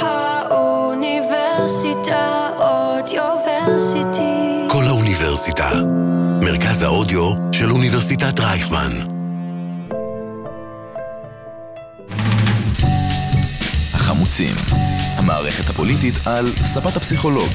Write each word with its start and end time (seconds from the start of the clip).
האוניברסיטה 0.00 2.50
אודיוורסיטי. 2.58 4.66
כל 4.70 4.84
האוניברסיטה. 4.88 5.70
מרכז 6.42 6.82
האודיו 6.82 7.32
של 7.52 7.70
אוניברסיטת 7.70 8.40
רייכמן. 8.40 8.90
החמוצים, 13.94 14.54
המערכת 15.16 15.70
הפוליטית 15.70 16.14
על 16.26 16.52
ספת 16.64 16.96
הפסיכולוג, 16.96 17.48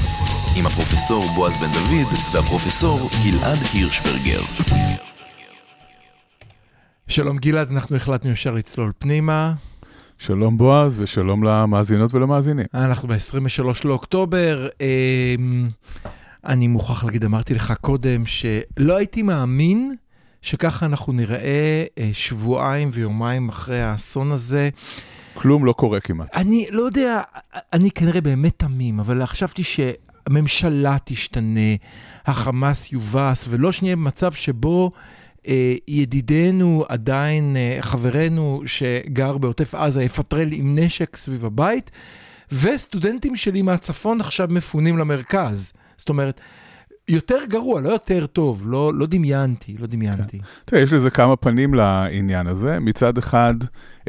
עם 0.58 0.66
הפרופסור 0.66 1.24
בועז 1.36 1.58
בן 1.58 1.72
דוד 1.74 2.08
והפרופסור 2.34 3.10
גלעד 3.24 3.60
הירשברגר. 3.74 4.42
שלום 7.08 7.38
גלעד, 7.38 7.72
אנחנו 7.72 7.96
החלטנו 7.96 8.32
ישר 8.32 8.52
לצלול 8.52 8.92
פנימה. 9.00 9.54
שלום 10.20 10.58
בועז 10.58 11.00
ושלום 11.00 11.44
למאזינות 11.44 12.14
ולמאזינים. 12.14 12.66
אנחנו 12.74 13.08
ב-23 13.08 13.70
לאוקטובר. 13.86 14.68
אמ, 14.82 15.70
אני 16.46 16.68
מוכרח 16.68 17.04
להגיד, 17.04 17.24
אמרתי 17.26 17.54
לך 17.54 17.74
קודם, 17.82 18.26
שלא 18.26 18.98
הייתי 18.98 19.22
מאמין 19.24 19.96
שככה 20.42 20.86
אנחנו 20.86 21.14
נראה 21.14 21.84
אה, 21.98 22.10
שבועיים 22.14 22.90
ויומיים 22.94 23.50
אחרי 23.50 23.82
האסון 23.82 24.32
הזה. 24.32 24.70
כלום 25.34 25.66
לא 25.66 25.74
קורה 25.74 26.00
כמעט. 26.00 26.36
אני 26.36 26.66
לא 26.72 26.82
יודע, 26.82 27.22
אני 27.74 27.92
כנראה 27.92 28.22
באמת 28.22 28.54
תמים, 28.58 29.00
אבל 29.00 29.26
חשבתי 29.26 29.64
שהממשלה 29.64 30.98
תשתנה, 31.04 31.76
החמאס 32.26 32.92
יובס, 32.92 33.46
ולא 33.50 33.72
שנהיה 33.72 33.96
במצב 33.96 34.32
שבו 34.32 34.92
ידידנו, 35.88 36.86
עדיין 36.90 37.56
אה, 37.58 37.78
חברנו 37.82 38.62
שגר 38.66 39.38
בעוטף 39.38 39.76
עזה, 39.76 40.04
יפטרל 40.04 40.50
עם 40.52 40.80
נשק 40.80 41.16
סביב 41.16 41.46
הבית, 41.46 41.92
וסטודנטים 42.52 43.36
שלי 43.36 43.62
מהצפון 43.62 44.22
עכשיו 44.22 44.48
מפונים 44.52 44.98
למרכז. 44.98 45.74
זאת 45.98 46.10
אומרת, 46.10 46.42
יותר 47.08 47.40
גרוע, 47.50 47.82
לא 47.82 47.90
יותר 47.90 48.26
טוב, 48.26 48.64
לא, 48.66 48.92
לא 48.96 49.06
דמיינתי, 49.06 49.76
לא 49.80 49.88
דמיינתי. 49.88 50.38
כן. 50.38 50.44
תראה, 50.66 50.82
יש 50.82 50.94
לזה 50.94 51.10
כמה 51.10 51.36
פנים 51.36 51.74
לעניין 51.74 52.48
הזה. 52.48 52.80
מצד 52.80 53.18
אחד, 53.18 53.54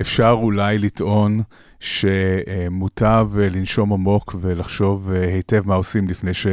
אפשר 0.01 0.37
אולי 0.43 0.79
לטעון 0.79 1.41
שמוטב 1.81 3.29
לנשום 3.37 3.93
עמוק 3.93 4.35
ולחשוב 4.41 5.11
היטב 5.11 5.67
מה 5.67 5.75
עושים 5.75 6.09
לפני 6.09 6.35
ש... 6.35 6.47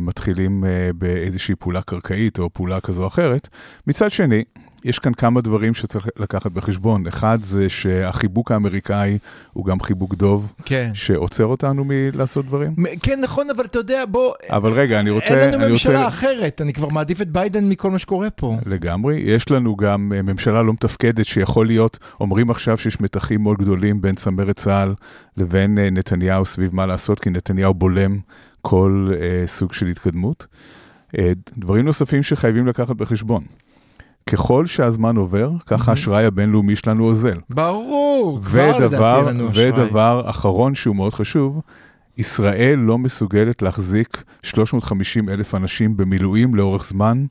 מתחילים 0.00 0.64
באיזושהי 0.94 1.54
פעולה 1.54 1.82
קרקעית 1.82 2.38
או 2.38 2.50
פעולה 2.52 2.80
כזו 2.80 3.02
או 3.02 3.08
אחרת. 3.08 3.48
מצד 3.86 4.10
שני, 4.10 4.44
יש 4.86 4.98
כאן 4.98 5.14
כמה 5.14 5.40
דברים 5.40 5.74
שצריך 5.74 6.06
לקחת 6.16 6.52
בחשבון. 6.52 7.06
אחד 7.06 7.38
זה 7.42 7.68
שהחיבוק 7.68 8.52
האמריקאי 8.52 9.18
הוא 9.52 9.64
גם 9.64 9.80
חיבוק 9.80 10.14
דוב, 10.14 10.52
כן. 10.64 10.90
שעוצר 10.94 11.46
אותנו 11.46 11.84
מלעשות 11.86 12.46
דברים. 12.46 12.74
כן, 13.02 13.20
נכון, 13.20 13.50
אבל 13.50 13.64
אתה 13.64 13.78
יודע, 13.78 14.04
בוא... 14.10 14.32
אבל 14.50 14.72
רגע, 14.72 15.00
אני 15.00 15.10
רוצה... 15.10 15.40
אין 15.40 15.54
לנו 15.54 15.64
אני 15.64 15.72
ממשלה 15.72 15.96
רוצה... 15.96 16.08
אחרת, 16.08 16.60
אני 16.60 16.72
כבר 16.72 16.88
מעדיף 16.88 17.22
את 17.22 17.28
ביידן 17.28 17.68
מכל 17.68 17.90
מה 17.90 17.98
שקורה 17.98 18.30
פה. 18.30 18.56
לגמרי. 18.66 19.16
יש 19.16 19.50
לנו 19.50 19.76
גם 19.76 20.08
ממשלה 20.08 20.62
לא 20.62 20.72
מתפקדת 20.72 21.26
שיכול 21.26 21.66
להיות, 21.66 21.98
אומרים 22.20 22.50
עכשיו 22.50 22.78
שיש 22.78 23.00
מתחים 23.00 23.42
מאוד 23.42 23.58
גדולים 23.58 24.00
בין 24.00 24.14
צמרת 24.14 24.56
צה"ל 24.56 24.94
לבין 25.36 25.78
נתניהו 25.78 26.44
סביב 26.44 26.74
מה 26.74 26.86
לעשות, 26.86 27.20
כי 27.20 27.30
נתניהו 27.30 27.74
בולם 27.74 28.18
כל 28.62 29.10
אה, 29.20 29.46
סוג 29.46 29.72
של 29.72 29.86
התקדמות. 29.86 30.46
אה, 31.18 31.32
דברים 31.58 31.84
נוספים 31.84 32.22
שחייבים 32.22 32.66
לקחת 32.66 32.96
בחשבון. 32.96 33.44
ככל 34.30 34.66
שהזמן 34.66 35.16
עובר, 35.16 35.50
ככה 35.66 35.90
האשראי 35.90 36.24
הבינלאומי 36.24 36.76
שלנו 36.76 37.04
אוזל. 37.04 37.38
ברור, 37.50 38.40
כבר 38.44 38.78
לדעתי 38.78 39.18
אין 39.18 39.24
לנו 39.24 39.50
אשראי. 39.50 39.70
ודבר 39.70 40.22
אחרון 40.24 40.74
שהוא 40.74 40.96
מאוד 40.96 41.14
חשוב, 41.14 41.60
ישראל 42.18 42.78
לא 42.78 42.98
מסוגלת 42.98 43.62
להחזיק 43.62 44.24
350 44.42 45.28
אלף 45.28 45.54
אנשים 45.54 45.96
במילואים 45.96 46.54
לאורך 46.54 46.84
זמן. 46.84 47.26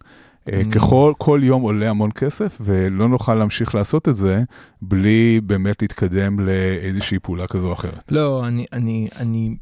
Mm. 0.50 0.52
ככל, 0.72 1.14
כל 1.18 1.40
יום 1.44 1.62
עולה 1.62 1.90
המון 1.90 2.12
כסף, 2.12 2.58
ולא 2.62 3.08
נוכל 3.10 3.36
להמשיך 3.36 3.76
לעשות 3.76 4.10
את 4.10 4.18
זה 4.18 4.44
בלי 4.82 5.42
באמת 5.44 5.82
להתקדם 5.82 6.40
לאיזושהי 6.40 7.20
פעולה 7.20 7.48
כזו 7.48 7.68
או 7.68 7.74
אחרת. 7.74 8.12
לא, 8.12 8.48
אני, 8.48 8.66
אני, 8.74 9.08
אני... 9.20 9.56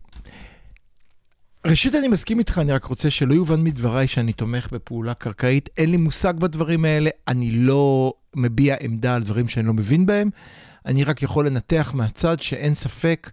ראשית, 1.68 1.96
אני 1.96 2.08
מסכים 2.08 2.40
איתך, 2.40 2.60
אני 2.60 2.72
רק 2.72 2.84
רוצה 2.84 3.10
שלא 3.10 3.34
יובן 3.34 3.64
מדבריי 3.64 4.08
שאני 4.08 4.34
תומך 4.34 4.68
בפעולה 4.72 5.14
קרקעית. 5.14 5.70
אין 5.78 5.92
לי 5.92 5.98
מושג 5.98 6.34
בדברים 6.38 6.86
האלה, 6.86 7.10
אני 7.28 7.52
לא 7.52 8.14
מביע 8.36 8.76
עמדה 8.82 9.16
על 9.16 9.24
דברים 9.24 9.48
שאני 9.48 9.68
לא 9.68 9.74
מבין 9.74 10.06
בהם. 10.06 10.30
אני 10.86 11.04
רק 11.04 11.24
יכול 11.24 11.48
לנתח 11.48 11.92
מהצד 11.96 12.40
שאין 12.40 12.74
ספק 12.74 13.32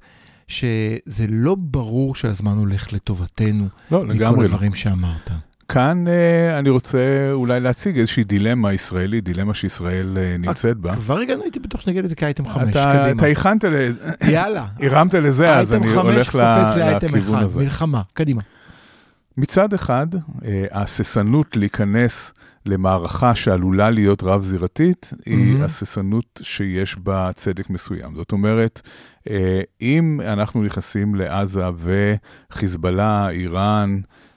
שזה 0.48 1.26
לא 1.28 1.56
ברור 1.58 2.14
שהזמן 2.14 2.58
הולך 2.58 2.92
לטובתנו. 2.92 3.68
לא, 3.90 4.06
לגמרי 4.06 4.18
לא. 4.18 4.30
מכל 4.32 4.44
הדברים 4.44 4.74
שאמרת. 4.74 5.30
כאן 5.70 6.04
אה, 6.08 6.58
אני 6.58 6.70
רוצה 6.70 7.30
אולי 7.32 7.60
להציג 7.60 7.98
איזושהי 7.98 8.24
דילמה 8.24 8.72
ישראלית, 8.72 9.24
דילמה 9.24 9.54
שישראל 9.54 10.18
אה, 10.18 10.36
נמצאת 10.38 10.76
בה. 10.76 10.96
כבר 10.96 11.18
הגענו 11.18 11.44
איתי 11.44 11.60
בטוח 11.60 11.80
שנגיד 11.80 12.04
את 12.04 12.10
זה 12.10 12.16
כאייטם 12.16 12.48
חמש, 12.48 12.64
קדימה. 12.64 13.10
אתה 13.10 13.26
הכנת 13.26 13.64
לזה, 13.64 14.10
יאללה. 14.28 14.66
הרמת 14.82 15.14
לזה, 15.14 15.56
אז 15.56 15.72
אני 15.72 15.88
הולך 15.88 16.34
לכיוון 16.34 17.42
הזה. 17.42 17.60
מלחמה, 17.60 18.02
קדימה. 18.12 18.40
מצד 19.36 19.72
אחד, 19.72 20.06
אה, 20.44 20.64
ההססנות 20.70 21.56
להיכנס 21.56 22.32
למערכה 22.66 23.34
שעלולה 23.34 23.90
להיות 23.90 24.22
רב-זירתית, 24.22 25.10
היא 25.26 25.36
מהמם. 25.36 25.62
הססנות 25.62 26.40
שיש 26.42 26.98
בה 26.98 27.30
צדק 27.34 27.70
מסוים. 27.70 28.14
זאת 28.16 28.32
אומרת, 28.32 28.80
אה, 29.30 29.60
אם 29.80 30.20
אנחנו 30.24 30.62
נכנסים 30.62 31.14
לעזה 31.14 31.64
וחיזבאללה, 32.50 33.30
איראן, 33.30 34.00
אה, 34.04 34.29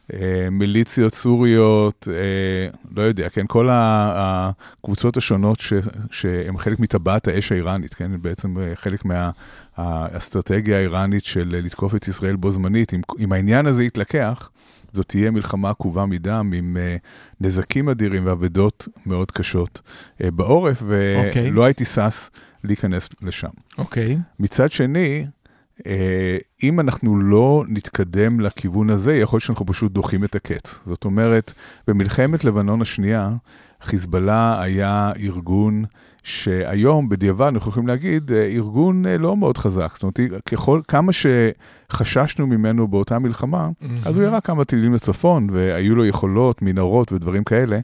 מיליציות 0.51 1.15
סוריות, 1.15 2.07
אה, 2.11 2.69
לא 2.95 3.01
יודע, 3.01 3.29
כן, 3.29 3.45
כל 3.47 3.69
הקבוצות 3.71 5.17
השונות 5.17 5.59
ש- 5.59 5.73
שהן 6.11 6.57
חלק 6.57 6.79
מטבעת 6.79 7.27
האש 7.27 7.51
האיראנית, 7.51 7.93
כן, 7.93 8.11
בעצם 8.21 8.59
אה, 8.59 8.75
חלק 8.75 9.03
מהאסטרטגיה 9.77 10.77
האיראנית 10.77 11.25
של 11.25 11.61
לתקוף 11.63 11.95
את 11.95 12.07
ישראל 12.07 12.35
בו 12.35 12.51
זמנית, 12.51 12.93
אם, 12.93 13.01
אם 13.19 13.33
העניין 13.33 13.65
הזה 13.65 13.83
יתלקח, 13.83 14.49
זאת 14.91 15.07
תהיה 15.07 15.31
מלחמה 15.31 15.69
עקובה 15.69 16.05
מדם 16.05 16.51
עם 16.55 16.77
נזקים 17.41 17.89
אדירים 17.89 18.25
ואבדות 18.25 18.87
מאוד 19.05 19.31
קשות 19.31 19.81
בעורף, 20.19 20.83
ולא 20.85 21.27
אוקיי. 21.27 21.51
okay. 21.55 21.61
הייתי 21.61 21.85
שש 21.85 22.29
להיכנס 22.63 23.09
לשם. 23.21 23.47
אוקיי. 23.77 24.17
מצד 24.39 24.71
שני, 24.71 25.25
אה, 25.25 25.29
אם 26.63 26.79
אנחנו 26.79 27.17
לא 27.17 27.63
נתקדם 27.67 28.39
לכיוון 28.39 28.89
הזה, 28.89 29.15
יכול 29.15 29.37
להיות 29.37 29.43
שאנחנו 29.43 29.65
פשוט 29.65 29.91
דוחים 29.91 30.23
את 30.23 30.35
הקץ. 30.35 30.79
זאת 30.85 31.05
אומרת, 31.05 31.53
במלחמת 31.87 32.43
לבנון 32.43 32.81
השנייה, 32.81 33.29
חיזבאללה 33.81 34.61
היה 34.61 35.11
ארגון 35.19 35.83
שהיום, 36.23 37.09
בדיעבד, 37.09 37.47
אנחנו 37.47 37.69
יכולים 37.69 37.87
להגיד, 37.87 38.31
אה, 38.31 38.47
ארגון 38.47 39.05
אה, 39.05 39.17
לא 39.17 39.37
מאוד 39.37 39.57
חזק. 39.57 39.91
זאת 39.93 40.03
אומרת, 40.03 40.19
ככל, 40.45 40.81
כמה 40.87 41.11
שחששנו 41.13 42.47
ממנו 42.47 42.87
באותה 42.87 43.19
מלחמה, 43.19 43.69
אז 44.05 44.15
הוא 44.15 44.23
ירה 44.23 44.41
כמה 44.41 44.65
טילים 44.65 44.93
לצפון, 44.93 45.47
והיו 45.51 45.95
לו 45.95 46.05
יכולות, 46.05 46.61
מנהרות 46.61 47.11
ודברים 47.11 47.43
כאלה, 47.43 47.79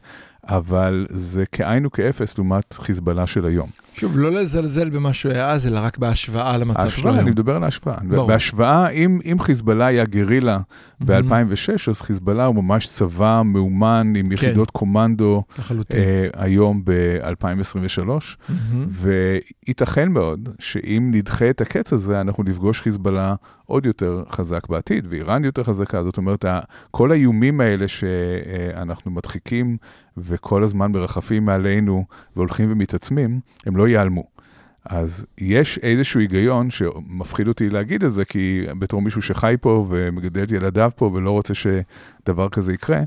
אבל 0.50 1.06
זה 1.10 1.44
כאין 1.52 1.86
וכאפס 1.86 2.38
לעומת 2.38 2.74
חיזבאללה 2.74 3.28
של 3.28 3.46
היום. 3.46 3.70
שוב, 3.96 4.18
לא 4.18 4.32
לזלזל 4.32 4.90
במה 4.90 5.14
שהוא 5.14 5.32
היה 5.32 5.52
אז, 5.52 5.68
אלא 5.68 5.80
רק 5.80 5.98
בהשוואה 5.98 6.58
למצב 6.58 6.80
שלו 6.80 6.84
ההשוואה, 6.86 7.14
היום. 7.14 7.24
אני 7.24 7.32
מדבר 7.32 7.56
על 7.56 7.64
ההשוואה. 7.64 7.98
ברור. 8.04 8.28
בהשוואה, 8.28 8.90
אם, 8.90 9.20
אם 9.32 9.40
חיזבאללה 9.40 9.86
היה 9.86 10.06
גרילה 10.06 10.60
ב-2006, 11.06 11.90
אז 11.90 12.02
חיזבאללה 12.02 12.46
הוא 12.46 12.56
ממש 12.56 12.88
צבא 12.88 13.42
מאומן 13.46 14.14
עם 14.16 14.32
יחידות 14.32 14.72
קומנדו 14.72 15.44
לחלוטין. 15.60 16.00
אה, 16.00 16.28
היום 16.34 16.82
ב-2023, 16.84 18.02
מהמם. 18.06 18.88
וייתכן 18.90 20.12
מאוד 20.12 20.50
שאם 20.60 21.12
נדחה 21.14 21.50
את 21.50 21.62
הקץ 21.62 21.94
הזה, 21.94 22.22
אנחנו 22.22 22.44
נפגוש 22.44 22.82
חיזבאללה 22.82 23.36
עוד 23.70 23.86
יותר 23.86 24.24
חזק 24.30 24.68
בעתיד, 24.68 25.08
ואיראן 25.10 25.44
יותר 25.44 25.64
חזקה. 25.64 26.04
זאת 26.04 26.18
אומרת, 26.18 26.46
כל 26.92 27.12
האיומים 27.12 27.62
האלה 27.62 27.88
שאנחנו 27.88 29.12
מדחיקים 29.12 29.78
וכל 30.18 30.64
הזמן 30.64 30.92
מרחפים 30.92 31.46
מעלינו 31.46 32.06
והולכים 32.36 32.72
ומתעצמים, 32.72 33.40
הם 33.66 33.78
לא 33.78 33.88
ייעלמו. 33.88 34.24
אז 34.86 35.26
יש 35.38 35.78
איזשהו 35.84 36.20
היגיון 36.20 36.72
שמפחיד 36.72 37.48
אותי 37.48 37.70
להגיד 37.70 38.04
את 38.04 38.12
זה, 38.12 38.26
כי 38.26 38.66
בתור 38.80 39.02
מישהו 39.02 39.22
שחי 39.22 39.56
פה 39.62 39.86
ומגדל 39.90 40.44
את 40.44 40.52
ילדיו 40.52 40.92
פה 40.96 41.12
ולא 41.14 41.32
רוצה 41.32 41.54
שדבר 41.54 42.50
כזה 42.50 42.74
יקרה, 42.74 43.00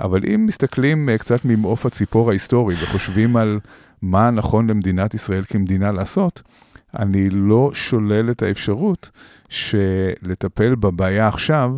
אבל 0.00 0.20
אם 0.34 0.46
מסתכלים 0.46 1.08
אה, 1.08 1.18
קצת 1.18 1.44
ממעוף 1.44 1.86
הציפור 1.86 2.30
ההיסטורי 2.30 2.74
וחושבים 2.82 3.36
על 3.36 3.60
מה 4.02 4.30
נכון 4.30 4.70
למדינת 4.70 5.14
ישראל 5.14 5.44
כמדינה 5.44 5.92
לעשות, 5.92 6.42
אני 6.98 7.30
לא 7.30 7.70
שולל 7.74 8.30
את 8.30 8.42
האפשרות 8.42 9.10
שלטפל 9.48 10.74
בבעיה 10.74 11.28
עכשיו 11.28 11.72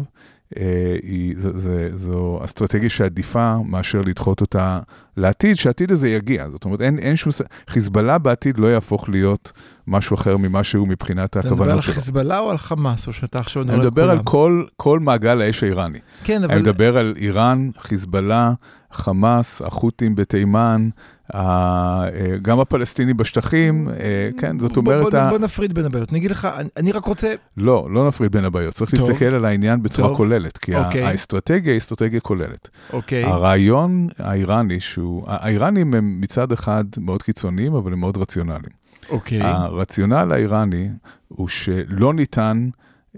אה, 0.57 0.97
היא, 1.03 1.35
זו, 1.39 1.51
זו, 1.61 1.71
זו 1.95 2.41
אסטרטגיה 2.45 2.91
שעדיפה 2.91 3.57
מאשר 3.67 4.01
לדחות 4.01 4.41
אותה 4.41 4.81
לעתיד, 5.17 5.57
שהעתיד 5.57 5.93
הזה 5.93 6.09
יגיע. 6.09 6.49
זאת 6.51 6.65
אומרת, 6.65 6.81
אין, 6.81 6.99
אין 6.99 7.17
שום... 7.17 7.33
חיזבאללה 7.69 8.19
בעתיד 8.19 8.59
לא 8.59 8.67
יהפוך 8.67 9.09
להיות 9.09 9.53
משהו 9.87 10.15
אחר 10.15 10.37
ממה 10.37 10.65
שהוא 10.65 10.89
מבחינת 10.89 11.31
אתה 11.31 11.39
מדבר 11.39 11.53
על 11.53 11.61
הכוונות 11.63 11.83
שלו. 11.83 11.95
חיזבאללה 11.95 12.39
או 12.39 12.51
על 12.51 12.59
חמאס, 12.59 13.07
או 13.07 13.13
שאתה 13.13 13.39
עכשיו 13.39 13.63
אני 13.63 13.77
מדבר 13.77 14.11
על 14.11 14.11
כולם? 14.11 14.25
כל, 14.25 14.65
כל 14.77 15.01
מעגל 15.01 15.41
האש 15.41 15.63
האיראני. 15.63 15.99
כן, 16.25 16.43
אני 16.43 16.53
אבל... 16.53 16.63
מדבר 16.63 16.99
על 16.99 17.15
איראן, 17.17 17.71
חיזבאללה, 17.79 18.53
חמאס, 18.93 19.63
החות'ים 19.63 20.15
בתימן, 20.15 20.89
אה, 21.35 22.05
גם 22.43 22.61
הפלסטינים 22.61 23.17
בשטחים, 23.17 23.89
אה, 23.89 24.31
כן, 24.39 24.59
זאת 24.59 24.77
אומרת, 24.77 25.15
בוא, 25.31 25.39
נפריד 25.39 25.73
בין 25.73 25.85
הבעיות. 25.85 26.11
אני 26.11 26.19
אגיד 26.19 26.31
לך, 26.31 26.49
אני, 26.77 26.93
רק 26.93 27.05
רוצה... 27.05 27.35
לא, 27.57 27.89
לא 27.91 28.09
נפריד 28.09 28.33
בין 28.33 28.45
הבעיות, 28.45 28.75
צריך 28.75 28.95
טוב. 28.95 29.09
להסתכל 29.09 29.35
על 29.35 29.45
העניין 29.45 29.83
בצורה 29.83 30.09
טוב. 30.09 30.17
כוללת, 30.17 30.59
כי 30.59 30.77
אוקיי. 30.77 31.03
האסטרטגיה 31.05 31.73
היא 31.73 31.79
אסטרטגיה 31.79 32.21
כוללת. 32.21 32.69
אוקיי, 32.93 33.25
הרעיון 33.25 34.09
האיראני, 34.19 34.81
שהוא, 34.81 35.25
האיראנים 35.27 35.95
הם 35.95 36.21
מצד 36.21 36.53
אחד 36.53 36.85
מאוד 36.99 37.23
קיצוניים, 37.23 37.75
אבל 37.75 37.93
הם 37.93 38.01
מאוד 38.01 38.17
רציונליים. 38.17 38.83
אוקיי. 39.11 39.43
הרציונל 39.43 40.33
האיראני 40.33 40.89
הוא 41.29 41.49
שלא 41.49 42.15
ניתן, 42.15 42.69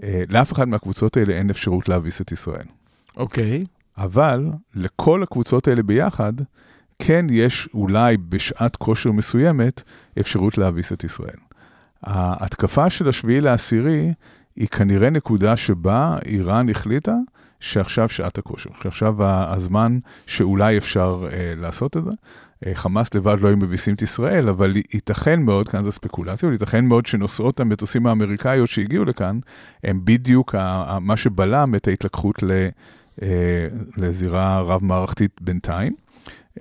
אה, 0.03 0.23
לאף 0.29 0.53
אחד 0.53 0.67
מהקבוצות 0.67 1.17
האלה 1.17 1.33
אין 1.33 1.49
אפשרות 1.49 1.89
להביס 1.89 2.21
את 2.21 2.31
ישראל. 2.31 2.65
אוקיי. 3.17 3.65
אבל 3.97 4.49
לכל 4.75 5.23
הקבוצות 5.23 5.67
האלה 5.67 5.83
ביחד, 5.83 6.33
כן 6.99 7.25
יש 7.29 7.69
אולי 7.73 8.17
בשעת 8.17 8.75
כושר 8.75 9.11
מסוימת 9.11 9.83
אפשרות 10.19 10.57
להביס 10.57 10.93
את 10.93 11.03
ישראל. 11.03 11.37
ההתקפה 12.03 12.89
של 12.89 13.09
השביעי 13.09 13.41
לעשירי 13.41 14.13
היא 14.55 14.67
כנראה 14.67 15.09
נקודה 15.09 15.57
שבה 15.57 16.17
איראן 16.25 16.69
החליטה 16.69 17.15
שעכשיו 17.59 18.09
שעת 18.09 18.37
הכושר, 18.37 18.69
שעכשיו 18.83 19.15
הזמן 19.19 19.99
שאולי 20.25 20.77
אפשר 20.77 21.27
אה, 21.31 21.53
לעשות 21.57 21.97
את 21.97 22.03
זה. 22.03 22.11
אה, 22.65 22.75
חמאס 22.75 23.13
לבד 23.13 23.37
לא 23.41 23.47
היו 23.47 23.57
מביסים 23.57 23.95
את 23.95 24.01
ישראל, 24.01 24.49
אבל 24.49 24.75
ייתכן 24.93 25.41
מאוד, 25.41 25.69
כאן 25.69 25.83
זו 25.83 25.91
ספקולציה, 25.91 26.47
אבל 26.47 26.53
ייתכן 26.53 26.85
מאוד 26.85 27.05
שנוסעות 27.05 27.59
המטוסים 27.59 28.07
האמריקאיות 28.07 28.69
שהגיעו 28.69 29.05
לכאן, 29.05 29.39
הם 29.83 30.01
בדיוק 30.03 30.55
ה- 30.55 30.61
ה- 30.61 30.99
מה 30.99 31.17
שבלם 31.17 31.75
את 31.75 31.87
ההתלקחות 31.87 32.43
ל... 32.43 32.67
אה, 33.21 33.67
לזירה 33.97 34.61
רב-מערכתית 34.61 35.31
בינתיים. 35.41 35.93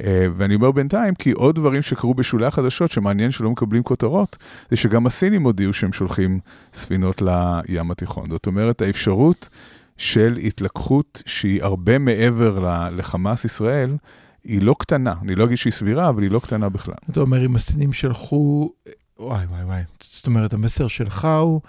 אה, 0.01 0.27
ואני 0.37 0.55
אומר 0.55 0.71
בינתיים, 0.71 1.15
כי 1.15 1.33
עוד 1.33 1.55
דברים 1.55 1.83
שקרו 1.83 2.15
בשולי 2.15 2.47
החדשות, 2.47 2.91
שמעניין 2.91 3.31
שלא 3.31 3.51
מקבלים 3.51 3.83
כותרות, 3.83 4.37
זה 4.71 4.77
שגם 4.77 5.07
הסינים 5.07 5.43
הודיעו 5.43 5.73
שהם 5.73 5.93
שולחים 5.93 6.41
ספינות 6.73 7.23
לים 7.23 7.91
התיכון. 7.91 8.25
זאת 8.31 8.47
אומרת, 8.47 8.83
האפשרות 8.83 9.49
של 9.97 10.39
התלקחות 10.43 11.23
שהיא 11.27 11.63
הרבה 11.63 11.99
מעבר 11.99 12.59
לחמאס 12.91 13.45
ישראל, 13.45 13.97
היא 14.45 14.63
לא 14.63 14.75
קטנה. 14.79 15.15
אני 15.23 15.35
לא 15.35 15.45
אגיד 15.45 15.57
שהיא 15.57 15.73
סבירה, 15.73 16.09
אבל 16.09 16.23
היא 16.23 16.31
לא 16.31 16.39
קטנה 16.39 16.69
בכלל. 16.69 16.95
אתה 17.11 17.21
אומר, 17.21 17.47
אם 17.47 17.57
הסינים 17.57 17.93
שלחו... 17.93 18.73
וואי, 19.19 19.45
וואי, 19.45 19.65
וואי. 19.65 19.83
זאת 20.01 20.27
אומרת, 20.27 20.53
המסר 20.53 20.89
שלך 20.89 21.25
הוא, 21.25 21.61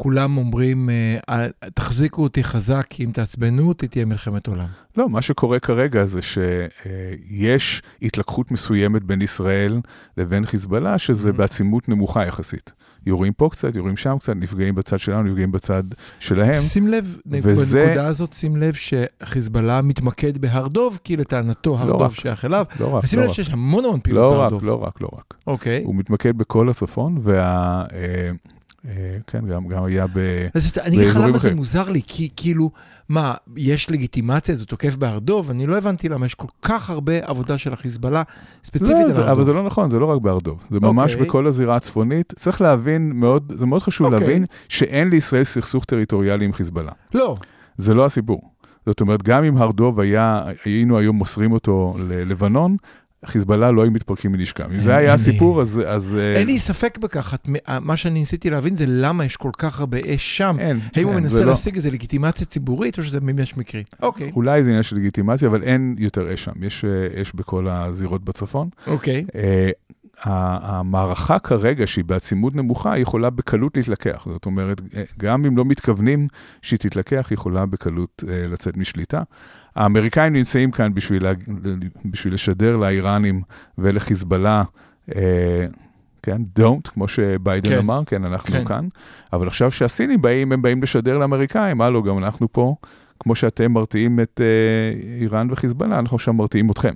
כולם 0.00 0.36
אומרים, 0.36 0.90
אה, 0.90 1.16
אה, 1.30 1.46
תחזיקו 1.74 2.22
אותי 2.22 2.44
חזק, 2.44 2.86
כי 2.90 3.04
אם 3.04 3.10
תעצבנו 3.10 3.68
אותי, 3.68 3.88
תהיה 3.88 4.04
מלחמת 4.04 4.46
עולם. 4.46 4.66
לא, 4.96 5.08
מה 5.08 5.22
שקורה 5.22 5.58
כרגע 5.58 6.06
זה 6.06 6.20
שיש 6.22 7.82
התלקחות 8.02 8.50
מסוימת 8.50 9.04
בין 9.04 9.22
ישראל 9.22 9.80
לבין 10.16 10.46
חיזבאללה, 10.46 10.98
שזה 10.98 11.30
Mhm. 11.30 11.32
בעצימות 11.32 11.88
נמוכה 11.88 12.26
יחסית. 12.26 12.72
יורים 13.06 13.32
פה 13.32 13.48
קצת, 13.52 13.76
יורים 13.76 13.96
שם 13.96 14.16
קצת, 14.20 14.32
נפגעים 14.36 14.74
בצד 14.74 14.98
שלנו, 15.00 15.22
נפגעים 15.22 15.52
בצד 15.52 15.82
שלהם. 16.20 16.52
שים 16.54 16.88
לב, 16.88 17.18
וזה- 17.42 17.82
בנקודה 17.84 18.06
הזאת, 18.06 18.32
שים 18.32 18.56
לב 18.56 18.74
שחיזבאללה 18.74 19.82
מתמקד 19.82 20.38
בהר 20.38 20.68
דוב, 20.68 20.98
כי 21.04 21.16
לטענתו 21.16 21.78
הר 21.78 21.84
לא 21.86 21.92
דוב 21.92 22.02
רק. 22.02 22.10
שייך 22.10 22.44
אליו. 22.44 22.64
לא 22.80 22.94
רק, 22.94 23.04
ושים 23.04 23.18
לא 23.18 23.24
לב 23.24 23.30
רק. 23.30 23.36
שיש 23.36 23.50
המון 23.50 23.84
המון 23.84 24.00
פעילות 24.00 24.22
לא 24.22 24.30
בהר 24.38 24.44
רק, 24.46 24.50
דוב. 24.50 24.64
לא 24.64 24.82
רק, 24.84 25.00
לא 25.00 25.08
רק. 25.12 25.34
אוקיי. 25.46 25.82
הוא 25.84 25.94
מתמקד 25.94 26.38
בכל 26.38 26.68
הצפון, 26.68 27.18
וה... 27.22 27.84
אה, 28.86 29.18
כן, 29.26 29.46
גם, 29.46 29.68
גם 29.68 29.84
היה 29.84 30.06
ב... 30.06 30.46
אז 30.54 30.72
אני 30.82 30.96
אגיד 30.96 31.08
לך 31.08 31.16
למה 31.16 31.38
זה. 31.38 31.54
מוזר 31.54 31.88
לי, 31.88 32.00
כי 32.06 32.28
כאילו, 32.36 32.70
מה, 33.08 33.34
יש 33.56 33.90
לגיטימציה, 33.90 34.54
זה 34.54 34.66
תוקף 34.66 34.96
בהר 34.96 35.18
דוב? 35.18 35.50
אני 35.50 35.66
לא 35.66 35.78
הבנתי 35.78 36.08
למה 36.08 36.26
יש 36.26 36.34
כל 36.34 36.46
כך 36.62 36.90
הרבה 36.90 37.12
עבודה 37.22 37.58
של 37.58 37.72
החיזבאללה, 37.72 38.22
ספציפית 38.64 38.90
לא, 38.90 39.14
על 39.14 39.22
הר 39.22 39.32
אבל 39.32 39.44
זה. 39.44 39.52
לא 39.52 39.62
נכון, 39.62 39.90
זה 39.90 39.98
לא 39.98 40.04
רק 40.06 40.20
בהר 40.20 40.38
דוב. 40.38 40.64
זה 40.70 40.80
ממש 40.80 41.12
אוקיי. 41.12 41.26
בכל 41.26 41.46
הזירה 41.46 41.76
הצפונית. 41.76 42.32
צריך 42.36 42.60
להבין, 42.60 43.12
מאוד, 43.12 43.52
זה 43.56 43.66
מאוד 43.66 43.82
חשוב 43.82 44.06
אוקיי. 44.06 44.20
להבין, 44.20 44.44
שאין 44.68 45.08
לישראל 45.08 45.44
סכסוך 45.44 45.84
טריטוריאלי 45.84 46.44
עם 46.44 46.52
חיזבאללה. 46.52 46.92
לא, 47.14 47.36
זה 47.78 47.94
לא 47.94 48.04
הסיפור. 48.04 48.50
זאת 48.86 49.00
אומרת, 49.00 49.22
גם 49.22 49.44
אם 49.44 49.56
הר 49.56 49.70
דוב 49.70 50.00
היה, 50.00 50.44
היינו 50.64 50.98
היום 50.98 51.16
מוסרים 51.16 51.52
אותו 51.52 51.96
ללבנון, 52.08 52.76
חיזבאללה 53.26 53.70
לא 53.70 53.82
היו 53.82 53.90
מתפרקים 53.90 54.32
מנשקם. 54.32 54.72
אם 54.74 54.80
זה 54.80 54.96
היה 54.96 55.14
הסיפור, 55.14 55.60
אז... 55.62 55.80
אז 55.86 56.16
אה, 56.18 56.36
אין 56.36 56.46
לי 56.46 56.58
ספק 56.58 56.98
בכך. 56.98 57.34
את- 57.34 57.48
מה 57.80 57.96
שאני 57.96 58.20
ניסיתי 58.20 58.50
להבין 58.50 58.76
זה 58.76 58.84
למה 58.88 59.24
יש 59.24 59.36
כל 59.36 59.50
כך 59.58 59.80
הרבה 59.80 59.98
אש 60.14 60.36
שם. 60.36 60.56
אין, 60.58 60.80
האם 60.96 61.04
הוא 61.06 61.14
אין, 61.14 61.22
מנסה 61.22 61.36
זה 61.36 61.44
לא- 61.44 61.50
להשיג 61.50 61.74
איזה 61.74 61.90
לגיטימציה 61.90 62.46
ציבורית, 62.46 62.98
או 62.98 63.04
שזה 63.04 63.20
ממש 63.20 63.56
מקרי? 63.56 63.82
אוקיי, 64.02 64.30
אולי 64.36 64.62
זה 64.64 64.68
עניין 64.70 64.82
של 64.82 64.96
לגיטימציה, 64.96 65.48
אבל 65.48 65.62
אין 65.62 65.94
יותר 65.98 66.34
אש 66.34 66.44
שם. 66.44 66.52
יש 66.62 66.84
אה, 66.84 67.22
אש 67.22 67.32
בכל 67.34 67.68
הזירות 67.68 68.24
בצפון. 68.24 68.68
אוקיי. 68.86 69.24
המערכה 70.22 71.38
כרגע, 71.38 71.86
שהיא 71.86 72.04
בעצימות 72.04 72.54
נמוכה, 72.54 72.92
היא 72.92 73.02
יכולה 73.02 73.30
בקלות 73.30 73.76
להתלקח. 73.76 74.26
זאת 74.30 74.46
אומרת, 74.46 74.80
אה, 74.96 75.02
גם 75.18 75.44
אם 75.44 75.56
לא 75.56 75.64
מתכוונים 75.64 76.28
שהיא 76.62 76.78
תתלקח, 76.78 77.26
היא 77.30 77.34
יכולה 77.34 77.66
בקלות 77.66 78.24
אה, 78.28 78.46
לצאת 78.46 78.76
משליטה. 78.76 79.22
האמריקאים 79.76 80.32
נמצאים 80.32 80.70
כאן 80.70 80.94
בשביל, 80.94 81.22
לה, 81.22 81.32
בשביל 82.04 82.34
לשדר 82.34 82.76
לאיראנים 82.76 83.42
ולחיזבאללה, 83.78 84.62
אה, 85.16 85.66
כן, 86.22 86.42
don't, 86.58 86.90
כמו 86.90 87.08
שביידן 87.08 87.70
כן. 87.70 87.78
אמר, 87.78 88.02
כן, 88.06 88.24
אנחנו 88.24 88.54
כן. 88.54 88.64
כאן. 88.64 88.88
אבל 89.32 89.46
עכשיו 89.46 89.70
שהסינים 89.70 90.22
באים, 90.22 90.52
הם 90.52 90.62
באים 90.62 90.82
לשדר 90.82 91.18
לאמריקאים, 91.18 91.80
הלו, 91.80 92.02
גם 92.02 92.18
אנחנו 92.18 92.52
פה, 92.52 92.74
כמו 93.20 93.34
שאתם 93.34 93.72
מרתיעים 93.72 94.20
את 94.20 94.40
אה, 94.40 95.20
איראן 95.20 95.48
וחיזבאללה, 95.50 95.98
אנחנו 95.98 96.14
עכשיו 96.14 96.34
מרתיעים 96.34 96.70
אתכם. 96.70 96.92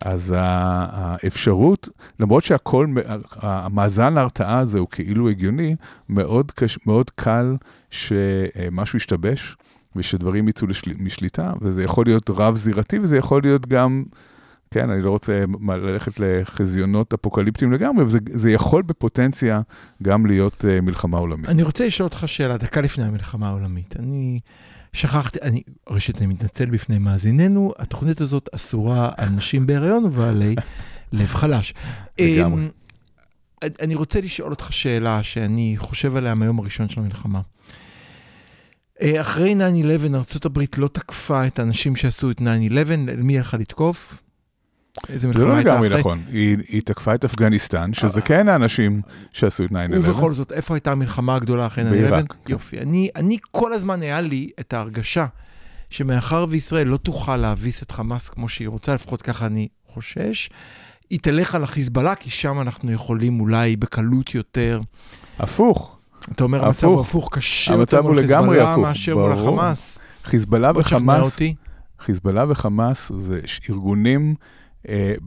אז 0.00 0.34
האפשרות, 0.36 1.88
למרות 2.20 2.44
שהכל, 2.44 2.86
המאזן 3.32 4.18
ההרתעה 4.18 4.58
הזה 4.58 4.78
הוא 4.78 4.88
כאילו 4.90 5.28
הגיוני, 5.28 5.76
מאוד, 6.08 6.52
קש, 6.52 6.78
מאוד 6.86 7.10
קל 7.10 7.56
שמשהו 7.90 8.96
ישתבש 8.96 9.56
ושדברים 9.96 10.48
יצאו 10.48 10.66
לשל, 10.66 10.92
משליטה, 10.98 11.52
וזה 11.60 11.82
יכול 11.82 12.06
להיות 12.06 12.30
רב-זירתי 12.30 12.98
וזה 12.98 13.16
יכול 13.16 13.42
להיות 13.42 13.66
גם, 13.66 14.04
כן, 14.70 14.90
אני 14.90 15.02
לא 15.02 15.10
רוצה 15.10 15.44
ללכת 15.68 16.20
לחזיונות 16.20 17.12
אפוקליפטיים 17.12 17.72
לגמרי, 17.72 18.02
אבל 18.02 18.10
זה, 18.10 18.18
זה 18.30 18.50
יכול 18.50 18.82
בפוטנציה 18.82 19.60
גם 20.02 20.26
להיות 20.26 20.64
uh, 20.64 20.80
מלחמה 20.80 21.18
עולמית. 21.18 21.48
אני 21.48 21.62
רוצה 21.62 21.86
לשאול 21.86 22.06
אותך 22.08 22.22
שאלה, 22.26 22.56
דקה 22.56 22.80
לפני 22.80 23.04
המלחמה 23.04 23.48
העולמית. 23.48 23.96
אני 23.98 24.40
שכחתי, 24.96 25.38
אני, 25.42 25.62
ראשית, 25.88 26.18
אני 26.18 26.26
מתנצל 26.26 26.66
בפני 26.66 26.98
מאזיננו, 26.98 27.72
התוכנית 27.78 28.20
הזאת 28.20 28.48
אסורה 28.54 29.10
על 29.16 29.28
נשים 29.28 29.66
בהיריון 29.66 30.04
ובעלי 30.04 30.54
לב 31.12 31.26
חלש. 31.26 31.74
לגמרי. 32.20 32.62
אמ, 32.62 32.68
אני 33.82 33.94
רוצה 33.94 34.20
לשאול 34.20 34.50
אותך 34.50 34.72
שאלה 34.72 35.22
שאני 35.22 35.74
חושב 35.78 36.16
עליה 36.16 36.34
מהיום 36.34 36.58
הראשון 36.58 36.88
של 36.88 37.00
המלחמה. 37.00 37.40
אה, 39.02 39.20
אחרי 39.20 39.54
9-11, 39.54 39.58
ארה"ב 40.14 40.58
לא 40.76 40.88
תקפה 40.88 41.46
את 41.46 41.58
האנשים 41.58 41.96
שעשו 41.96 42.30
את 42.30 42.40
9-11, 42.40 42.44
מי 43.16 43.36
ילכה 43.36 43.56
לתקוף? 43.56 44.22
איזה 45.08 45.18
זה 45.18 45.28
מלחמה 45.28 45.44
לא 45.44 45.54
הייתה 45.54 45.70
לגמרי 45.70 45.88
אחרי? 45.88 46.00
נכון, 46.00 46.22
היא, 46.28 46.56
היא 46.68 46.82
תקפה 46.84 47.14
את 47.14 47.24
אפגניסטן, 47.24 47.94
שזה 47.94 48.20
כן 48.20 48.48
האנשים 48.48 49.02
שעשו 49.32 49.64
את 49.64 49.70
9-11. 49.70 49.74
ובכל 49.92 50.32
זאת, 50.32 50.52
איפה 50.52 50.74
הייתה 50.74 50.92
המלחמה 50.92 51.34
הגדולה 51.34 51.66
אחרי 51.66 51.84
9-11? 51.84 51.90
בעיראק, 51.90 52.32
כן. 52.44 52.52
יופי. 52.52 52.78
אני, 52.78 53.08
אני 53.16 53.38
כל 53.50 53.72
הזמן 53.72 54.02
היה 54.02 54.20
לי 54.20 54.50
את 54.60 54.72
ההרגשה 54.72 55.26
שמאחר 55.90 56.46
וישראל 56.48 56.86
לא 56.86 56.96
תוכל 56.96 57.36
להביס 57.36 57.82
את 57.82 57.90
חמאס 57.90 58.28
כמו 58.28 58.48
שהיא 58.48 58.68
רוצה, 58.68 58.94
לפחות 58.94 59.22
ככה 59.22 59.46
אני 59.46 59.68
חושש, 59.86 60.50
היא 61.10 61.18
תלך 61.22 61.54
על 61.54 61.62
החיזבאללה, 61.62 62.14
כי 62.14 62.30
שם 62.30 62.60
אנחנו 62.60 62.92
יכולים 62.92 63.40
אולי 63.40 63.76
בקלות 63.76 64.34
יותר. 64.34 64.80
הפוך, 65.38 65.98
אתה 66.32 66.44
אומר, 66.44 66.64
המצב 66.64 66.86
הפוך. 66.86 66.94
הוא 66.94 67.00
הפוך, 67.00 67.28
קשה 67.32 67.74
המצב 67.74 67.96
יותר 67.96 68.02
מול 68.02 68.18
לגמרי 68.18 68.56
חיזבאללה 68.56 68.76
מאשר 68.76 69.16
מול. 69.16 69.32
החמאס. 69.32 69.98
חיזבאללה 70.24 70.72
וחמאס. 70.76 71.38
חיזבאללה 72.00 72.44
וחמאס 72.48 73.12
זה 73.18 73.40
ארגונים 73.70 74.34
אה, 74.40 74.46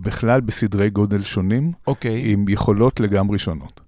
בכלל 0.01 0.42
בסדרי 0.42 0.89
גודל 0.89 1.22
שונים, 1.22 1.72
אוקיי, 1.88 2.22
עם 2.25 2.46
יכולות 2.50 3.00
לגמרי 3.00 3.39
שונות. 3.39 3.82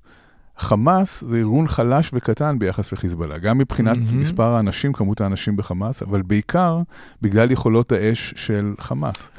חמאס 0.58 1.24
זה 1.24 1.38
ארגון 1.38 1.68
חלש 1.68 2.12
וקטן 2.14 2.60
ביחס 2.60 2.94
לחיזבאללה, 2.94 3.38
גם 3.38 3.58
מבחינת 3.58 3.98
מהמם. 3.98 4.20
מספר 4.20 4.56
האנשים, 4.56 4.94
כמות 4.94 5.22
האנשים 5.22 5.58
בחמאס, 5.58 6.04
אבל 6.04 6.22
בעיקר 6.22 6.82
בגלל 7.22 7.52
יכולות 7.52 7.92
האש 7.92 8.34
של 8.38 8.74
חמאס. 8.80 9.30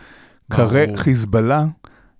כרי, 0.50 0.86
חיזבאללה 0.96 1.64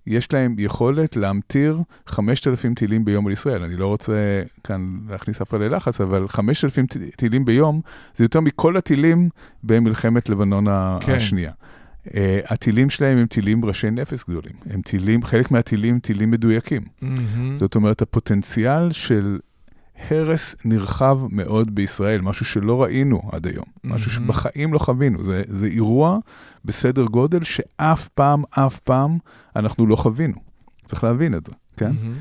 יש 0.07 0.33
להם 0.33 0.55
יכולת 0.59 1.17
להמטיר 1.17 1.81
5,000 2.07 2.75
טילים 2.75 3.05
ביום 3.05 3.27
על 3.27 3.33
ישראל. 3.33 3.63
אני 3.63 3.77
לא 3.77 3.87
רוצה 3.87 4.43
כאן 4.65 4.99
להכניס 5.09 5.41
אף 5.43 5.51
אחד 5.51 5.61
ללחץ, 5.61 6.01
אבל 6.01 6.29
5,000 6.29 6.87
טילים 7.17 7.45
ביום 7.45 7.81
זה 8.17 8.25
יותר 8.25 8.41
מכל 8.41 8.77
הטילים 8.77 9.29
במלחמת 9.65 10.29
לבנון 10.29 10.65
כן. 11.01 11.13
השנייה. 11.13 11.53
Uh, 12.09 12.13
הטילים 12.47 12.91
שלהם 12.91 13.19
הם 13.19 13.27
טילים 13.27 13.65
ראשי 13.65 13.91
נפש 13.91 14.25
גדולים. 14.29 14.53
הם 14.71 14.83
טילים, 14.83 15.23
חלק 15.25 15.51
מהטילים 15.51 15.99
טילים 15.99 16.31
מדויקים. 16.31 16.83
מהמם. 17.01 17.57
זאת 17.57 17.75
אומרת, 17.75 18.03
הפוטנציאל 18.03 18.93
של 18.93 19.39
הרס 20.11 20.57
נרחב 20.65 21.19
מאוד 21.31 21.75
בישראל, 21.75 22.21
משהו 22.21 22.45
שלא 22.45 22.83
ראינו 22.83 23.23
עד 23.33 23.47
היום, 23.47 23.65
משהו 23.85 24.11
מהמם. 24.11 24.33
שבחיים 24.35 24.73
לא 24.73 24.79
חווינו. 24.79 25.23
זה, 25.23 25.43
זה 25.49 25.67
אירוע 25.67 26.19
בסדר 26.65 27.05
גודל 27.05 27.45
שאף 27.45 28.09
פעם, 28.09 28.43
אף 28.51 28.79
פעם 28.79 29.19
אנחנו 29.57 29.87
לא 29.87 29.97
חווינו. 29.97 30.37
צריך 30.87 31.05
להבין 31.05 31.35
את 31.35 31.47
זה, 31.47 31.53
כן? 31.77 31.93
מהמם. 31.93 32.15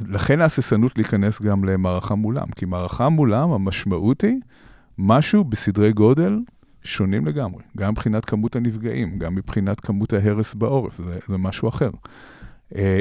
לכן 0.00 0.40
ההססנות 0.40 0.98
להיכנס 0.98 1.42
גם 1.42 1.64
למערכה 1.64 2.14
מולם, 2.14 2.46
כי 2.56 2.64
מערכה 2.64 3.08
מולם, 3.08 3.50
המשמעות 3.52 4.20
היא 4.20 4.36
משהו 4.98 5.44
בסדרי 5.44 5.92
גודל 5.92 6.38
שונים 6.86 7.26
לגמרי, 7.26 7.62
גם 7.76 7.90
מבחינת 7.90 8.24
כמות 8.24 8.56
הנפגעים, 8.56 9.18
גם 9.18 9.34
מבחינת 9.34 9.80
כמות 9.80 10.12
ההרס 10.12 10.54
בעורף, 10.54 10.96
זה, 10.96 11.18
זה 11.28 11.38
משהו 11.38 11.68
אחר. 11.68 11.90
אה, 12.76 13.00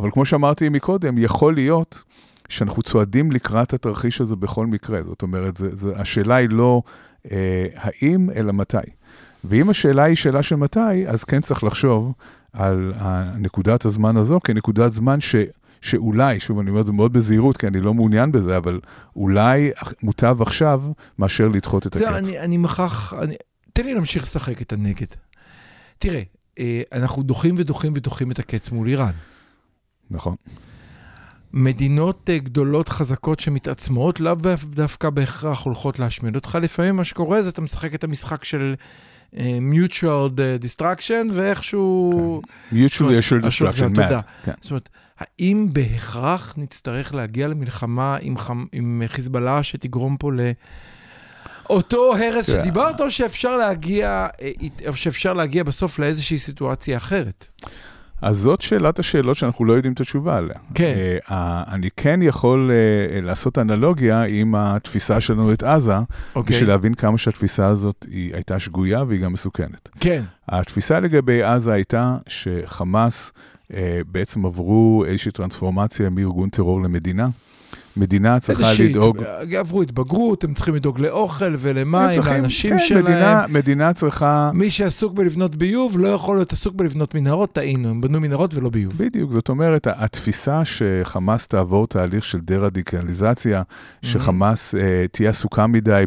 אבל 0.00 0.10
כמו 0.10 0.24
שאמרתי 0.24 0.68
מקודם, 0.68 1.18
יכול 1.18 1.54
להיות 1.54 2.02
שאנחנו 2.48 2.82
צועדים 2.82 3.32
לקראת 3.32 3.72
התרחיש 3.72 4.20
הזה 4.20 4.36
בכל 4.36 4.66
מקרה. 4.66 5.02
זאת 5.02 5.22
אומרת, 5.22 5.56
זה, 5.56 5.76
זה, 5.76 5.96
השאלה 5.96 6.34
היא 6.34 6.48
לא 6.50 6.82
אה, 7.32 7.66
האם, 7.74 8.30
אלא 8.30 8.52
מתי. 8.52 8.76
ואם 9.44 9.70
השאלה 9.70 10.02
היא 10.02 10.16
שאלה 10.16 10.42
של 10.42 10.56
מתי, 10.56 11.08
אז 11.08 11.24
כן 11.24 11.40
צריך 11.40 11.64
לחשוב 11.64 12.12
על 12.52 12.92
נקודת 13.38 13.84
הזמן 13.84 14.16
הזו 14.16 14.40
כנקודת 14.44 14.92
זמן 14.92 15.20
ש... 15.20 15.34
שאולי, 15.80 16.40
שוב, 16.40 16.58
אני 16.58 16.70
אומר 16.70 16.80
את 16.80 16.86
זה 16.86 16.92
מאוד 16.92 17.12
בזהירות, 17.12 17.56
כי 17.56 17.66
אני 17.66 17.80
לא 17.80 17.94
מעוניין 17.94 18.32
בזה, 18.32 18.56
אבל 18.56 18.80
אולי 19.16 19.70
מוטב 20.02 20.42
עכשיו 20.42 20.82
מאשר 21.18 21.48
לדחות 21.48 21.86
את 21.86 21.96
הקץ. 21.96 22.04
אני, 22.04 22.38
אני 22.38 22.56
מכרח, 22.56 23.14
אני, 23.14 23.34
תן 23.72 23.84
לי 23.84 23.94
להמשיך 23.94 24.22
לשחק 24.22 24.62
את 24.62 24.72
הנגד. 24.72 25.06
תראה, 25.98 26.22
אה, 26.58 26.82
אנחנו 26.92 27.22
דוחים 27.22 27.54
ודוחים 27.58 27.92
ודוחים 27.96 28.30
את 28.30 28.38
הקץ 28.38 28.70
מול 28.70 28.88
איראן. 28.88 29.12
נכון. 30.10 30.36
מדינות 31.52 32.30
אה, 32.30 32.38
גדולות 32.38 32.88
חזקות 32.88 33.40
שמתעצמות, 33.40 34.20
לאו 34.20 34.34
דווקא 34.64 35.10
בהכרח 35.10 35.62
הולכות 35.64 35.98
להשמיד 35.98 36.34
אותך. 36.34 36.58
לפעמים 36.62 36.96
מה 36.96 37.04
שקורה 37.04 37.42
זה 37.42 37.48
אתה 37.48 37.60
משחק 37.60 37.94
את 37.94 38.04
המשחק 38.04 38.44
של 38.44 38.74
mutual 39.34 40.30
destruction, 40.62 41.32
ואיכשהו... 41.32 42.42
mutually 42.72 42.76
assured 42.98 43.44
assured, 43.44 43.44
destruction, 43.44 43.96
mad. 43.96 44.22
כן. 44.44 44.52
זאת 44.60 44.70
אומרת, 44.70 44.88
האם 45.18 45.68
בהכרח 45.72 46.54
נצטרך 46.56 47.14
להגיע 47.14 47.48
למלחמה 47.48 48.16
עם, 48.20 48.38
חמ... 48.38 48.64
עם 48.72 49.02
חיזבאללה 49.06 49.62
שתגרום 49.62 50.16
פה 50.16 50.32
ל... 50.32 50.40
אותו 51.70 52.16
הרס 52.16 52.46
תראה, 52.46 52.62
שדיברת, 52.62 53.00
או 53.00 53.10
שאפשר 53.10 53.56
להגיע, 53.56 54.26
אה, 54.42 54.50
או 54.88 54.96
שאפשר 54.96 55.32
להגיע 55.32 55.64
בסוף 55.64 55.98
לאיזושהי 55.98 56.38
סיטואציה 56.38 56.96
אחרת? 56.96 57.48
אז 58.22 58.38
זאת 58.38 58.60
שאלת 58.60 58.98
השאלות 58.98 59.36
שאנחנו 59.36 59.64
לא 59.64 59.72
יודעים 59.72 59.92
את 59.92 60.00
התשובה 60.00 60.36
עליה. 60.36 60.56
כן. 60.74 60.94
אה, 61.30 61.62
אני 61.68 61.88
כן 61.96 62.20
יכול 62.22 62.70
אה, 62.70 63.20
לעשות 63.20 63.58
אנלוגיה 63.58 64.24
עם 64.28 64.54
התפיסה 64.54 65.20
שלנו 65.20 65.52
את 65.52 65.62
עזה, 65.62 65.96
אוקיי. 66.34 66.56
בשביל 66.56 66.68
להבין 66.68 66.94
כמה 66.94 67.18
שהתפיסה 67.18 67.66
הזאת 67.66 68.06
היא 68.10 68.34
הייתה 68.34 68.58
שגויה 68.58 69.02
והיא 69.08 69.20
גם 69.20 69.32
מסוכנת. 69.32 69.88
כן. 70.00 70.22
התפיסה 70.48 71.00
לגבי 71.00 71.42
עזה 71.42 71.72
הייתה 71.72 72.16
שחמאס 72.26 73.32
אה, 73.74 74.00
בעצם 74.06 74.46
עברו 74.46 75.04
איזושהי 75.06 75.32
טרנספורמציה 75.32 76.10
מארגון 76.10 76.48
טרור 76.48 76.82
למדינה. 76.82 77.28
מדינה 77.98 78.40
צריכה 78.40 78.68
לדאוג... 78.84 79.18
עברו 79.58 79.82
התבגרות, 79.82 80.44
הם 80.44 80.54
צריכים 80.54 80.74
לדאוג 80.74 81.00
לאוכל 81.00 81.54
ולמים, 81.58 82.20
לאנשים 82.26 82.70
כן, 82.70 82.78
שלהם. 82.78 83.02
מדינה, 83.04 83.44
מדינה 83.48 83.92
צריכה... 83.92 84.50
מי 84.54 84.70
שעסוק 84.70 85.12
בלבנות 85.12 85.56
ביוב 85.56 85.98
לא 85.98 86.08
יכול 86.08 86.36
להיות 86.36 86.52
עסוק 86.52 86.74
בלבנות 86.74 87.14
מנהרות, 87.14 87.52
טעינו, 87.52 87.88
הם 87.88 88.00
בנו 88.00 88.20
מנהרות 88.20 88.54
ולא 88.54 88.70
ביוב. 88.70 88.92
בדיוק, 88.96 89.32
זאת 89.32 89.48
אומרת, 89.48 89.86
התפיסה 89.90 90.62
שחמאס 90.64 91.46
תעבור 91.46 91.86
תהליך 91.86 92.24
של 92.24 92.40
דה-רדיקליזציה, 92.40 93.62
שחמאס 94.02 94.74
אה, 94.74 95.06
תהיה 95.12 95.30
עסוקה 95.30 95.66
מדי 95.66 96.04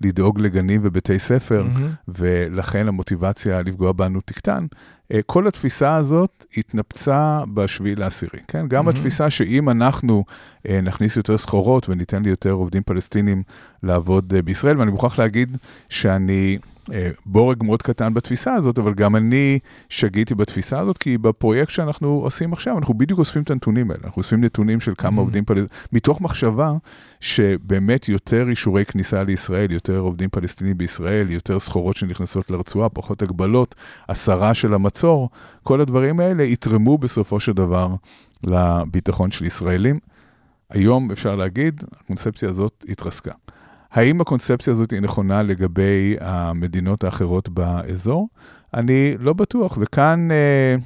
בלדאוג 0.00 0.40
לגנים 0.40 0.80
ובתי 0.84 1.18
ספר, 1.18 1.62
מהמם. 1.62 1.88
ולכן 2.08 2.88
המוטיבציה 2.88 3.62
לפגוע 3.62 3.92
בנו 3.92 4.20
תקטן. 4.20 4.66
אה, 5.12 5.20
כל 5.26 5.46
התפיסה 5.46 5.96
הזאת 5.96 6.46
התנפצה 6.56 7.40
בשביעי 7.54 7.94
לעשירי, 7.94 8.40
כן? 8.48 8.68
גם 8.68 8.84
מהמם. 8.84 8.96
התפיסה 8.96 9.30
שאם 9.30 9.70
אנחנו 9.70 10.24
אה, 10.68 10.80
נכניס 10.80 11.16
יותר 11.16 11.38
סחורות 11.38 11.88
וניתן 11.88 12.22
ליותר 12.22 12.50
עובדים 12.50 12.82
פלסטינים 12.82 13.42
לעבוד 13.82 14.34
אה, 14.34 14.42
בישראל, 14.42 14.78
ואני 14.78 14.90
מוכרח 14.90 15.18
להגיד 15.18 15.56
שאני 15.88 16.58
בורג 17.26 17.62
מאוד 17.62 17.82
קטן 17.82 18.14
בתפיסה 18.14 18.54
הזאת, 18.54 18.78
אבל 18.78 18.94
גם 18.94 19.16
אני 19.16 19.58
שגיתי 19.88 20.34
בתפיסה 20.34 20.78
הזאת, 20.80 20.98
כי 20.98 21.18
בפרויקט 21.18 21.70
שאנחנו 21.70 22.08
עושים 22.08 22.52
עכשיו, 22.52 22.78
אנחנו 22.78 22.94
בדיוק 22.94 23.18
אוספים 23.18 23.42
את 23.42 23.50
הנתונים 23.50 23.90
האלה. 23.90 24.02
אנחנו 24.04 24.20
אוספים 24.20 24.44
נתונים 24.44 24.80
של 24.80 24.92
כמה 24.98 25.16
Mhm. 25.16 25.20
עובדים 25.20 25.44
פלסטינים, 25.44 25.68
מתוך 25.92 26.20
מחשבה 26.20 26.72
שבאמת 27.20 28.08
יותר 28.08 28.48
אישורי 28.48 28.84
כניסה 28.84 29.22
לישראל, 29.22 29.72
יותר 29.72 29.98
עובדים 29.98 30.28
פלסטינים 30.32 30.78
בישראל, 30.78 31.30
יותר 31.30 31.58
סחורות 31.58 31.96
שנכנסות 31.96 32.50
לרצועה, 32.50 32.88
פחות 32.88 33.22
הגבלות, 33.22 33.74
הסרה 34.08 34.54
של 34.54 34.74
המצור, 34.74 35.30
כל 35.62 35.80
הדברים 35.80 36.20
האלה 36.20 36.42
יתרמו 36.42 36.98
בסופו 36.98 37.40
של 37.40 37.52
דבר 37.52 37.88
לביטחון 38.46 39.30
של 39.30 39.44
ישראלים. 39.44 39.98
היום 40.70 41.10
אפשר 41.10 41.36
להגיד, 41.36 41.82
הקונספציה 42.00 42.48
הזאת 42.48 42.84
התרסקה. 42.88 43.32
האם 43.92 44.20
הקונספציה 44.20 44.72
הזאת 44.72 44.90
היא 44.90 45.00
נכונה 45.00 45.42
לגבי 45.42 46.16
המדינות 46.20 47.04
האחרות 47.04 47.48
באזור? 47.48 48.28
אני 48.74 49.14
לא 49.18 49.32
בטוח, 49.32 49.78
וכאן... 49.80 50.28
אה, 50.30 50.76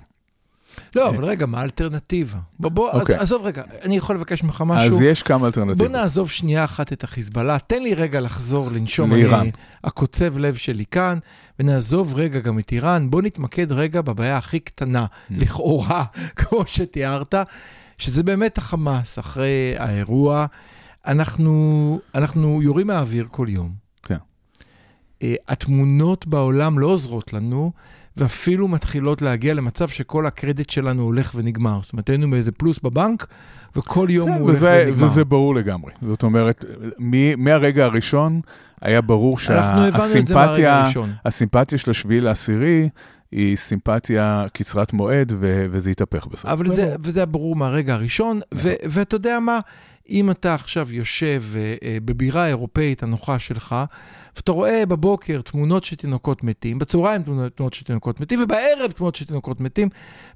לא, 0.96 1.08
אבל 1.08 1.24
רגע, 1.24 1.46
מה 1.46 1.60
האלטרנטיבה? 1.60 2.38
בוא, 2.60 2.70
בוא, 2.70 2.90
אוקיי. 2.90 3.16
עזוב 3.16 3.46
רגע, 3.46 3.62
אני 3.82 3.96
יכול 3.96 4.16
לבקש 4.16 4.42
ממך 4.42 4.64
משהו? 4.66 4.94
אז 4.94 5.00
יש 5.00 5.22
כמה 5.22 5.38
בוא 5.38 5.46
אלטרנטיבות. 5.46 5.90
נעזוב 5.90 6.30
שנייה 6.30 6.64
אחת 6.64 6.92
את 6.92 7.04
החיזבאללה, 7.04 7.58
תן 7.58 7.82
לי 7.82 7.94
רגע 7.94 8.20
לחזור, 8.20 8.70
לנשום, 8.70 9.10
לאיראן. 9.12 9.48
הקוצב 9.84 10.38
לב 10.38 10.54
שלי 10.54 10.84
כאן, 10.90 11.18
ונעזוב 11.60 12.14
רגע 12.14 12.40
גם 12.40 12.58
את 12.58 12.72
איראן, 12.72 13.10
בוא 13.10 13.22
נתמקד 13.22 13.72
רגע 13.72 14.00
בבעיה 14.00 14.36
הכי 14.36 14.60
קטנה, 14.60 15.06
Mm. 15.06 15.34
לכאורה, 15.38 16.04
כמו 16.36 16.62
שתיארת, 16.66 17.34
שזה 17.98 18.22
באמת 18.22 18.58
החמאס, 18.58 19.18
אחרי 19.18 19.74
האירוע. 19.78 20.46
אנחנו, 21.06 22.00
אנחנו 22.14 22.62
יורים 22.62 22.86
מהאוויר 22.86 23.26
כל 23.30 23.46
יום. 23.50 23.70
כן. 24.02 24.16
אה, 25.22 25.34
התמונות 25.48 26.26
בעולם 26.26 26.78
לא 26.78 26.86
עוזרות 26.86 27.32
לנו, 27.32 27.72
ואפילו 28.16 28.68
מתחילות 28.68 29.22
להגיע 29.22 29.54
למצב 29.54 29.88
שכל 29.88 30.26
הקרדיט 30.26 30.70
שלנו 30.70 31.02
הולך 31.02 31.32
ונגמר. 31.34 31.78
זאת 31.82 31.92
אומרת, 31.92 32.08
היינו 32.08 32.30
באיזה 32.30 32.52
פלוס 32.52 32.78
בבנק, 32.82 33.26
וכל 33.76 34.06
יום 34.10 34.28
כן, 34.28 34.34
הוא 34.38 34.42
הולך 34.42 34.56
וזה, 34.56 34.84
ונגמר. 34.86 35.04
וזה 35.06 35.24
ברור 35.24 35.54
לגמרי. 35.54 35.92
זאת 36.02 36.22
אומרת, 36.22 36.64
מ- 36.98 37.44
מהרגע 37.44 37.84
הראשון 37.84 38.40
היה 38.82 39.00
ברור 39.00 39.38
שהסימפתיה. 39.38 40.90
הסימפתיה 41.24 41.78
של 41.78 41.90
השביעי 41.90 42.20
לעשירי 42.20 42.88
היא 43.32 43.56
סימפתיה 43.56 44.46
קצרת 44.52 44.92
מועד, 44.92 45.32
ו- 45.40 45.66
וזה 45.70 45.90
יתהפך 45.90 46.26
בסוף. 46.26 46.46
אבל 46.46 46.72
זה, 46.72 46.96
וזה 47.00 47.20
היה 47.20 47.26
ברור 47.26 47.56
מהרגע 47.56 47.94
הראשון, 47.94 48.40
ו- 48.54 48.72
ואתה 48.90 49.14
יודע 49.14 49.40
מה, 49.40 49.60
אם 50.12 50.30
אתה 50.30 50.54
עכשיו 50.54 50.94
יושב 50.94 51.42
אה, 51.56 51.74
אה, 51.84 51.98
בבירה 52.04 52.44
האירופאית 52.44 53.02
הנוחה 53.02 53.38
שלך, 53.38 53.76
ואתה 54.36 54.52
רואה 54.52 54.86
בבוקר 54.86 55.40
תמונות 55.40 55.84
של 55.84 55.96
תינוקות 55.96 56.44
מתים, 56.44 56.78
בצהריים 56.78 57.22
תמונות 57.22 57.74
של 57.74 57.84
תינוקות 57.84 58.20
מתים, 58.20 58.42
ובערב 58.42 58.90
תמונות 58.90 59.14
של 59.14 59.24
תינוקות 59.24 59.60
מתים, 59.60 59.88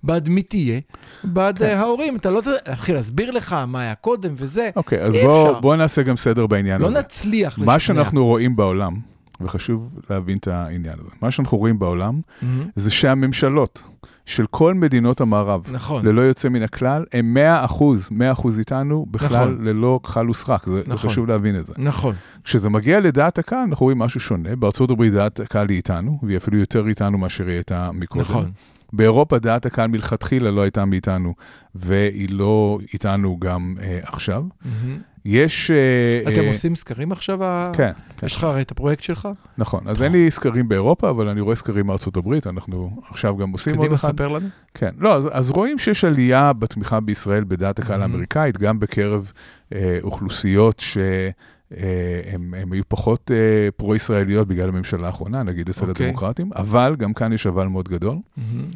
בעד 0.02 0.28
מי 0.28 0.42
תהיה? 0.42 0.80
בעד 1.24 1.58
כן. 1.58 1.78
ההורים. 1.78 2.16
אתה 2.16 2.30
לא 2.30 2.40
תדע, 2.40 2.52
להתחיל 2.68 2.94
להסביר 2.94 3.30
לך 3.30 3.56
מה 3.66 3.80
היה 3.80 3.94
קודם 3.94 4.34
וזה. 4.36 4.70
אוקיי, 4.76 5.02
אז 5.02 5.14
אי 5.14 5.26
בוא, 5.60 5.76
נעשה 5.76 6.02
גם 6.02 6.16
סדר 6.16 6.46
בעניין 6.46 6.80
לא 6.80 6.86
הזה. 6.86 6.98
נצליח 6.98 7.58
מה 7.58 7.78
שאנחנו 7.78 8.26
רואים 8.26 8.56
בעולם, 8.56 9.00
וחשוב 9.40 9.98
להבין 10.10 10.38
את 10.38 10.48
העניין 10.48 10.98
הזה, 11.00 11.10
מה 11.22 11.30
שאנחנו 11.30 11.58
רואים 11.58 11.78
בעולם, 11.78 12.20
מהמם. 12.42 12.64
זה 12.76 12.90
שהממשלות 12.90 13.82
של 14.26 14.46
כל 14.50 14.74
מדינות 14.74 15.20
המערב, 15.20 15.62
נכון. 15.72 16.06
ללא 16.06 16.20
יוצא 16.20 16.48
מן 16.48 16.62
הכלל, 16.62 17.04
הם 17.12 17.34
100 17.34 17.64
אחוז, 17.64 18.08
100 18.10 18.32
אחוז 18.32 18.58
איתנו, 18.58 19.06
בכלל 19.10 19.28
נכון. 19.28 19.64
ללא 19.64 20.00
כחל 20.02 20.30
וסרק, 20.30 20.66
זה, 20.66 20.72
זה 20.82 20.94
נכון. 20.94 21.10
חשוב 21.10 21.26
להבין 21.26 21.58
את 21.58 21.66
זה. 21.66 21.74
נכון. 21.78 22.14
כשזה 22.44 22.68
מגיע 22.68 23.00
לדעת 23.00 23.38
הקהל, 23.38 23.58
אנחנו 23.68 23.84
רואים 23.84 23.98
משהו 23.98 24.20
שונה. 24.20 24.56
בארצות 24.56 24.90
הברית 24.90 25.12
דעת 25.12 25.40
הקהל 25.40 25.68
היא 25.68 25.76
איתנו, 25.76 26.18
והיא 26.22 26.36
אפילו 26.36 26.58
יותר 26.58 26.88
איתנו 26.88 27.18
מאשר 27.18 27.46
היא 27.46 27.54
הייתה 27.54 27.90
מקודם. 27.92 28.20
נכון. 28.20 28.50
באירופה 28.92 29.38
דעת 29.38 29.66
הקהל 29.66 29.88
מלכתחילה 29.88 30.50
לא 30.50 30.60
הייתה 30.60 30.84
מאיתנו, 30.84 31.34
והיא 31.74 32.28
לא 32.30 32.78
איתנו 32.92 33.38
גם 33.40 33.74
אה, 33.82 33.98
עכשיו. 34.02 34.44
מהמם. 34.64 34.98
יש... 35.26 35.70
אה, 35.70 36.32
אתם 36.32 36.40
אה, 36.40 36.48
עושים 36.48 36.74
סקרים 36.74 37.12
עכשיו? 37.12 37.38
כן, 37.72 37.92
כן, 38.16 38.26
יש 38.26 38.36
לך 38.36 38.44
הרי 38.44 38.62
את 38.62 38.70
הפרויקט 38.70 39.02
שלך? 39.02 39.28
נכון. 39.58 39.88
אז 39.88 40.02
אין 40.02 40.12
לי 40.12 40.30
סקרים 40.30 40.68
באירופה, 40.68 41.10
אבל 41.10 41.28
אני 41.28 41.40
רואה 41.40 41.56
סקרים 41.56 41.86
מארצות 41.86 42.16
הברית, 42.16 42.46
אנחנו 42.46 43.00
עכשיו 43.10 43.36
גם 43.36 43.50
עושים 43.50 43.74
עוד 43.74 43.84
קדימה, 43.84 43.94
אחד. 43.96 44.12
ספר 44.12 44.28
לנו. 44.28 44.48
כן, 44.74 44.90
לא, 44.98 45.14
אז, 45.14 45.28
אז 45.32 45.50
רואים 45.50 45.78
שיש 45.78 46.04
עלייה 46.04 46.52
בתמיכה 46.52 47.00
בישראל 47.00 47.44
בדעת 47.44 47.78
הקהל. 47.78 48.02
האמריקאית, 48.02 48.58
גם 48.58 48.80
בקרב 48.80 49.32
אה, 49.74 49.98
אוכלוסיות 50.02 50.80
שהן 50.80 52.54
היו 52.72 52.84
פחות 52.88 53.30
אה, 53.30 53.68
פרו-ישראליות 53.76 54.48
בגלל 54.48 54.68
הממשלה 54.68 55.06
האחרונה, 55.06 55.42
נגיד 55.42 55.68
אצל 55.68 55.88
אוקיי. 55.88 56.06
הדמוקרטים, 56.06 56.50
אבל 56.56 56.96
גם 56.98 57.14
כאן 57.14 57.32
יש 57.32 57.46
אבל 57.46 57.66
מאוד 57.66 57.88
גדול. 57.88 58.16
מהמם. 58.36 58.66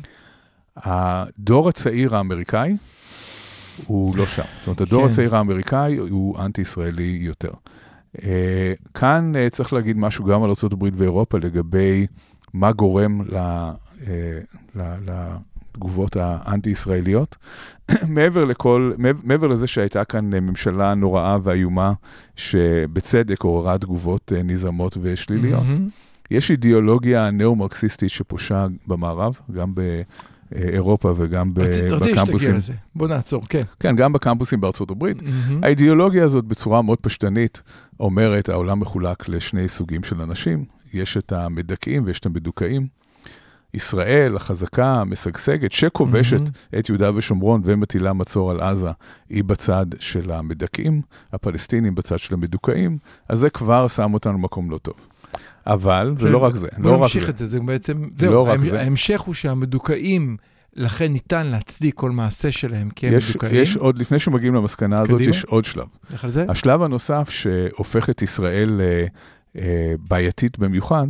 הדור 0.76 1.68
הצעיר 1.68 2.16
האמריקאי 2.16 2.76
הוא 3.86 4.16
לא 4.16 4.26
שם. 4.26 4.42
זאת 4.58 4.66
אומרת, 4.66 4.80
הדור 4.80 5.00
כן. 5.06 5.12
הצעיר 5.12 5.36
האמריקאי 5.36 5.96
הוא 5.96 6.38
אנטי-ישראלי 6.38 7.18
יותר. 7.20 7.50
אה, 8.22 8.72
כאן 8.94 9.32
אה, 9.36 9.50
צריך 9.50 9.72
להגיד 9.72 9.96
משהו 9.98 10.24
גם 10.24 10.42
על 10.42 10.50
ארה"ב 10.50 10.84
ואירופה 10.94 11.38
לגבי 11.38 12.06
מה 12.54 12.72
גורם 12.72 13.22
ל- 13.22 13.36
אה, 13.36 13.70
ל- 14.76 14.96
לתגובות 15.06 16.16
האנטי-ישראליות. 16.20 17.36
מעבר 18.08 18.44
לכל, 18.44 18.92
מעבר- 19.24 19.46
לזה 19.46 19.66
שהייתה 19.66 20.04
כאן 20.04 20.24
ממשלה 20.30 20.94
נוראה 20.94 21.38
ואיומה, 21.42 21.92
שבצדק 22.36 23.42
עוררה 23.42 23.78
תגובות 23.78 24.32
אה, 24.36 24.42
נזעמות 24.42 24.96
ושליליות. 25.00 25.62
מהמם. 25.68 25.88
יש 26.30 26.50
אידיאולוגיה 26.50 27.30
נאו-מרקסיסטית 27.30 28.10
שפושה 28.10 28.66
במערב, 28.86 29.34
גם 29.54 29.72
באירופה 30.52 31.12
וגם 31.16 31.54
ב- 31.54 31.58
רציתי 31.58 31.88
רציתי 31.88 32.08
שתגיע 32.08 32.24
בקמפוסים. 32.24 32.54
לזה. 32.54 32.72
בוא 32.94 33.08
נעצור, 33.08 33.42
כן. 33.48 33.62
כן, 33.80 33.96
גם 33.96 34.12
בקמפוסים 34.12 34.60
בארצות 34.60 34.90
הברית. 34.90 35.22
מהמם. 35.22 35.64
האידיאולוגיה 35.64 36.24
הזאת 36.24 36.44
בצורה 36.44 36.82
מאוד 36.82 37.00
פשטנית 37.00 37.62
אומרת, 38.00 38.48
העולם 38.48 38.80
מחולק 38.80 39.28
לשני 39.28 39.68
סוגים 39.68 40.04
של 40.04 40.20
אנשים. 40.20 40.64
יש 40.92 41.16
את 41.16 41.32
המדכאים 41.32 42.02
ויש 42.06 42.20
את 42.20 42.26
המדוכאים. 42.26 42.86
ישראל 43.74 44.36
החזקה, 44.36 45.00
המשגשגת, 45.00 45.72
שכובשת 45.72 46.40
את 46.78 46.88
יהודה 46.88 47.10
ושומרון 47.14 47.60
ומטילה 47.64 48.12
מצור 48.12 48.50
על 48.50 48.60
עזה, 48.60 48.90
היא 49.28 49.44
בצד 49.44 49.86
של 49.98 50.30
המדכאים, 50.30 51.02
הפלסטינים 51.32 51.94
בצד 51.94 52.18
של 52.18 52.34
המדוכאים, 52.34 52.98
אז 53.28 53.38
זה 53.38 53.50
כבר 53.50 53.88
שם 53.88 54.14
אותנו 54.14 54.38
במקום 54.38 54.70
לא 54.70 54.78
טוב. 54.78 54.94
אבל 55.66 56.12
זה 56.16 56.26
כן, 56.26 56.32
לא 56.32 56.38
רק 56.38 56.54
זה, 56.54 56.68
בוא 56.78 56.90
לא 56.90 56.96
רק 56.96 57.02
נמשיך 57.02 57.24
זה. 57.24 57.30
את 57.30 57.38
זה, 57.38 57.46
זה 57.46 57.60
בעצם, 57.60 58.02
לא 58.02 58.08
זהו, 58.16 58.46
זה. 58.70 58.80
ההמשך 58.80 59.20
הוא 59.20 59.34
שהמדוכאים, 59.34 60.36
לכן 60.76 61.12
ניתן 61.12 61.46
להצדיק 61.46 61.94
כל 61.94 62.10
מעשה 62.10 62.52
שלהם 62.52 62.90
כי 62.90 63.08
הם 63.08 63.14
יש, 63.14 63.30
מדוכאים. 63.30 63.52
יש 63.54 63.76
עוד, 63.76 63.98
לפני 63.98 64.18
שמגיעים 64.18 64.54
למסקנה 64.54 65.00
הזאת, 65.00 65.14
קדימה. 65.14 65.30
יש 65.30 65.44
עוד 65.44 65.64
שלב. 65.64 65.86
לך 66.14 66.24
על 66.24 66.30
זה? 66.30 66.44
השלב 66.48 66.82
הנוסף 66.82 67.30
שהופך 67.30 68.10
את 68.10 68.22
ישראל 68.22 68.80
אה, 68.80 69.04
אה, 69.56 69.94
בעייתית 70.08 70.58
במיוחד, 70.58 71.06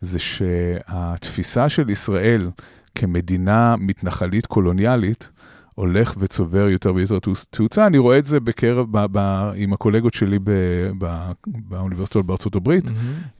זה 0.00 0.18
שהתפיסה 0.18 1.68
של 1.68 1.90
ישראל 1.90 2.50
כמדינה 2.94 3.76
מתנחלית 3.78 4.46
קולוניאלית, 4.46 5.30
הולך 5.74 6.14
וצובר 6.18 6.68
יותר 6.68 6.94
ויותר 6.94 7.18
תאוצ- 7.18 7.44
תאוצה. 7.50 7.86
אני 7.86 7.98
רואה 7.98 8.18
את 8.18 8.24
זה 8.24 8.40
בקרב, 8.40 8.86
ב, 8.90 9.06
ב, 9.12 9.18
עם 9.56 9.72
הקולגות 9.72 10.14
שלי 10.14 10.38
ב, 10.38 10.50
ב, 10.98 11.30
באוניברסיטות 11.46 12.26
בארצות 12.26 12.54
הברית. 12.54 12.84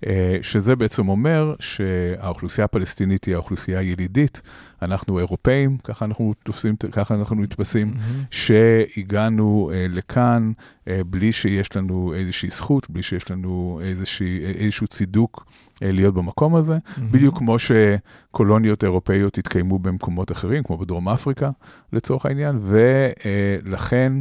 אה, 0.07 0.37
שזה 0.43 0.77
בעצם 0.77 1.09
אומר 1.09 1.55
שהאוכלוסייה 1.61 2.65
הפלסטינית 2.65 3.25
היא 3.25 3.35
האוכלוסייה 3.35 3.79
הילידית. 3.79 4.43
אנחנו 4.83 5.19
אירופאים, 5.19 5.79
ככה 5.85 6.05
אנחנו 6.05 6.35
תופסים, 6.43 6.77
ככה 6.93 7.15
אנחנו 7.15 7.43
נתפסים. 7.43 7.89
מהמם. 7.89 8.23
שהגענו 8.31 9.71
אה, 9.75 9.87
לכאן 9.91 10.53
אה, 10.89 11.01
בלי 11.07 11.33
שיש 11.33 11.77
לנו 11.77 12.15
איזושהי 12.15 12.51
זכות, 12.51 12.91
בלי 12.91 13.03
שיש 13.03 13.31
לנו 13.31 13.81
איזושהי, 13.85 14.45
איזשהו 14.45 14.87
צידוק 14.87 15.47
להיות 15.93 16.15
במקום 16.15 16.55
הזה, 16.55 16.79
מהמם. 16.97 17.13
בדיוק 17.13 17.39
כמו 17.39 17.57
שקולוניות 17.59 18.85
אירופאיות 18.85 19.39
התקיימו 19.39 19.79
במקומות 19.79 20.33
אחרים, 20.33 20.63
כמו 20.63 20.79
בדרום 20.79 21.09
אפריקה 21.09 21.51
לצורך 21.93 22.27
העניין, 22.27 22.59
ולכן 22.63 24.13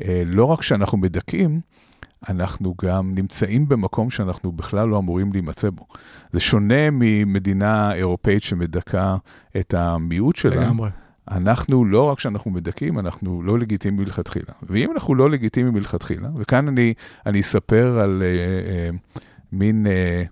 אה, 0.00 0.22
לא 0.26 0.44
רק 0.44 0.62
שאנחנו 0.62 0.98
מדכאים, 0.98 1.60
אנחנו 2.28 2.74
גם 2.82 3.14
נמצאים 3.14 3.68
במקום 3.68 4.10
שאנחנו 4.10 4.52
בכלל 4.52 4.88
לא 4.88 4.98
אמורים 4.98 5.32
להימצא 5.32 5.70
בו. 5.70 5.86
זה 6.32 6.40
שונה 6.40 6.90
ממדינה 6.92 7.94
אירופאית 7.94 8.42
שמדכאה 8.42 9.16
את 9.56 9.74
המיעוט 9.74 10.36
שלה. 10.36 10.56
לגמרי. 10.56 10.90
אנחנו, 11.30 11.84
לא 11.84 12.02
רק 12.02 12.20
שאנחנו 12.20 12.50
מדכאים, 12.50 12.98
אנחנו 12.98 13.42
לא 13.42 13.58
לגיטימיים 13.58 14.02
מלכתחילה. 14.02 14.52
ואם 14.62 14.92
אנחנו 14.92 15.14
לא 15.14 15.30
לגיטימיים 15.30 15.74
מלכתחילה, 15.74 16.28
וכאן 16.36 16.68
אני, 16.68 16.94
אני 17.26 17.40
אספר 17.40 17.98
על 18.00 18.22
אה, 18.22 18.26
אה, 18.26 18.90
מין 19.52 19.86
אה, 19.86 19.92
אה, 19.92 20.24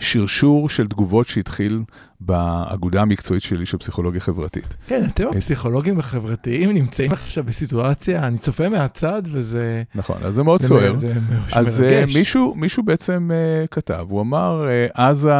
שרשור 0.00 0.68
של 0.68 0.86
תגובות 0.86 1.28
שהתחיל 1.28 1.82
באגודה 2.20 3.02
המקצועית 3.02 3.42
שלי 3.42 3.66
של 3.66 3.78
פסיכולוגיה 3.78 4.20
חברתית. 4.20 4.76
כן, 4.86 5.04
אתם 5.04 5.28
הפסיכולוגים 5.36 5.98
החברתיים 5.98 6.70
נמצאים 6.70 7.12
עכשיו 7.12 7.44
בסיטואציה, 7.44 8.26
אני 8.26 8.38
צופה 8.38 8.68
מהצד 8.68 9.22
וזה... 9.24 9.82
נכון, 9.94 10.16
אז 10.22 10.34
זה 10.34 10.42
מאוד 10.42 10.60
זה 10.60 10.68
סוער. 10.68 10.96
זה 10.96 11.12
אז 11.52 11.80
אה, 11.80 12.00
מרגש. 12.00 12.16
מישהו, 12.16 12.54
מישהו 12.54 12.82
בעצם 12.82 13.30
אה, 13.32 13.66
כתב, 13.66 14.06
הוא 14.08 14.20
אמר, 14.20 14.68
אה, 14.68 14.86
עזה 14.94 15.32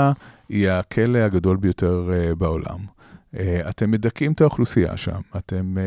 היא 0.49 0.71
הכלא 0.71 1.19
הגדול 1.19 1.57
ביותר 1.57 2.11
אה, 2.13 2.35
בעולם. 2.35 2.79
אה, 3.39 3.61
אתם 3.69 3.91
מדכאים 3.91 4.33
את 4.33 4.41
האוכלוסייה 4.41 4.97
שם, 4.97 5.21
אתם 5.37 5.79
אה, 5.79 5.83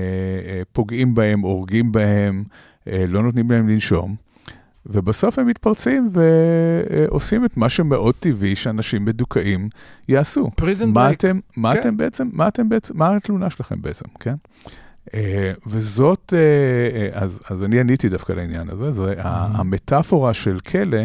אה, 0.52 0.62
פוגעים 0.72 1.16
בהם, 1.16 1.40
הורגים 1.40 1.92
בהם, 1.92 2.44
אה, 2.88 3.06
לא 3.08 3.24
נותנים 3.24 3.52
להם 3.52 3.70
לנשום, 3.70 4.16
ובסוף 4.86 5.40
הם 5.40 5.48
מתפרצים 5.48 6.10
ועושים 6.12 7.46
את 7.46 7.58
מה 7.58 7.70
שמאוד 7.70 8.16
טבעי 8.20 8.56
שאנשים 8.56 9.06
מדוכאים 9.06 9.70
יעשו. 10.10 10.52
פריזן 10.56 10.90
מה. 10.90 11.12
אתם, 11.12 11.40
מה 11.58 11.74
כן. 11.74 11.80
אתם 11.80 11.98
בעצם, 11.98 12.30
מה 12.34 12.48
אתם 12.48 12.70
בעצם, 12.70 12.98
מה 12.98 13.16
התלונה 13.16 13.50
שלכם 13.50 13.82
בעצם, 13.82 14.06
כן? 14.20 14.36
אה, 15.14 15.52
וזאת, 15.68 16.34
אה, 16.36 17.00
אה, 17.00 17.24
אז, 17.24 17.40
אז 17.50 17.64
אני 17.64 17.80
עניתי 17.80 18.10
דווקא 18.10 18.34
לעניין 18.34 18.70
הזה, 18.70 18.92
זה, 18.92 19.14
Mm-hmm. 19.14 19.58
המטאפורה 19.58 20.34
של 20.34 20.60
כלא 20.60 20.98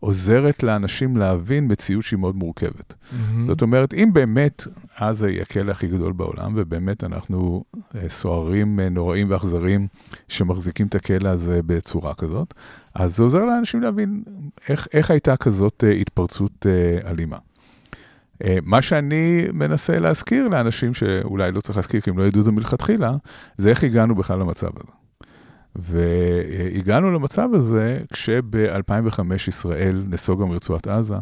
עוזרת 0.00 0.62
לאנשים 0.62 1.16
להבין 1.16 1.72
מציאות 1.72 2.04
שהיא 2.04 2.18
מאוד 2.18 2.36
מורכבת. 2.36 2.94
מהמם. 3.12 3.46
זאת 3.46 3.62
אומרת, 3.62 3.94
אם 3.94 4.10
באמת 4.12 4.66
עזה 4.96 5.26
היא 5.26 5.42
הכלא 5.42 5.70
הכי 5.70 5.88
גדול 5.88 6.12
בעולם, 6.12 6.52
ובאמת 6.56 7.04
אנחנו 7.04 7.64
סוהרים 8.08 8.80
אה, 8.80 8.88
נוראים 8.88 9.30
ואכזרים 9.30 9.86
שמחזיקים 10.28 10.86
את 10.86 10.94
הכלא 10.94 11.28
הזה 11.28 11.60
בצורה 11.66 12.14
כזאת, 12.14 12.54
אז 12.94 13.16
זה 13.16 13.22
עוזר 13.22 13.44
לאנשים 13.44 13.82
להבין 13.82 14.22
איך, 14.68 14.88
איך 14.92 15.10
הייתה 15.10 15.36
כזאת 15.36 15.84
התפרצות 16.00 16.66
אלימה. 17.04 17.36
אה, 18.44 18.58
מה 18.64 18.82
שאני 18.82 19.46
מנסה 19.52 19.98
להזכיר 19.98 20.48
לאנשים 20.48 20.94
שאולי 20.94 21.52
לא 21.52 21.60
צריך 21.60 21.76
להזכיר 21.76 22.00
כי 22.00 22.10
הם 22.10 22.18
לא 22.18 22.22
ידעו 22.22 22.42
זה 22.42 22.52
מלכתחילה, 22.52 23.12
זה 23.58 23.70
איך 23.70 23.84
הגענו 23.84 24.14
בכלל 24.14 24.38
למצב 24.38 24.70
הזה. 24.76 24.92
והגענו 25.76 27.12
למצב 27.12 27.48
הזה 27.54 27.98
כשב-2005 28.12 29.20
ישראל 29.48 30.04
נסוגה 30.08 30.44
מרצועת 30.44 30.86
עזה, 30.86 31.16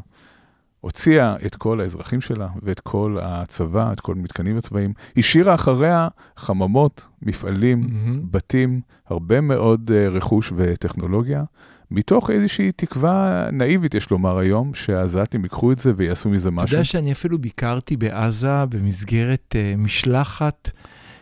הוציאה 0.81 1.37
את 1.46 1.57
כל 1.57 1.81
האזרחים 1.81 2.20
שלה 2.20 2.48
ואת 2.62 2.81
כל 2.81 3.18
הצבא, 3.22 3.92
את 3.92 4.00
כל 4.00 4.12
המתקנים 4.12 4.57
הצבאיים, 4.57 4.92
השאירה 5.16 5.55
אחריה 5.55 6.09
חממות, 6.37 7.07
מפעלים, 7.22 7.81
מהמם. 7.81 8.22
בתים, 8.31 8.81
הרבה 9.07 9.40
מאוד 9.40 9.90
אה, 9.94 10.09
רכוש 10.09 10.52
וטכנולוגיה, 10.57 11.44
מתוך 11.90 12.31
איזושהי 12.31 12.72
תקווה 12.72 13.49
נאיבית, 13.53 13.94
יש 13.94 14.11
לומר 14.11 14.38
היום, 14.38 14.75
שהעזתים 14.75 15.42
ייקחו 15.44 15.72
את 15.72 15.79
זה 15.79 15.92
ויעשו 15.96 16.29
מזה 16.29 16.49
אתה 16.49 16.57
משהו. 16.57 16.75
יודע 16.75 16.85
שאני 16.85 17.12
אפילו 17.12 17.38
ביקרתי 17.38 17.96
בעזה 17.96 18.66
במסגרת 18.68 19.55
uh, 19.55 19.77
משלחת 19.79 20.70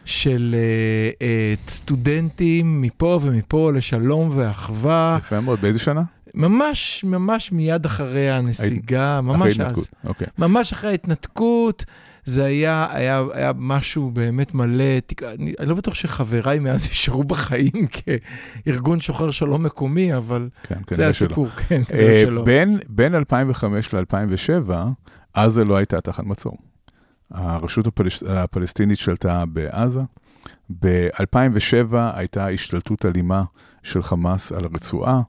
של 0.04 0.54
uh, 0.54 1.66
uh, 1.66 1.70
סטודנטים 1.70 2.82
מפה 2.82 3.20
ומפה 3.22 3.72
לשלום 3.74 4.30
ואחווה, 4.34 5.18
יפה 5.20 5.40
מאוד, 5.40 5.60
באיזה 5.60 5.78
שנה? 5.78 6.02
ממש 6.34 7.04
ממש 7.04 7.52
מיד 7.52 7.84
אחרי 7.84 8.30
הנסיגה, 8.30 9.18
אחרי 9.18 9.36
ממש 9.36 9.46
אז. 9.46 9.60
התנתקות. 9.60 9.88
אוקיי. 10.04 10.26
ממש 10.38 10.72
אחרי 10.72 10.90
ההתנתקות, 10.90 11.84
זה 12.24 12.44
היה, 12.44 12.86
היה, 12.90 13.22
היה 13.32 13.52
משהו 13.58 14.10
באמת 14.10 14.54
מלא, 14.54 15.00
תק- 15.06 15.22
אני, 15.22 15.54
אני 15.58 15.68
לא 15.68 15.74
בטוח 15.74 15.94
שחבריי 15.94 16.58
מאז 16.58 16.86
יישארו 16.86 17.24
בחיים 17.24 17.86
כארגון 18.66 19.00
שוחר 19.00 19.30
שלום 19.30 19.62
מקומי, 19.62 20.16
אבל 20.16 20.48
כן, 20.62 20.74
זה 20.74 20.96
כנראה 20.96 21.12
שלא. 21.12 21.26
הסיפור, 21.26 21.48
כן, 21.48 21.80
אה, 21.80 21.84
כנראה 21.84 22.22
שלא. 22.26 22.44
בין, 22.44 22.78
בין 22.88 23.14
2005 23.14 23.94
ל-2007, 23.94 24.70
עזה 25.34 25.64
לא 25.64 25.76
הייתה 25.76 26.00
תחת 26.00 26.24
מצור. 26.24 26.56
הרשות 27.30 27.86
הפלש... 27.86 28.22
הפלסטינית 28.22 28.98
שלטה 28.98 29.44
בעזה. 29.46 30.00
ב-2007 30.80 31.94
הייתה 32.14 32.48
השתלטות 32.48 33.04
אלימה 33.06 33.42
של 33.82 34.02
חמאס 34.02 34.52
על 34.52 34.64
הרצועה. 34.64 35.20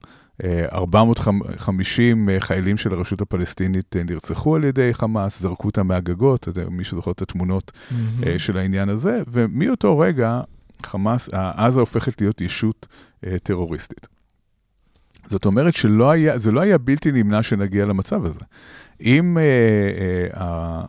אה, 0.43 0.65
450 0.71 2.29
חיילים 2.39 2.77
של 2.77 2.93
הרשות 2.93 3.21
הפלסטינית 3.21 3.95
אה, 3.95 4.03
נרצחו 4.03 4.55
על 4.55 4.63
ידי 4.63 4.93
חמאס, 4.93 5.41
זרקו 5.41 5.67
אותם 5.67 5.87
מהגגות, 5.87 6.47
מי 6.71 6.83
שזוכר 6.83 7.11
את 7.11 7.21
התמונות. 7.21 7.71
אה, 8.25 8.39
של 8.39 8.57
העניין 8.57 8.89
הזה, 8.89 9.21
ומאותו 9.27 9.99
רגע 9.99 10.41
חמאס, 10.83 11.33
אה, 11.33 11.65
עזה 11.65 11.79
הופכת 11.79 12.21
להיות 12.21 12.41
ישות 12.41 12.87
אה, 13.25 13.39
טרוריסטית. 13.43 14.07
זאת 15.25 15.45
אומרת 15.45 15.75
שלא 15.75 16.11
היה, 16.11 16.37
זה 16.37 16.51
לא 16.51 16.61
היה 16.61 16.77
בלתי 16.77 17.11
נמנע 17.11 17.43
שנגיע 17.43 17.85
למצב 17.85 18.25
הזה. 18.25 18.39
אם 19.01 19.37
אה, 19.37 19.43
אה, 20.41 20.85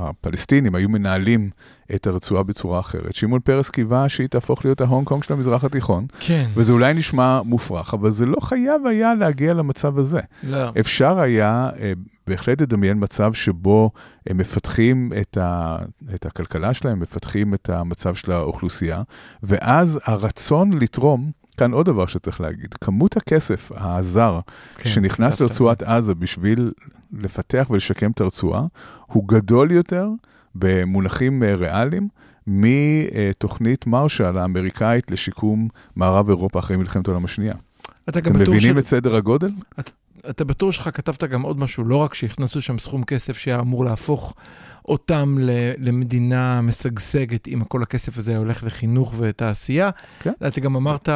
הפלסטינים 0.00 0.74
היו 0.74 0.88
מנהלים 0.88 1.50
את 1.94 2.06
הרצועה 2.06 2.42
בצורה 2.42 2.80
אחרת. 2.80 3.14
שמעון 3.14 3.40
פרס 3.40 3.70
קיווה 3.70 4.08
שהיא 4.08 4.26
תהפוך 4.26 4.64
להיות 4.64 4.80
ההונג 4.80 5.06
קונג 5.06 5.22
של 5.22 5.32
המזרח 5.32 5.64
התיכון. 5.64 6.06
כן. 6.20 6.48
וזה 6.54 6.72
אולי 6.72 6.94
נשמע 6.94 7.42
מופרך, 7.44 7.94
אבל 7.94 8.10
זה 8.10 8.26
לא 8.26 8.40
חייב 8.40 8.86
היה 8.86 9.14
להגיע 9.14 9.54
למצב 9.54 9.98
הזה. 9.98 10.20
לא. 10.42 10.68
אפשר 10.80 11.18
היה 11.18 11.70
אה, 11.80 11.92
בהחלט 12.26 12.60
לדמיין 12.60 12.96
מצב 13.00 13.32
שבו 13.32 13.90
הם 14.26 14.38
מפתחים 14.38 15.12
את, 15.20 15.36
ה, 15.36 15.76
את 16.14 16.26
הכלכלה 16.26 16.74
שלהם, 16.74 17.00
מפתחים 17.00 17.54
את 17.54 17.70
המצב 17.70 18.14
של 18.14 18.32
האוכלוסייה, 18.32 19.02
ואז 19.42 19.98
הרצון 20.04 20.72
לתרום, 20.72 21.30
כאן 21.56 21.72
עוד 21.72 21.86
דבר 21.86 22.06
שצריך 22.06 22.40
להגיד, 22.40 22.74
כמות 22.80 23.16
הכסף 23.16 23.72
הזר 23.74 24.40
כן, 24.76 24.90
שנכנס 24.90 25.40
לרצועת 25.40 25.82
עזה 25.82 26.14
בשביל 26.14 26.72
לפתח 27.12 27.66
ולשקם 27.70 28.10
את 28.10 28.20
הרצועה, 28.20 28.62
הוא 29.06 29.28
גדול 29.28 29.70
יותר 29.70 30.08
במונחים 30.54 31.42
אה, 31.42 31.54
ריאליים 31.54 32.08
מתוכנית 32.46 33.86
מרשל 33.86 34.38
האמריקאית 34.38 35.10
לשיקום 35.10 35.68
מערב 35.96 36.28
אירופה 36.28 36.58
אחרי 36.58 36.76
מלחמת 36.76 37.08
העולם 37.08 37.24
השנייה. 37.24 37.54
אתה 38.08 38.20
גם 38.20 38.32
אתם 38.32 38.40
מבינים 38.40 38.60
של- 38.60 38.78
את 38.78 38.86
סדר 38.86 39.16
הגודל? 39.16 39.50
אתה 39.78 39.90
בטוח 40.44 40.70
שלך 40.70 40.90
כתבת 40.94 41.24
גם 41.24 41.42
עוד 41.42 41.58
משהו, 41.58 41.84
לא 41.84 41.96
רק 41.96 42.14
שהכנסו 42.14 42.62
שם 42.62 42.78
סכום 42.78 43.04
כסף 43.04 43.38
שהיה 43.38 43.60
אמור 43.60 43.84
להפוך 43.84 44.34
אותם 44.88 45.36
למדינה 45.78 46.60
משגשגת, 46.60 47.48
אם 47.48 47.64
כל 47.64 47.82
הכסף 47.82 48.18
הזה 48.18 48.36
הולך 48.36 48.64
לחינוך 48.64 49.14
ותעשייה, 49.18 49.90
כן. 50.20 50.32
אתה 50.46 50.60
גם 50.60 50.76
אמרת, 50.76 51.08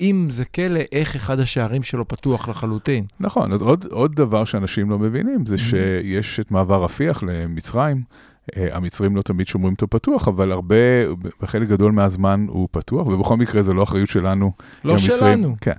אם 0.00 0.26
זה 0.30 0.44
כלא, 0.44 0.80
איך 0.92 1.16
אחד 1.16 1.40
השערים 1.40 1.82
שלו 1.82 2.08
פתוח 2.08 2.48
לחלוטין. 2.48 3.04
נכון, 3.20 3.52
אז 3.52 3.62
עוד, 3.62 3.84
עוד 3.90 4.14
דבר 4.14 4.44
שאנשים 4.44 4.90
לא 4.90 4.98
מבינים 4.98 5.30
Mm-hmm. 5.40 5.48
זה 5.48 5.58
שיש 5.58 6.40
את 6.40 6.50
מעבר 6.50 6.84
רפיח 6.84 7.22
למצרים. 7.22 8.02
אה, 8.56 8.76
המצרים 8.76 9.16
לא 9.16 9.22
תמיד 9.22 9.46
שומרים 9.46 9.74
אותו 9.74 9.88
פתוח, 9.88 10.28
אבל 10.28 10.52
הרבה, 10.52 10.76
בחלק 11.42 11.68
גדול 11.68 11.92
מהזמן 11.92 12.46
הוא 12.48 12.68
פתוח, 12.70 13.06
ובכל 13.06 13.36
מקרה 13.36 13.62
זה 13.62 13.72
לא 13.72 13.82
אחריות 13.82 14.08
שלנו. 14.08 14.52
לא. 14.84 14.98
שלנו. 14.98 15.56
כן. 15.60 15.72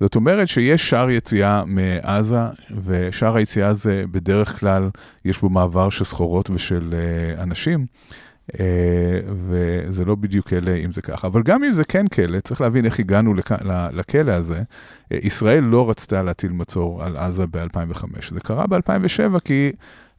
זאת 0.00 0.14
אומרת 0.14 0.48
שיש 0.48 0.90
שער 0.90 1.10
יציאה 1.10 1.64
מעזה, 1.66 2.40
ושער 2.84 3.36
היציאה 3.36 3.68
הזה 3.68 4.04
בדרך 4.10 4.60
כלל 4.60 4.90
יש 5.24 5.40
בו 5.40 5.48
מעבר 5.48 5.90
של 5.90 6.04
סחורות 6.04 6.50
ושל 6.50 6.94
אה, 6.94 7.42
אנשים, 7.42 7.86
אה, 8.60 9.20
וזה 9.48 10.04
לא 10.04 10.14
בדיוק 10.14 10.48
כלא 10.48 10.70
אם 10.84 10.92
זה 10.92 11.02
ככה. 11.02 11.26
אבל 11.26 11.42
גם 11.42 11.64
אם 11.64 11.72
זה 11.72 11.84
כן 11.84 12.08
כלא, 12.08 12.40
צריך 12.40 12.60
להבין 12.60 12.84
איך 12.84 12.98
הגענו 12.98 13.34
לכלא 13.92 14.32
הזה. 14.32 14.62
אה, 15.12 15.18
ישראל 15.22 15.64
לא 15.64 15.90
רצתה 15.90 16.22
להטיל 16.22 16.52
מצור 16.52 17.04
על 17.04 17.16
עזה 17.16 17.46
ב-2005. 17.46 18.04
זה 18.30 18.40
קרה 18.40 18.66
ב-2007 18.66 19.40
כי... 19.44 19.72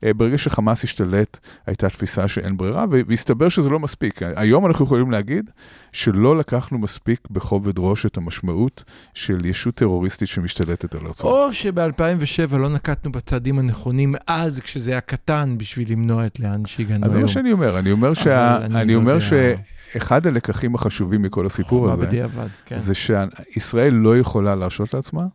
אה, 0.03 0.13
ברגע 0.13 0.37
שחמאס 0.37 0.83
השתלט, 0.83 1.39
הייתה 1.65 1.89
תפיסה 1.89 2.27
שאין 2.27 2.57
ברירה, 2.57 2.85
והסתבר 3.07 3.49
שזה 3.49 3.69
לא 3.69 3.79
מספיק. 3.79 4.21
היום 4.35 4.65
אנחנו 4.65 4.85
יכולים 4.85 5.11
להגיד 5.11 5.51
שלא 5.91 6.37
לקחנו 6.37 6.77
מספיק 6.77 7.27
בכובד 7.31 7.73
ראש 7.79 8.05
את 8.05 8.17
המשמעות 8.17 8.83
של 9.13 9.45
ישות 9.45 9.75
טרוריסטית 9.75 10.27
שמשתלטת 10.27 10.95
על 10.95 11.07
ארצות. 11.07 11.25
או 11.25 11.53
שב-2007 11.53 12.57
לא 12.57 12.69
נקטנו 12.69 13.11
בצעדים 13.11 13.59
הנכונים 13.59 14.15
אז, 14.27 14.59
כשזה 14.59 14.91
היה 14.91 15.01
קטן, 15.01 15.55
בשביל 15.57 15.91
למנוע 15.91 16.25
את 16.25 16.39
לאן 16.39 16.65
שהגענו 16.65 17.05
אז 17.05 17.11
זה 17.11 17.17
היום. 17.17 17.25
מה 17.25 17.31
שאני 17.31 17.51
אומר, 17.51 17.79
אני 17.79 17.91
אומר, 17.91 18.13
שה... 18.13 18.57
אני 18.57 18.81
אני 18.81 18.93
לא 18.93 18.99
אומר 18.99 19.13
יודע. 19.13 19.57
שאחד 19.93 20.27
הלקחים 20.27 20.75
החשובים 20.75 21.21
מכל 21.21 21.45
הסיפור 21.45 21.91
הזה, 21.91 22.05
בדיעבד, 22.05 22.47
כן. 22.65 22.77
זה 22.77 22.93
שישראל 22.95 23.93
לא 23.93 24.17
יכולה 24.17 24.55
להרשות 24.55 24.93
לעצמה 24.93 25.25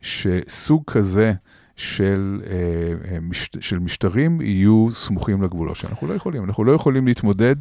שסוג 0.00 0.82
כזה 0.86 1.32
של, 1.80 2.40
אה, 2.46 2.52
אה, 3.12 3.20
מש, 3.20 3.50
של 3.60 3.78
משטרים 3.78 4.40
יהיו 4.40 4.88
סמוכים 4.92 5.42
לגבולות 5.42 5.76
שלנו. 5.76 5.94
אנחנו 5.94 6.06
לא 6.06 6.14
יכולים. 6.14 6.44
אנחנו 6.44 6.64
לא 6.64 6.72
יכולים 6.72 7.06
להתמודד 7.06 7.56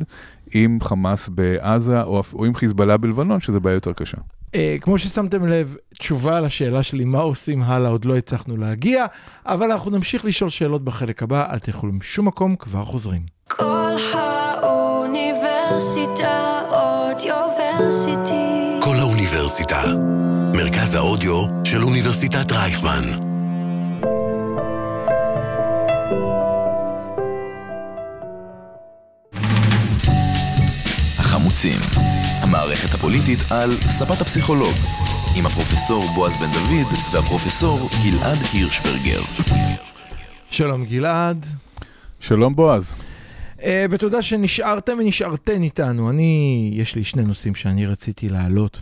עם 0.53 0.77
חמאס 0.81 1.29
בעזה 1.29 2.01
או, 2.01 2.23
או 2.33 2.45
עם 2.45 2.55
חיזבאללה 2.55 2.97
בלבנון, 2.97 3.41
שזה 3.41 3.59
בעיה 3.59 3.73
יותר 3.73 3.93
קשה. 3.93 4.17
אה, 4.55 4.75
כמו 4.81 4.97
ששמתם 4.97 5.47
לב, 5.47 5.75
תשובה 5.97 6.41
לשאלה 6.41 6.83
שלי, 6.83 7.05
מה 7.05 7.19
עושים 7.19 7.61
הלאה, 7.61 7.89
עוד 7.89 8.05
לא 8.05 8.17
הצלחנו 8.17 8.57
להגיע, 8.57 9.05
אבל 9.45 9.71
אנחנו 9.71 9.91
נמשיך 9.91 10.25
לשאול 10.25 10.49
שאלות 10.49 10.83
בחלק 10.83 11.23
הבא, 11.23 11.53
אל 11.53 11.59
תלכו 11.59 11.87
לשום 11.87 12.27
מקום, 12.27 12.55
כבר 12.55 12.85
חוזרים. 12.85 13.21
כל 13.47 13.95
האוניברסיטה 14.13 16.61
אודיוורסיטי. 16.71 18.79
כל 18.81 18.95
האוניברסיטה. 18.99 19.81
מרכז 20.55 20.95
האודיו 20.95 21.43
של 21.63 21.83
אוניברסיטת 21.83 22.51
רייכמן. 22.51 23.28
החמוצים, 31.59 32.01
המערכת 32.41 32.93
הפוליטית 32.93 33.39
על 33.51 33.71
ספת 33.81 34.21
הפסיכולוג, 34.21 34.73
עם 35.37 35.45
הפרופסור 35.45 36.03
בועז 36.15 36.37
בן 36.37 36.51
דוד 36.53 36.93
והפרופסור 37.13 37.89
גלעד 38.03 38.37
הירשברגר. 38.53 39.21
שלום 40.49 40.85
גלעד, 40.85 41.45
שלום 42.19 42.55
בועז. 42.55 42.95
אה, 43.63 43.85
ותודה 43.89 44.21
שנשארתם 44.21 44.97
ונשארתן 44.99 45.63
איתנו. 45.63 46.09
אני, 46.09 46.71
יש 46.73 46.95
לי 46.95 47.03
שני 47.03 47.23
נושאים 47.23 47.55
שאני 47.55 47.85
רציתי 47.85 48.29
להעלות, 48.29 48.81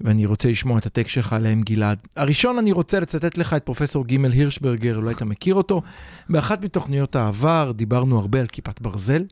ואני 0.00 0.26
רוצה 0.26 0.50
לשמוע 0.50 0.78
את 0.78 0.86
הטקסט 0.86 1.14
שלך 1.14 1.32
עליהם, 1.32 1.62
גלעד. 1.62 1.98
הראשון, 2.16 2.58
אני 2.58 2.72
רוצה 2.72 3.00
לצטט 3.00 3.38
לך 3.38 3.54
את 3.54 3.62
פרופסור 3.62 4.04
גימל 4.04 4.32
הירשברגר, 4.32 4.96
אולי 4.96 5.14
אתה 5.14 5.24
מכיר 5.24 5.54
אותו. 5.54 5.82
באחת 6.28 6.64
מתוכניות 6.64 7.16
העבר 7.16 7.72
דיברנו 7.74 8.18
הרבה 8.18 8.40
על 8.40 8.46
כיפת 8.46 8.80
ברזל. 8.80 9.24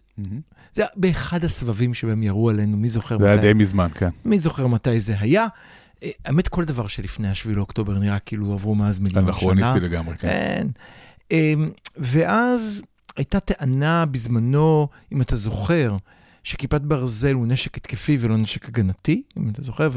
זה 0.72 0.82
היה 0.82 0.88
באחד 0.96 1.44
הסבבים 1.44 1.94
שבהם 1.94 2.22
ירו 2.22 2.50
עלינו, 2.50 2.76
מי 2.76 2.88
זוכר 2.88 3.18
זה 3.18 3.26
היה 3.26 3.36
מתי? 3.36 3.46
די 3.46 3.52
מזמן, 3.54 3.88
כן. 3.94 4.08
מי 4.24 4.38
זוכר 4.38 4.66
מתי 4.66 5.00
זה 5.00 5.14
היה? 5.20 5.46
אה, 6.02 6.10
האמת, 6.24 6.48
כל 6.48 6.64
דבר 6.64 6.86
שלפני 6.86 7.28
השביעי 7.28 7.56
לאוקטובר 7.56 7.98
נראה 7.98 8.18
כאילו 8.18 8.52
עברו 8.52 8.74
מאז 8.74 8.98
מיליון 8.98 9.24
שנה. 9.24 9.32
אנכרוניסטי 9.32 9.80
לגמרי, 9.80 10.16
כן. 10.16 10.28
כן. 10.28 10.66
אמ, 11.30 11.70
ואז 11.96 12.82
הייתה 13.16 13.40
טענה 13.40 14.06
בזמנו, 14.06 14.88
אם 15.12 15.22
אתה 15.22 15.36
זוכר, 15.36 15.96
שכיפת 16.46 16.80
ברזל 16.80 17.34
הוא 17.34 17.46
נשק 17.46 17.76
התקפי 17.76 18.16
ולא 18.20 18.36
נשק 18.36 18.68
הגנתי, 18.68 19.22
אם 19.36 19.48
אתה 19.48 19.62
זוכר, 19.62 19.88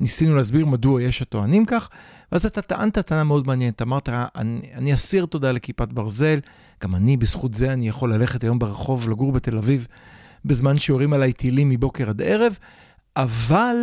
וניסינו 0.00 0.36
להסביר 0.36 0.66
מדוע 0.66 1.02
יש 1.02 1.22
הטוענים 1.22 1.66
כך, 1.66 1.88
ואז 2.32 2.46
אתה 2.46 2.62
טענת 2.62 2.98
טענה 2.98 3.24
מאוד 3.24 3.46
מעניינת, 3.46 3.82
אמרת, 3.82 4.08
אני, 4.08 4.60
אני 4.74 4.94
אסיר 4.94 5.26
תודה 5.26 5.52
לכיפת 5.52 5.88
ברזל, 5.88 6.38
גם 6.82 6.94
אני, 6.94 7.16
בזכות 7.16 7.54
זה 7.54 7.72
אני 7.72 7.88
יכול 7.88 8.14
ללכת 8.14 8.42
היום 8.42 8.58
ברחוב, 8.58 9.08
לגור 9.08 9.32
בתל 9.32 9.58
אביב, 9.58 9.86
בזמן 10.44 10.76
שיורים 10.76 11.12
עליי 11.12 11.32
טילים 11.32 11.68
מבוקר 11.68 12.08
עד 12.08 12.22
ערב, 12.22 12.58
אבל 13.16 13.76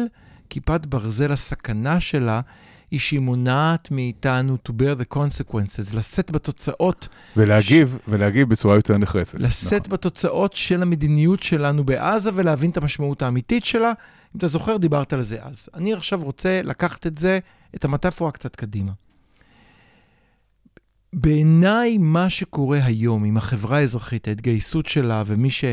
כיפת 0.50 0.86
ברזל, 0.86 1.32
הסכנה 1.32 2.00
שלה, 2.00 2.42
היא 2.94 3.00
שהיא 3.00 3.20
מונעת 3.20 3.92
מאיתנו 3.92 4.58
to 4.70 4.72
bear 4.72 5.02
the 5.02 5.16
consequences, 5.16 5.98
לשאת 5.98 6.32
בתוצאות, 6.32 7.08
ולהגיב, 7.38 7.98
ולהגיב 8.08 8.50
בצורה 8.50 8.76
יותר 8.76 8.98
נחרצת. 8.98 9.40
לשאת 9.40 9.82
נכון. 9.82 9.94
בתוצאות 9.94 10.54
של 10.54 10.82
המדיניות 10.82 11.44
שלנו 11.44 11.84
בעזה 11.84 12.30
ולהבין 12.34 12.70
את 12.70 12.78
המשמעות 12.78 13.22
האמיתית 13.22 13.66
שלה. 13.66 13.88
אם 13.88 14.38
אתה 14.38 14.48
זוכר, 14.48 14.78
דיברת 14.78 15.14
על 15.14 15.22
זה 15.22 15.38
אז. 15.42 15.70
אני 15.74 15.94
עכשיו 15.94 16.24
רוצה 16.24 16.62
לקחת 16.64 17.08
את 17.08 17.18
זה, 17.18 17.40
את 17.76 17.86
המטאפורה 17.86 18.32
קצת 18.32 18.56
קדימה. 18.56 18.92
בעיניי, 21.14 21.98
מה 21.98 22.30
שקורה 22.30 22.80
היום 22.84 23.24
עם 23.24 23.38
החברה 23.38 23.78
האזרחית, 23.78 24.28
ההתגייסות 24.28 24.86
שלה, 24.86 25.24
ומי 25.26 25.50
ש... 25.50 25.66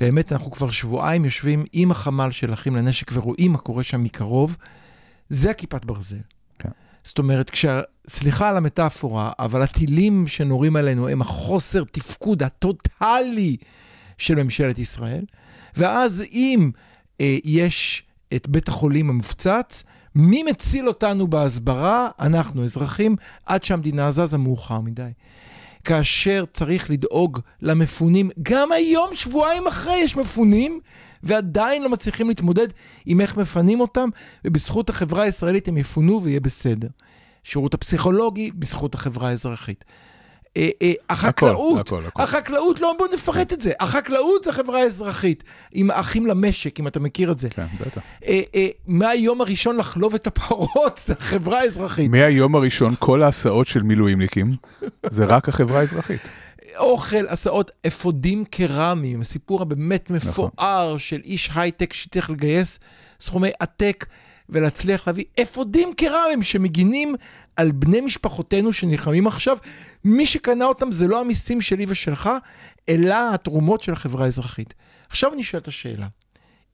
באמת, 0.00 0.32
אנחנו 0.32 0.50
כבר 0.50 0.70
שבועיים 0.70 1.24
יושבים 1.24 1.64
עם 1.72 1.90
החמ"ל 1.90 2.30
של 2.30 2.52
אחים 2.52 2.76
לנשק 2.76 3.10
ורואים 3.12 3.52
מה 3.52 3.58
קורה 3.58 3.82
שם 3.82 4.04
מקרוב, 4.04 4.56
זה 5.28 5.50
הכיפת 5.50 5.84
ברזל. 5.84 6.16
זאת 7.04 7.18
אומרת, 7.18 7.50
כשה... 7.50 7.80
סליחה 8.08 8.48
על 8.48 8.56
המטאפורה, 8.56 9.30
אבל 9.38 9.62
הטילים 9.62 10.26
שנורים 10.26 10.76
עלינו 10.76 11.08
הם 11.08 11.20
החוסר 11.20 11.84
תפקוד 11.84 12.42
הטוטלי 12.42 13.56
של 14.18 14.42
ממשלת 14.42 14.78
ישראל. 14.78 15.24
ואז 15.76 16.22
אם 16.32 16.70
אה, 17.20 17.36
יש 17.44 18.02
את 18.34 18.48
בית 18.48 18.68
החולים 18.68 19.10
המופצץ, 19.10 19.84
מי 20.14 20.42
מציל 20.42 20.88
אותנו 20.88 21.26
בהסברה? 21.26 22.08
אנחנו, 22.20 22.64
אזרחים, 22.64 23.16
עד 23.46 23.64
שהמדינה 23.64 24.10
זזה 24.10 24.38
מאוחר 24.38 24.80
מדי. 24.80 25.10
כאשר 25.84 26.44
צריך 26.52 26.90
לדאוג 26.90 27.40
למפונים, 27.62 28.30
גם 28.42 28.72
היום, 28.72 29.10
שבועיים 29.14 29.66
אחרי, 29.66 29.96
יש 29.96 30.16
מפונים, 30.16 30.80
ועדיין 31.22 31.82
לא 31.82 31.88
מצליחים 31.88 32.28
להתמודד 32.28 32.68
עם 33.06 33.20
איך 33.20 33.36
מפנים 33.36 33.80
אותם, 33.80 34.08
ובזכות 34.44 34.90
החברה 34.90 35.22
הישראלית 35.22 35.68
הם 35.68 35.78
יפונו 35.78 36.22
ויהיה 36.22 36.40
בסדר. 36.40 36.88
שירות 37.44 37.74
הפסיכולוגי, 37.74 38.50
בזכות 38.54 38.94
החברה 38.94 39.28
האזרחית. 39.28 39.84
אה, 40.56 40.68
אה, 40.82 40.92
החקלאות, 41.10 41.86
הכל, 41.86 42.06
הכל. 42.06 42.22
החקלאות, 42.22 42.80
לא, 42.80 42.94
בואו 42.98 43.12
נפרט 43.12 43.52
את 43.52 43.60
זה. 43.60 43.72
החקלאות 43.80 44.44
זה 44.44 44.52
חברה 44.52 44.82
אזרחית, 44.82 45.44
עם 45.72 45.90
האחים 45.90 46.26
למשק, 46.26 46.80
אם 46.80 46.86
אתה 46.86 47.00
מכיר 47.00 47.32
את 47.32 47.38
זה. 47.38 47.48
כן, 47.48 47.66
בטח. 47.80 48.00
אה, 48.26 48.68
מהיום 48.86 49.40
הראשון 49.40 49.76
לחלוב 49.76 50.14
את 50.14 50.26
הפרות, 50.26 51.00
זה 51.06 51.14
חברה 51.20 51.62
אזרחית. 51.62 52.10
מהיום 52.10 52.54
הראשון, 52.54 52.94
כל 52.98 53.22
ההסעות 53.22 53.66
של 53.66 53.82
מילואימניקים, 53.82 54.54
זה 55.10 55.24
רק 55.24 55.48
החברה 55.48 55.80
האזרחית. 55.80 56.20
אוכל, 56.76 57.28
הסעות, 57.28 57.70
אפודים 57.86 58.44
קרמיים, 58.44 59.20
הסיפור 59.20 59.62
הבאמת 59.62 60.10
נכון. 60.10 60.50
מפואר 60.50 60.96
של 60.96 61.20
איש 61.24 61.50
הייטק 61.54 61.92
שצריך 61.92 62.30
לגייס 62.30 62.78
סכומי 63.20 63.50
עתק 63.60 64.06
ולהצליח 64.48 65.06
להביא 65.06 65.24
אפודים 65.42 65.94
קרמיים 65.96 66.42
שמגינים 66.42 67.14
על 67.56 67.72
בני 67.72 68.00
משפחותינו 68.00 68.72
שנלחמים 68.72 69.26
עכשיו. 69.26 69.56
מי 70.04 70.26
שקנה 70.26 70.64
אותם 70.64 70.92
זה 70.92 71.06
לא 71.06 71.20
המיסים 71.20 71.60
שלי 71.60 71.86
ושלך, 71.88 72.30
אלא 72.88 73.34
התרומות 73.34 73.82
של 73.82 73.92
החברה 73.92 74.24
האזרחית. 74.24 74.74
עכשיו 75.08 75.32
אני 75.32 75.42
שואל 75.42 75.62
את 75.62 75.68
השאלה, 75.68 76.06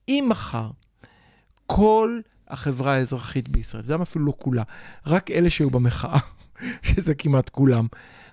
אם 0.07 0.25
מחר 0.29 0.69
כל 1.65 2.19
החברה 2.47 2.93
האזרחית 2.93 3.49
בישראל, 3.49 3.83
אתה 3.83 3.93
יודע 3.93 4.03
אפילו 4.03 4.25
לא 4.25 4.33
כולה, 4.37 4.63
רק 5.05 5.31
אלה 5.31 5.49
שהיו 5.49 5.69
במחאה, 5.69 6.19
שזה 6.87 7.15
כמעט 7.15 7.49
כולם, 7.49 7.87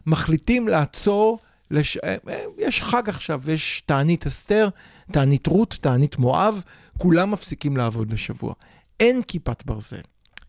מחליטים 0.06 0.68
לעצור, 0.68 1.38
לש... 1.74 1.96
אה, 1.96 2.16
אה, 2.28 2.44
יש 2.58 2.82
חג 2.82 3.08
עכשיו, 3.08 3.42
יש 3.50 3.82
תענית 3.86 4.26
אסתר, 4.26 4.68
תענית 5.12 5.46
רות, 5.46 5.78
תענית 5.80 6.18
מואב, 6.18 6.62
כולם 6.98 7.30
מפסיקים 7.30 7.76
לעבוד 7.76 8.08
בשבוע. 8.08 8.54
אין 9.00 9.22
כיפת 9.22 9.64
ברזל, 9.66 10.00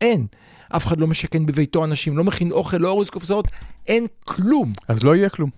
אין. 0.02 0.28
אף 0.76 0.88
אחד 0.88 0.98
לא 0.98 1.08
משכן 1.08 1.46
בביתו 1.46 1.86
אנשים, 1.86 2.18
לא 2.18 2.24
מכין 2.24 2.52
אוכל, 2.52 2.78
לא 2.78 2.90
אורז 2.90 3.10
קופסאות, 3.10 3.48
אין 3.88 4.06
כלום. 4.26 4.74
אז 4.88 5.04
לא 5.04 5.16
יהיה 5.16 5.30
כלום. 5.30 5.50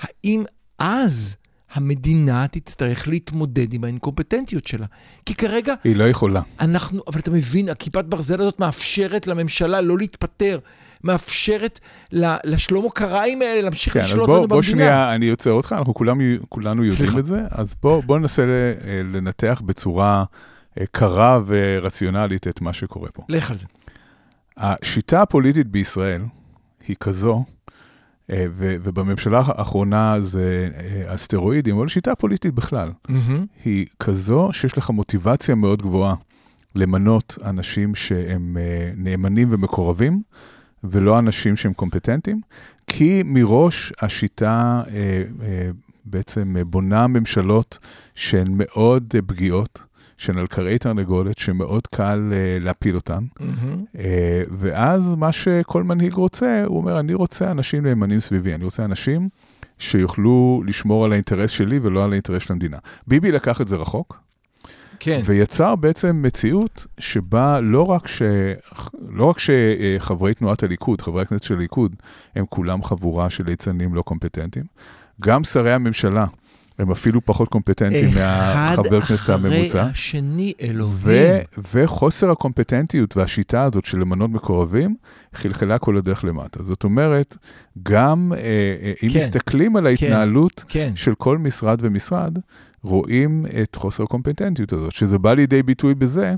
האם 0.00 0.44
אז 0.78 1.36
המדינה 1.72 2.46
תצטרך 2.48 3.08
להתמודד 3.08 3.72
עם 3.72 3.84
האינקומפטנטיות 3.84 4.66
שלה? 4.66 4.86
כי 5.26 5.34
כרגע 5.34 5.74
היא 5.84 5.96
לא 5.96 6.04
יכולה. 6.04 6.42
אנחנו, 6.60 7.02
אבל 7.06 7.20
אתה 7.20 7.30
מבין, 7.30 7.68
הכיפת 7.68 8.04
ברזל 8.04 8.40
הזאת 8.40 8.60
מאפשרת 8.60 9.26
לממשלה 9.26 9.80
לא 9.80 9.98
להתפטר, 9.98 10.58
מאפשרת 11.04 11.80
לשלמה 12.44 12.90
קרעיים 12.94 13.42
האלה 13.42 13.60
להמשיך 13.62 13.92
כן, 13.92 14.00
לשלוט 14.00 14.26
בוא, 14.26 14.38
לנו 14.38 14.48
בוא 14.48 14.56
במדינה. 14.56 14.72
שנייה, 14.72 15.14
אני 15.14 15.28
עוצר 15.28 15.52
אותך, 15.52 15.74
אנחנו 15.78 15.94
כולם, 15.94 16.18
כולנו 16.48 16.84
יודעים 16.84 16.98
סליחה. 16.98 17.18
את 17.18 17.26
זה, 17.26 17.40
אז 17.50 17.74
בוא, 17.82 18.02
בוא 18.02 18.18
ננסה 18.18 18.42
אה, 18.42 19.00
לנתח 19.12 19.62
בצורה 19.66 20.24
אה, 20.80 20.84
קרה 20.90 21.40
ורציונלית 21.46 22.48
את 22.48 22.60
מה 22.60 22.72
שקורה 22.72 23.08
פה. 23.08 23.22
לך 23.28 23.50
על 23.50 23.56
זה. 23.56 23.66
השיטה 24.56 25.22
הפוליטית 25.22 25.66
בישראל 25.66 26.22
היא 26.88 26.96
כזו, 27.00 27.44
אה, 28.30 28.44
ו- 28.50 28.76
ובממשלה 28.82 29.42
האחרונה 29.46 30.20
זה 30.20 30.68
הסטרואידים, 31.08 31.76
אבל 31.76 31.86
השיטה 31.86 32.12
הפוליטית 32.12 32.54
בכלל, 32.54 32.90
מהמם. 33.08 33.46
היא 33.64 33.86
כזו 33.98 34.48
שיש 34.52 34.78
לך 34.78 34.90
מוטיבציה 34.90 35.54
מאוד 35.54 35.82
גבוהה 35.82 36.14
למנות 36.74 37.38
אנשים 37.44 37.94
שהם 37.94 38.56
נאמנים 38.96 39.48
ומקורבים, 39.50 40.22
ולא 40.84 41.18
אנשים 41.18 41.56
שהם 41.56 41.72
קומפטנטים, 41.72 42.40
כי 42.86 43.22
מראש 43.26 43.92
השיטה 44.00 44.82
אה, 44.88 45.22
אה, 45.42 45.70
בעצם 46.04 46.56
בונה 46.66 47.06
ממשלות 47.06 47.78
שהן 48.14 48.46
מאוד 48.50 49.14
פגיעות, 49.26 49.82
שהן 50.16 50.38
על 50.38 50.46
כרעי 50.46 50.78
תרנגולת, 50.78 51.38
שמאוד 51.38 51.86
קל 51.86 52.32
אה, 52.32 52.58
להפיל 52.60 52.94
אותן. 52.94 53.24
מהמם. 53.40 53.84
אה, 53.98 54.42
ואז 54.50 55.14
מה 55.14 55.32
שכל 55.32 55.82
מנהיג 55.82 56.12
רוצה, 56.12 56.62
הוא 56.66 56.76
אומר, 56.76 57.00
אני 57.00 57.14
רוצה 57.14 57.50
אנשים 57.50 57.86
נאמנים 57.86 58.20
סביבי, 58.20 58.54
אני 58.54 58.64
רוצה 58.64 58.84
אנשים 58.84 59.28
שיוכלו 59.78 60.62
לשמור 60.66 61.04
על 61.04 61.12
האינטרס 61.12 61.50
שלי 61.50 61.78
ולא 61.82 62.04
על 62.04 62.10
האינטרס 62.12 62.42
של 62.42 62.52
המדינה. 62.52 62.78
ביבי 63.06 63.32
לקח 63.32 63.60
את 63.60 63.68
זה 63.68 63.76
רחוק, 63.76 64.21
כן. 65.04 65.20
ויצר 65.24 65.76
בעצם 65.76 66.22
מציאות 66.22 66.86
שבה 66.98 67.60
לא 67.60 67.82
רק, 67.86 68.06
ש... 68.06 68.22
לא 69.08 69.24
רק 69.24 69.36
שחברי 69.38 70.34
תנועת 70.34 70.62
הליכוד, 70.62 71.00
חברי 71.00 71.22
הכנסת 71.22 71.42
של 71.42 71.54
הליכוד, 71.54 71.96
הם 72.36 72.44
כולם 72.48 72.82
חבורה 72.82 73.30
של 73.30 73.44
ליצנים 73.46 73.94
לא 73.94 74.02
קומפטנטים, 74.02 74.64
גם 75.20 75.44
שרי 75.44 75.72
הממשלה 75.72 76.26
הם 76.78 76.90
אפילו 76.90 77.20
פחות 77.24 77.48
קומפטנטים 77.48 78.10
מהחבר 78.14 79.00
כנסת 79.00 79.28
הממוצע. 79.28 79.66
אחד 79.66 79.78
אחרי 79.78 79.90
השני, 79.90 80.52
אלוהים. 80.62 81.42
וחוסר 81.74 82.30
הקומפטנטיות 82.30 83.16
והשיטה 83.16 83.62
הזאת 83.62 83.84
של 83.84 83.98
למנות 83.98 84.30
מקורבים, 84.30 84.96
חלחלה 85.34 85.78
כל 85.78 85.96
הדרך 85.96 86.24
למטה. 86.24 86.62
זאת 86.62 86.84
אומרת, 86.84 87.36
גם 87.82 88.32
אה, 88.36 88.40
אה, 88.82 88.92
אם 89.02 89.08
כן, 89.08 89.18
מסתכלים 89.18 89.76
על 89.76 89.86
ההתנהלות 89.86 90.64
כן. 90.68 90.92
של 90.94 91.14
כל 91.14 91.38
משרד 91.38 91.78
ומשרד, 91.82 92.38
רואים 92.82 93.46
את 93.62 93.74
חוסר 93.74 94.02
הקומפטנטיות 94.02 94.72
הזאת, 94.72 94.92
שזה 94.92 95.18
בא 95.18 95.34
לידי 95.34 95.62
ביטוי 95.62 95.94
בזה 95.94 96.34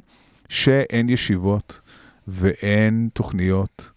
שאין 0.49 1.09
ישיבות 1.09 1.81
ואין 2.29 3.09
תוכניות 3.13 3.91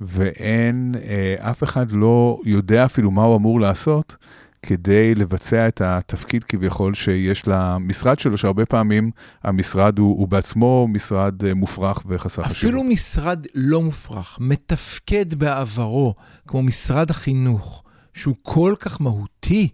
ואין, 0.00 0.94
אה, 1.02 1.50
אף 1.50 1.62
אחד 1.62 1.90
לא 1.90 2.40
יודע 2.44 2.84
אפילו 2.84 3.10
מה 3.10 3.24
הוא 3.24 3.36
אמור 3.36 3.60
לעשות 3.60 4.16
כדי 4.62 5.14
לבצע 5.14 5.68
את 5.68 5.80
התפקיד 5.80 6.44
כביכול 6.44 6.94
שיש 6.94 7.42
למשרד 7.46 8.18
שלו, 8.18 8.38
שהרבה 8.38 8.66
פעמים 8.66 9.10
המשרד 9.42 9.98
הוא, 9.98 10.18
הוא 10.18 10.28
בעצמו 10.28 10.88
משרד 10.88 11.44
אה, 11.44 11.54
מופרך 11.54 12.02
וחסר 12.06 12.42
חשיבות. 12.42 12.56
אפילו 12.56 12.84
משרד 12.84 13.46
לא 13.54 13.82
מופרך, 13.82 14.38
מתפקד 14.40 15.34
בעברו, 15.34 16.14
כמו 16.46 16.62
משרד 16.62 17.10
החינוך, 17.10 17.82
שהוא 18.14 18.34
כל 18.42 18.74
כך 18.78 19.00
מהותי, 19.00 19.68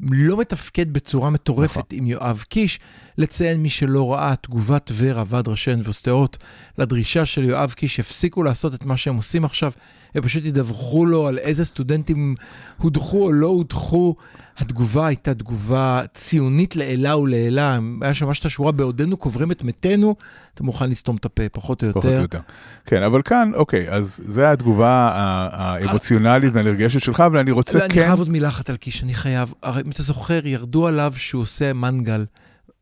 לא 0.00 0.36
מתפקד 0.36 0.92
בצורה 0.92 1.30
מטורפת 1.30 1.76
נכון. 1.76 1.84
עם 1.90 2.06
יואב 2.06 2.44
קיש. 2.48 2.80
לציין 3.18 3.60
מי 3.62 3.70
שלא 3.70 4.12
ראה 4.12 4.36
תגובת 4.36 4.90
ורה, 4.94 5.22
ועד 5.26 5.48
ראשי 5.48 5.70
האוניברסיטאות, 5.70 6.38
לדרישה 6.78 7.26
של 7.26 7.44
יואב 7.44 7.72
קיש, 7.72 7.96
שיפסיקו 7.96 8.42
לעשות 8.42 8.74
את 8.74 8.82
מה 8.82 8.96
שהם 8.96 9.16
עושים 9.16 9.44
עכשיו, 9.44 9.72
הם 10.14 10.22
פשוט 10.22 10.44
ידווחו 10.44 11.06
לו 11.06 11.26
על 11.26 11.38
איזה 11.38 11.64
סטודנטים 11.64 12.34
הודחו 12.78 13.24
או 13.24 13.32
לא 13.32 13.46
הודחו. 13.46 14.14
התגובה 14.58 15.06
הייתה 15.06 15.34
תגובה 15.34 16.02
ציונית 16.14 16.76
לעילה 16.76 17.16
ולעילה, 17.16 17.78
היה 18.00 18.14
שם 18.14 18.26
ממש 18.26 18.40
את 18.40 18.44
השורה, 18.44 18.72
בעודנו 18.72 19.16
קוברים 19.16 19.52
את 19.52 19.64
מתינו, 19.64 20.16
אתה 20.54 20.62
מוכן 20.62 20.90
לסתום 20.90 21.16
את 21.16 21.24
הפה, 21.24 21.42
פחות 21.52 21.82
או 21.82 21.88
יותר. 21.88 22.00
פחות 22.00 22.14
או 22.14 22.20
יותר. 22.20 22.40
כן, 22.86 23.02
אבל 23.02 23.22
כאן, 23.22 23.50
אוקיי, 23.54 23.90
אז 23.90 24.20
זו 24.24 24.42
התגובה 24.42 25.10
האמוציונלית 25.52 26.52
והנרגשת 26.54 27.00
שלך, 27.00 27.20
אבל 27.20 27.38
אני 27.38 27.50
רוצה 27.50 27.78
ואני 27.78 27.94
כן... 27.94 28.00
חייב 28.00 28.18
עוד 28.18 28.30
מילה 28.30 28.48
אחת 28.48 28.70
על 28.70 28.76
קיש, 28.76 29.02
אני 29.02 29.14
חייב. 29.14 29.54
הרי 29.62 29.82
אם 29.82 29.90
אתה 29.90 30.02
זוכר, 30.02 30.46
ירדו 30.46 30.86
עליו 30.86 31.12
שהוא 31.16 31.42
עושה 31.42 31.72
מנגל, 31.72 32.24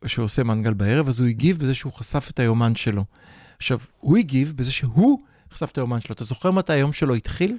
שהוא 0.05 0.25
עושה 0.25 0.43
מנגל 0.43 0.73
בערב, 0.73 1.07
אז 1.07 1.19
הוא 1.19 1.29
הגיב 1.29 1.59
בזה 1.59 1.73
שהוא 1.73 1.93
חשף 1.93 2.27
את 2.31 2.39
היומן 2.39 2.75
שלו. 2.75 3.03
עכשיו, 3.57 3.79
הוא 3.99 4.17
הגיב 4.17 4.53
בזה 4.55 4.71
שהוא 4.71 5.19
חשף 5.53 5.71
את 5.71 5.77
היומן 5.77 5.99
שלו. 5.99 6.13
אתה 6.15 6.23
זוכר 6.23 6.51
מתי 6.51 6.73
היום 6.73 6.93
שלו 6.93 7.13
התחיל? 7.15 7.57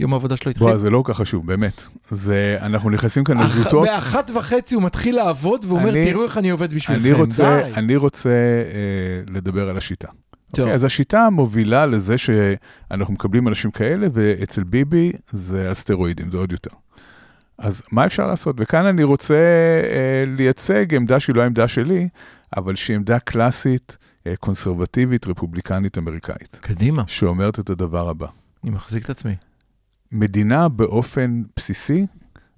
יום 0.00 0.12
העבודה 0.12 0.36
שלו 0.36 0.50
התחיל? 0.50 0.66
בוא, 0.66 0.76
זה 0.76 0.90
לא 0.90 1.02
כל 1.06 1.12
כך 1.12 1.18
חשוב, 1.20 1.46
באמת. 1.46 1.82
זה, 2.08 2.56
אנחנו 2.60 2.90
נכנסים 2.90 3.24
כאן 3.24 3.38
אח- 3.40 3.44
לזוטות. 3.44 3.86
באחת 3.88 4.30
וחצי 4.34 4.74
הוא 4.74 4.82
מתחיל 4.82 5.16
לעבוד, 5.16 5.64
והוא 5.64 5.78
אומר, 5.78 5.90
תראו 5.92 6.24
איך 6.24 6.38
אני 6.38 6.50
עובד 6.50 6.74
בשבילכם. 6.74 7.04
אני 7.04 7.12
רוצה, 7.12 7.62
די. 7.68 7.74
אני 7.74 7.96
רוצה 7.96 8.28
אה, 8.28 9.32
לדבר 9.34 9.68
על 9.68 9.76
השיטה. 9.76 10.08
טוב. 10.08 10.60
אוקיי, 10.60 10.74
אז 10.74 10.84
השיטה 10.84 11.30
מובילה 11.30 11.86
לזה 11.86 12.18
שאנחנו 12.18 13.14
מקבלים 13.14 13.48
אנשים 13.48 13.70
כאלה, 13.70 14.06
ואצל 14.14 14.62
ביבי 14.64 15.12
זה 15.30 15.70
הסטרואידים, 15.70 16.30
זה 16.30 16.36
עוד 16.36 16.52
יותר. 16.52 16.70
אז 17.58 17.82
מה 17.92 18.06
אפשר 18.06 18.26
לעשות? 18.26 18.56
וכאן 18.58 18.86
אני 18.86 19.02
רוצה 19.02 19.34
אה, 19.90 20.24
לייצג 20.36 20.94
עמדה 20.94 21.20
שהיא 21.20 21.36
לא 21.36 21.42
העמדה 21.42 21.68
שלי, 21.68 22.08
אבל 22.56 22.76
שהיא 22.76 22.96
עמדה 22.96 23.18
קלאסית, 23.18 23.96
קונסרבטיבית, 24.40 25.26
רפובליקנית, 25.26 25.98
אמריקאית, 25.98 26.58
קדימה, 26.60 27.04
שאומרת 27.06 27.58
את 27.60 27.70
הדבר 27.70 28.08
הבא. 28.08 28.26
אני 28.64 28.70
מחזיק 28.70 29.04
את 29.04 29.10
עצמי. 29.10 29.34
מדינה 30.12 30.68
באופן 30.68 31.42
בסיסי 31.56 32.06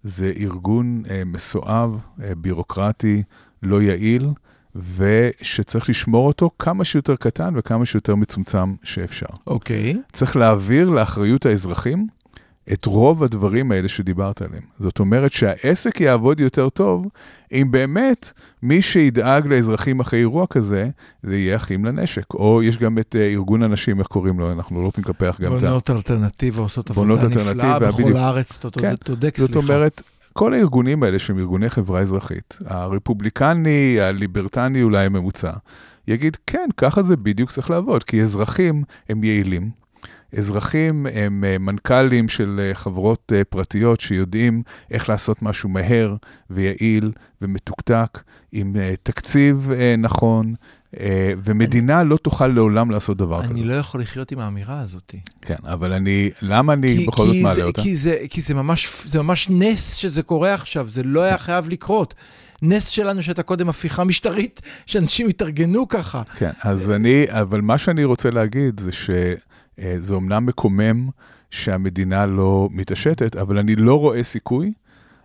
זה 0.03 0.33
ארגון 0.37 1.03
אה, 1.11 1.23
מסואב, 1.27 1.99
אה, 2.23 2.35
בירוקרטי, 2.35 3.23
לא 3.63 3.83
יעיל, 3.83 4.29
ושצריך 4.75 5.89
לשמור 5.89 6.27
אותו 6.27 6.51
כמה 6.59 6.85
שיותר 6.85 7.17
קטן 7.17 7.55
וכמה 7.57 7.87
שיותר 7.87 8.15
מצומצם 8.15 8.75
שאפשר. 8.83 9.27
אוקיי. 9.47 9.97
צריך 10.13 10.37
להעביר 10.37 10.91
לאחריות 10.91 11.47
האזרחים 11.47 12.07
את 12.73 12.85
רוב 12.85 13.23
הדברים 13.23 13.73
האלה 13.73 13.89
שדיברת 13.89 14.43
עליהם. 14.43 14.63
זאת 14.79 14.99
אומרת 14.99 15.33
שהעסק 15.33 16.01
יעבוד 16.01 16.41
יותר 16.41 16.69
טוב, 16.69 17.07
אם 17.53 17.69
באמת 17.71 18.33
מי 18.63 18.83
שידאג 18.83 19.47
לאזרחים 19.47 20.01
אחרי 20.01 20.19
אירוע 20.19 20.47
כזה, 20.47 20.89
זה 21.23 21.37
יהיה 21.37 21.57
אחים 21.57 21.85
לנשק. 21.85 22.35
או 22.35 22.63
יש 22.63 22.79
גם 22.79 22.99
את 22.99 23.17
אה, 23.19 23.27
ארגון 23.27 23.63
הנשים, 23.63 23.99
איך 23.99 24.07
קוראים 24.07 24.41
לו? 24.41 24.53
אנחנו 24.53 24.81
לא 24.81 24.87
רוצים 24.87 25.05
לקפח 25.05 25.41
גם 25.41 25.57
את 25.57 25.63
ה... 25.63 25.67
בונות 25.67 25.91
אלטרנטיבה 25.91 26.63
עושות 26.63 26.91
עבודה 26.91 27.29
נפלאה 27.29 27.79
בכל. 27.79 28.17
הארץ, 28.17 28.65
אתה 28.65 28.81
כן. 28.81 28.95
צודק, 29.05 29.37
סליחה. 29.37 29.53
זאת 29.53 29.71
אומרת, 29.71 30.03
כל 30.33 30.55
הארגונים 30.55 31.03
האלה 31.03 31.19
שהם 31.19 31.39
ארגוני 31.39 31.71
חברה 31.71 32.01
אזרחית, 32.01 32.59
הרפובליקני, 32.67 34.01
הליברטני 34.01 34.83
אולי 34.83 35.07
הממוצע, 35.07 35.53
יגיד, 36.09 36.37
כן, 36.47 36.69
ככה 36.77 37.03
זה 37.03 37.17
בדיוק 37.17 37.51
צריך 37.51 37.71
לעבוד, 37.71 38.05
כי 38.05 38.23
אזרחים 38.23 38.85
הם 39.09 39.25
יעילים, 39.25 39.71
אזרחים 40.39 41.07
הם 41.15 41.45
אה, 41.45 41.59
מנכ"לים 41.59 42.29
של 42.29 42.61
אה, 42.63 42.75
חברות 42.75 43.33
אה, 43.35 43.45
פרטיות 43.45 44.01
שיודעים 44.01 44.63
איך 44.91 45.09
לעשות 45.09 45.43
משהו 45.43 45.69
מהר 45.69 46.17
ויעיל 46.51 47.13
ומתוקתק, 47.43 48.23
עם 48.53 48.77
תקציב 49.03 49.71
נכון, 49.99 50.55
ומדינה 51.45 52.03
לא 52.03 52.17
תוכל 52.17 52.47
לעולם 52.47 52.91
לעשות 52.91 53.17
דבר 53.17 53.43
כזה. 53.43 53.53
אני 53.53 53.65
לא 53.65 53.75
יכול 53.75 54.01
לחיות 54.01 54.33
עם 54.33 54.39
האמירה 54.39 54.81
הזאת. 54.81 55.15
כן, 55.43 55.55
אבל 55.65 55.93
אני, 55.93 56.31
למה 56.43 56.73
אני 56.73 57.07
בכל 57.07 57.27
זאת 57.27 57.37
מעלה 57.37 57.55
זה, 57.55 57.63
אותה? 57.65 57.83
כי, 57.83 57.97
זה, 57.97 58.19
כי 58.31 58.41
זה, 58.41 58.55
ממש, 58.55 58.89
זה 59.05 59.23
ממש 59.23 59.47
נס 59.51 59.95
שזה 59.95 60.23
קורה 60.23 60.55
עכשיו, 60.55 60.89
זה 60.93 61.03
לא 61.03 61.21
היה 61.21 61.39
חייב 61.39 61.69
לקרות. 61.69 62.15
נס 62.63 62.89
שלנו 62.89 63.23
שהייתה 63.23 63.43
קודם 63.43 63.69
הפיכה 63.69 64.05
משטרית, 64.05 64.61
שאנשים 64.87 65.29
התארגנו 65.29 65.89
ככה. 65.89 66.23
כן, 66.37 66.51
אז 66.63 66.91
אני, 66.91 67.25
אבל 67.29 67.61
מה 67.61 67.79
שאני 67.79 68.05
רוצה 68.05 68.31
להגיד 68.31 68.81
זה 68.81 68.93
שזה 69.83 70.15
אומנם 70.15 70.47
מקומם 70.47 71.09
שהמדינה 71.51 72.27
לא 72.27 72.69
מתעשתת, 72.73 73.37
אבל 73.37 73.59
אני 73.59 73.77
לא 73.77 73.99
רואה 74.01 74.23
סיכוי 74.23 74.73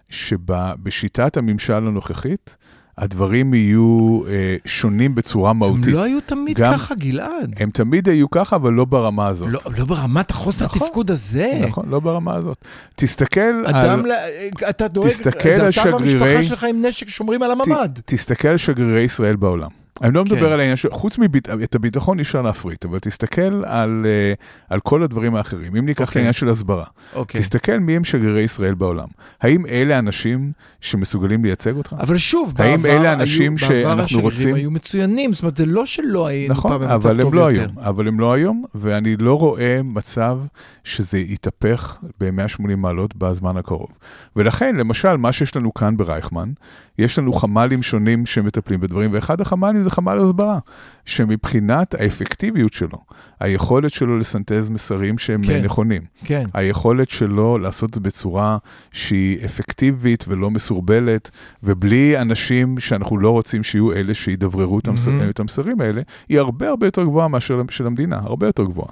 שבשיטת 0.10 1.38
הממשל 1.38 1.74
הנוכחית, 1.74 2.56
הדברים 2.98 3.54
יהיו 3.54 4.22
אה, 4.28 4.56
שונים 4.66 5.16
בצורה 5.16 5.50
הם 5.50 5.60
מהותית. 5.60 5.86
לא 5.94 6.04
היו 6.04 6.20
תמיד 6.26 6.58
גם- 6.60 6.74
ככה, 6.74 6.96
גלעד. 6.96 7.56
הם 7.60 7.70
תמיד 7.70 8.10
היו 8.10 8.30
ככה, 8.30 8.56
אבל 8.56 8.74
לא 8.74 8.86
ברמה 8.86 9.28
הזאת. 9.28 9.50
לא, 9.52 9.60
לא 9.78 9.86
ברמת 9.86 10.30
החוסר 10.32 10.66
נכון, 10.66 10.80
תפקוד 10.88 11.12
הזה. 11.12 11.62
נכון, 11.68 11.86
לא 11.90 12.00
ברמה 12.00 12.36
הזאת. 12.36 12.66
תסתכל 12.96 13.66
אדם, 13.66 14.00
על... 14.00 14.06
ל- 14.12 14.70
אתה 14.70 14.88
דואג, 14.88 15.08
תסתכל 15.08 15.40
זה 15.56 15.64
על 15.66 15.70
אתה 15.70 15.96
והמשפחה 15.96 16.10
שגרירי- 16.10 16.44
שלך 16.44 16.64
עם 16.64 16.86
נשק 16.86 17.10
שומרים 17.10 17.44
על 17.44 17.52
הממ"ד. 17.52 17.90
ת, 18.00 18.14
תסתכל 18.14 18.48
על 18.48 18.58
שגרירי 18.58 19.02
ישראל 19.02 19.36
בעולם. 19.36 19.70
אני 20.02 20.14
לא 20.14 20.24
מדבר 20.26 20.40
כן. 20.40 20.46
על 20.52 20.60
העניין 20.60 20.76
של, 20.76 20.90
חוץ 20.92 21.18
מאת 21.18 21.76
הביטחון 21.76 22.18
אי 22.18 22.24
אפשר 22.24 22.42
להפריט, 22.42 22.86
אבל 22.86 23.00
תסתכל 23.00 23.64
על, 23.66 24.06
אה, 24.06 24.34
על 24.70 24.80
כל 24.80 25.04
הדברים 25.04 25.36
האחרים. 25.36 25.76
אם 25.76 25.86
ניקח 25.86 26.04
את 26.04 26.08
אוקיי. 26.08 26.20
העניין 26.20 26.34
של 26.34 26.50
הסברה, 26.50 26.86
אוקיי. 27.16 27.42
תסתכל 27.42 27.78
מי 27.80 27.96
הם 27.96 28.04
שגרירי 28.04 28.42
ישראל 28.42 28.74
בעולם. 28.74 29.08
האם 29.42 29.66
אלה 29.66 30.00
אנשים 30.00 30.52
שמסוגלים 30.82 31.46
לייצג 31.46 31.76
אותך? 31.76 31.96
אבל 32.00 32.18
שוב, 32.18 32.54
האם 32.58 32.82
בעבר 32.82 32.98
אלה 33.02 33.14
אנשים 33.14 33.52
היו, 33.52 33.60
שאנחנו 33.60 33.84
בעבר 33.90 34.04
השגרירים 34.04 34.26
רוצים- 34.30 34.56
היו 34.56 34.72
מצוינים, 34.72 35.34
זאת 35.34 35.42
אומרת, 35.44 35.58
זה 35.58 35.66
לא 35.66 35.86
שלא 35.86 36.28
היינו 36.28 36.54
נכון, 36.54 36.72
פעם 36.72 36.82
במצב 36.82 37.22
טוב 37.22 37.36
לא 37.36 37.42
יותר. 37.52 37.62
היום, 37.62 37.80
אבל 37.80 38.08
הם 38.08 38.20
לא 38.20 38.34
היום, 38.34 38.64
ואני 38.76 39.16
לא 39.18 39.40
רואה 39.40 39.82
מצב 39.84 40.40
שזה 40.84 41.20
יתהפך 41.20 41.98
ב-180 42.20 42.76
מעלות 42.78 43.16
בזמן 43.16 43.58
הקרוב. 43.58 43.90
ולכן, 44.36 44.76
למשל, 44.76 45.18
מה 45.18 45.32
שיש 45.32 45.56
לנו 45.56 45.74
כאן 45.74 45.98
ברייכמן, 45.98 46.52
יש 46.98 47.20
לנו 47.20 47.34
חמ"לים 47.34 47.84
שונים 47.84 48.26
שמטפלים 48.26 48.80
בדברים, 48.80 49.10
ואחד 49.14 49.42
החמ"לים 49.42 49.84
זה 49.84 49.90
חמ"ל 49.90 50.18
הסברה, 50.18 50.60
שמבחינת 51.06 51.94
האפקטיביות 51.94 52.74
שלו, 52.74 52.98
היכולת 53.40 53.94
שלו 53.94 54.18
לסנטז 54.18 54.70
מסרים 54.70 55.18
שהם 55.18 55.42
כן. 55.44 55.64
נכונים, 55.64 56.02
כן. 56.24 56.46
היכולת 56.54 57.10
שלו 57.10 57.58
לעשות 57.58 57.90
את 57.90 57.94
זה 57.94 58.00
בצורה 58.00 58.58
שהיא 58.92 59.46
אפקטיבית 59.46 60.26
ולא 60.28 60.52
מסורבלת, 60.52 61.32
ובלי 61.64 62.22
אנשים 62.22 62.80
שאנחנו 62.80 63.18
לא 63.18 63.30
רוצים 63.30 63.64
שיהיו 63.64 63.94
אלה 63.94 64.14
שידבררו 64.14 64.80
מהמם. 64.88 65.30
את 65.30 65.40
המסרים 65.40 65.82
האלה, 65.82 66.02
היא 66.30 66.40
הרבה 66.40 66.70
הרבה 66.70 66.88
יותר 66.88 67.04
גבוהה 67.04 67.28
מאשר 67.28 67.62
של 67.70 67.88
המדינה, 67.88 68.20
הרבה 68.24 68.46
יותר 68.46 68.64
גבוהה. 68.64 68.92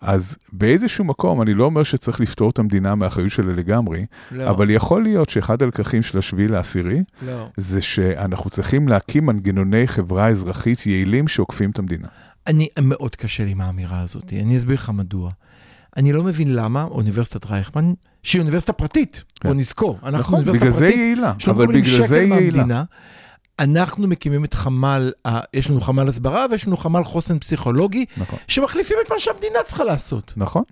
אז 0.00 0.36
באיזשהו 0.52 1.04
מקום, 1.04 1.42
אני 1.42 1.54
לא 1.54 1.64
אומר 1.64 1.82
שצריך 1.82 2.20
לפתור 2.20 2.50
את 2.50 2.58
המדינה 2.58 2.94
מהאחריות 2.94 3.30
שלה 3.30 3.52
לגמרי, 3.52 4.06
לא, 4.32 4.50
אבל 4.50 4.70
יכול 4.70 5.02
להיות 5.02 5.30
שאחד 5.30 5.62
הלקחים 5.62 6.02
של 6.02 6.18
השביעי 6.18 6.48
לעשירי, 6.48 7.02
לא. 7.26 7.48
זה 7.56 7.82
שאנחנו 7.82 8.50
צריכים 8.50 8.88
להקים 8.88 9.26
מנגנוני 9.26 9.88
חברה 9.88 10.28
אזרחית 10.28 10.86
יעילים 10.86 11.28
שעוקפים 11.28 11.70
את 11.70 11.78
המדינה. 11.78 12.08
אני, 12.46 12.68
מאוד 12.82 13.16
קשה 13.16 13.44
לי 13.44 13.50
עם 13.50 13.60
האמירה 13.60 14.00
הזאת, 14.00 14.32
אני 14.32 14.56
אסביר 14.56 14.74
לך 14.74 14.90
מדוע. 14.90 15.30
אני 15.96 16.12
לא 16.12 16.22
מבין 16.22 16.54
למה 16.54 16.82
אוניברסיטת 16.82 17.46
רייכמן, 17.46 17.92
שהיא 18.22 18.40
אוניברסיטה 18.40 18.72
פרטית, 18.72 19.24
כן. 19.40 19.48
בוא 19.48 19.56
נזכור, 19.56 19.98
אנחנו 20.02 20.18
נכון, 20.18 20.34
אוניברסיטה 20.34 20.64
בגלל 20.64 20.72
זה 20.72 20.84
פרטית, 20.84 20.98
יעילה, 20.98 21.32
אבל 21.46 21.66
בגלל 21.66 22.06
זה 22.06 22.22
יעילה. 22.22 22.84
אנחנו 23.58 24.06
מקימים 24.06 24.44
את 24.44 24.54
חמ"ל, 24.54 25.12
יש 25.54 25.70
לנו 25.70 25.80
חמ"ל 25.80 26.08
הסברה 26.08 26.46
ויש 26.50 26.66
לנו 26.66 26.76
חמ"ל 26.76 27.04
חוסן 27.04 27.38
פסיכולוגי, 27.38 28.04
נכון. 28.16 28.38
שמחליפים 28.48 28.96
את 29.06 29.12
מה 29.12 29.18
שהמדינה 29.18 29.58
צריכה 29.66 29.84
לעשות. 29.84 30.34
נכון. 30.36 30.62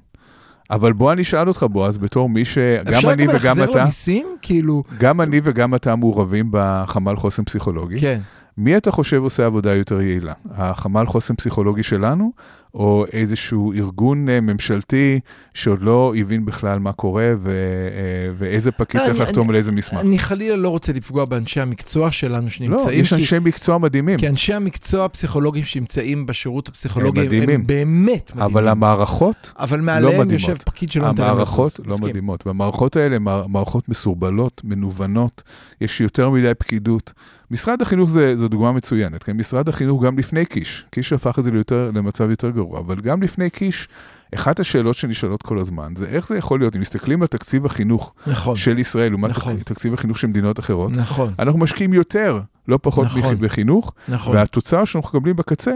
אבל 0.71 0.93
בוא 0.93 1.13
אני 1.13 1.23
אשאל 1.23 1.49
אותך, 1.49 1.67
בועז, 1.71 1.99
בתור 1.99 2.29
מי 2.29 2.45
שגם 2.45 2.95
אפשר 2.95 3.13
אני 3.13 3.27
גם 3.27 3.35
וגם 3.37 3.63
אתה, 3.63 3.81
למיסים? 3.81 4.37
כאילו, 4.43 4.83
גם 4.99 5.21
אני 5.21 5.41
וגם 5.45 5.75
אתה 5.75 5.97
מעורבים 5.97 6.49
בחמ"ל 6.51 7.17
חוסן 7.17 7.45
פסיכולוגי. 7.45 8.01
כן. 8.01 8.21
מי 8.59 8.77
אתה 8.77 8.91
חושב 8.91 9.23
עושה 9.23 9.47
עבודה 9.47 9.75
יותר 9.75 10.01
יעילה? 10.01 10.33
החמ"ל 10.51 11.07
חוסן 11.07 11.35
פסיכולוגי 11.35 11.83
שלנו, 11.83 12.33
או 12.75 13.05
איזשהו 13.13 13.73
ארגון 13.73 14.29
אה, 14.29 14.41
ממשלתי 14.41 15.21
שעוד 15.55 15.83
לא 15.83 16.13
הבין 16.17 16.45
בכלל 16.45 16.79
מה 16.79 16.93
קורה 16.93 17.33
ו- 17.37 17.51
אה, 17.51 18.33
ואיזה 18.39 18.71
פקיד 18.73 19.01
לא, 19.01 19.07
צריך 19.07 19.21
לחתום 19.21 19.43
אני- 19.43 19.49
על 19.51 19.57
איזה 19.57 19.73
מסמך? 19.73 20.01
אני 20.01 20.19
חלילה 20.19 20.57
לא 20.57 20.69
רוצה 20.69 20.93
לפגוע 20.93 21.25
באנשי 21.25 21.61
המקצוע 21.61 22.13
שלנו 22.13 22.43
לא, 22.45 22.49
שנמצאים, 22.49 23.01
יש 23.01 23.09
כי- 23.09 23.15
אנשי 23.21 23.39
מקצוע 23.39 23.79
מדהימים, 23.79 24.19
כי 24.19 24.29
אנשי 24.29 24.55
המקצוע 24.55 25.05
הפסיכולוגים 25.05 25.65
שנמצאים 25.65 26.27
בשירות 26.27 26.69
הפסיכולוגי 26.69 27.21
הם, 27.21 27.27
מדהימים. 27.27 27.51
הם 27.51 27.67
באמת 27.67 28.31
מדהימים. 28.35 28.43
אבל 28.57 28.69
המערכות 28.69 29.53
אבל 29.59 29.81
מעליהם 29.81 30.21
מדהימות. 30.21 30.33
יושב 30.33 30.55
פקיד 30.65 30.91
שלא 30.93 31.09
נותן 31.09 31.23
להם 31.23 31.31
המערכות. 31.33 31.81
לא 31.85 31.95
מסכים. 31.95 32.09
מדהימות, 32.09 32.47
והמערכות 32.47 32.97
האלה 32.97 33.17
הן 33.17 33.23
מער- 33.23 33.47
מערכות 33.47 33.89
מסורבלות, 33.89 34.61
מנוונות, 34.65 35.43
יש 35.81 36.01
יותר 36.01 36.31
מדי 36.31 36.53
פקידות. 36.59 37.13
משרד 37.55 37.83
החינוך 37.83 38.11
זה, 38.11 38.37
זו 38.37 38.49
דוגמה 38.49 38.73
מצוינת, 38.73 39.23
כן? 39.23 39.37
משרד 39.37 39.69
החינוך 39.69 40.05
גם 40.05 40.19
לפני 40.19 40.47
קיש, 40.47 40.85
קיש 40.91 41.13
הפך 41.13 41.39
את 41.39 41.45
זה 41.45 41.51
ליותר, 41.51 41.91
למצב 41.95 42.31
יותר 42.31 42.51
גרוע, 42.51 42.79
אבל 42.81 43.01
גם 43.01 43.23
לפני 43.23 43.51
קיש, 43.51 43.89
אחת 44.35 44.61
השאלות 44.61 44.97
שנשאלות 44.97 45.43
כל 45.43 45.59
הזמן, 45.59 45.93
זה 45.97 46.07
איך 46.07 46.29
זה 46.29 46.39
יכול 46.39 46.61
להיות, 46.61 46.77
אם 46.77 46.81
מסתכלים 46.81 47.23
על 47.23 47.29
תקציב 47.29 47.67
החינוך 47.67 48.15
נכון, 48.27 48.57
של 48.57 48.79
ישראל, 48.79 49.11
לעומת 49.11 49.31
נכון. 49.31 49.57
תק- 49.57 49.63
תקציב 49.63 49.95
החינוך 49.95 50.19
של 50.19 50.27
מדינות 50.27 50.59
אחרות, 50.59 50.93
נכון, 50.97 51.35
אנחנו 51.39 51.59
משקיעים 51.59 51.93
יותר, 51.93 52.41
לא 52.69 52.79
פחות 52.83 53.07
נכון. 53.07 53.37
בחינוך, 53.41 53.93
נכון, 54.09 54.37
והתוצר 54.37 54.85
שאנחנו 54.85 55.09
מקבלים 55.19 55.37
בקצה, 55.37 55.73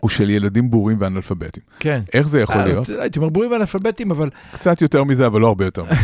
הוא 0.00 0.10
של 0.10 0.30
ילדים 0.30 0.70
בורים 0.70 0.96
ואנאלפביתים. 1.00 1.62
כן. 1.78 2.02
איך 2.12 2.28
זה 2.28 2.40
יכול 2.40 2.56
אה, 2.56 2.64
להיות? 2.64 2.88
הייתי 2.88 3.18
אומר 3.18 3.28
בורים 3.28 3.50
ואנאלפביתים, 3.50 4.10
אבל 4.10 4.30
קצת 4.52 4.82
יותר 4.82 5.04
מזה, 5.04 5.26
אבל 5.26 5.40
לא 5.40 5.46
הרבה 5.46 5.64
יותר 5.64 5.82
מזה. 5.84 5.94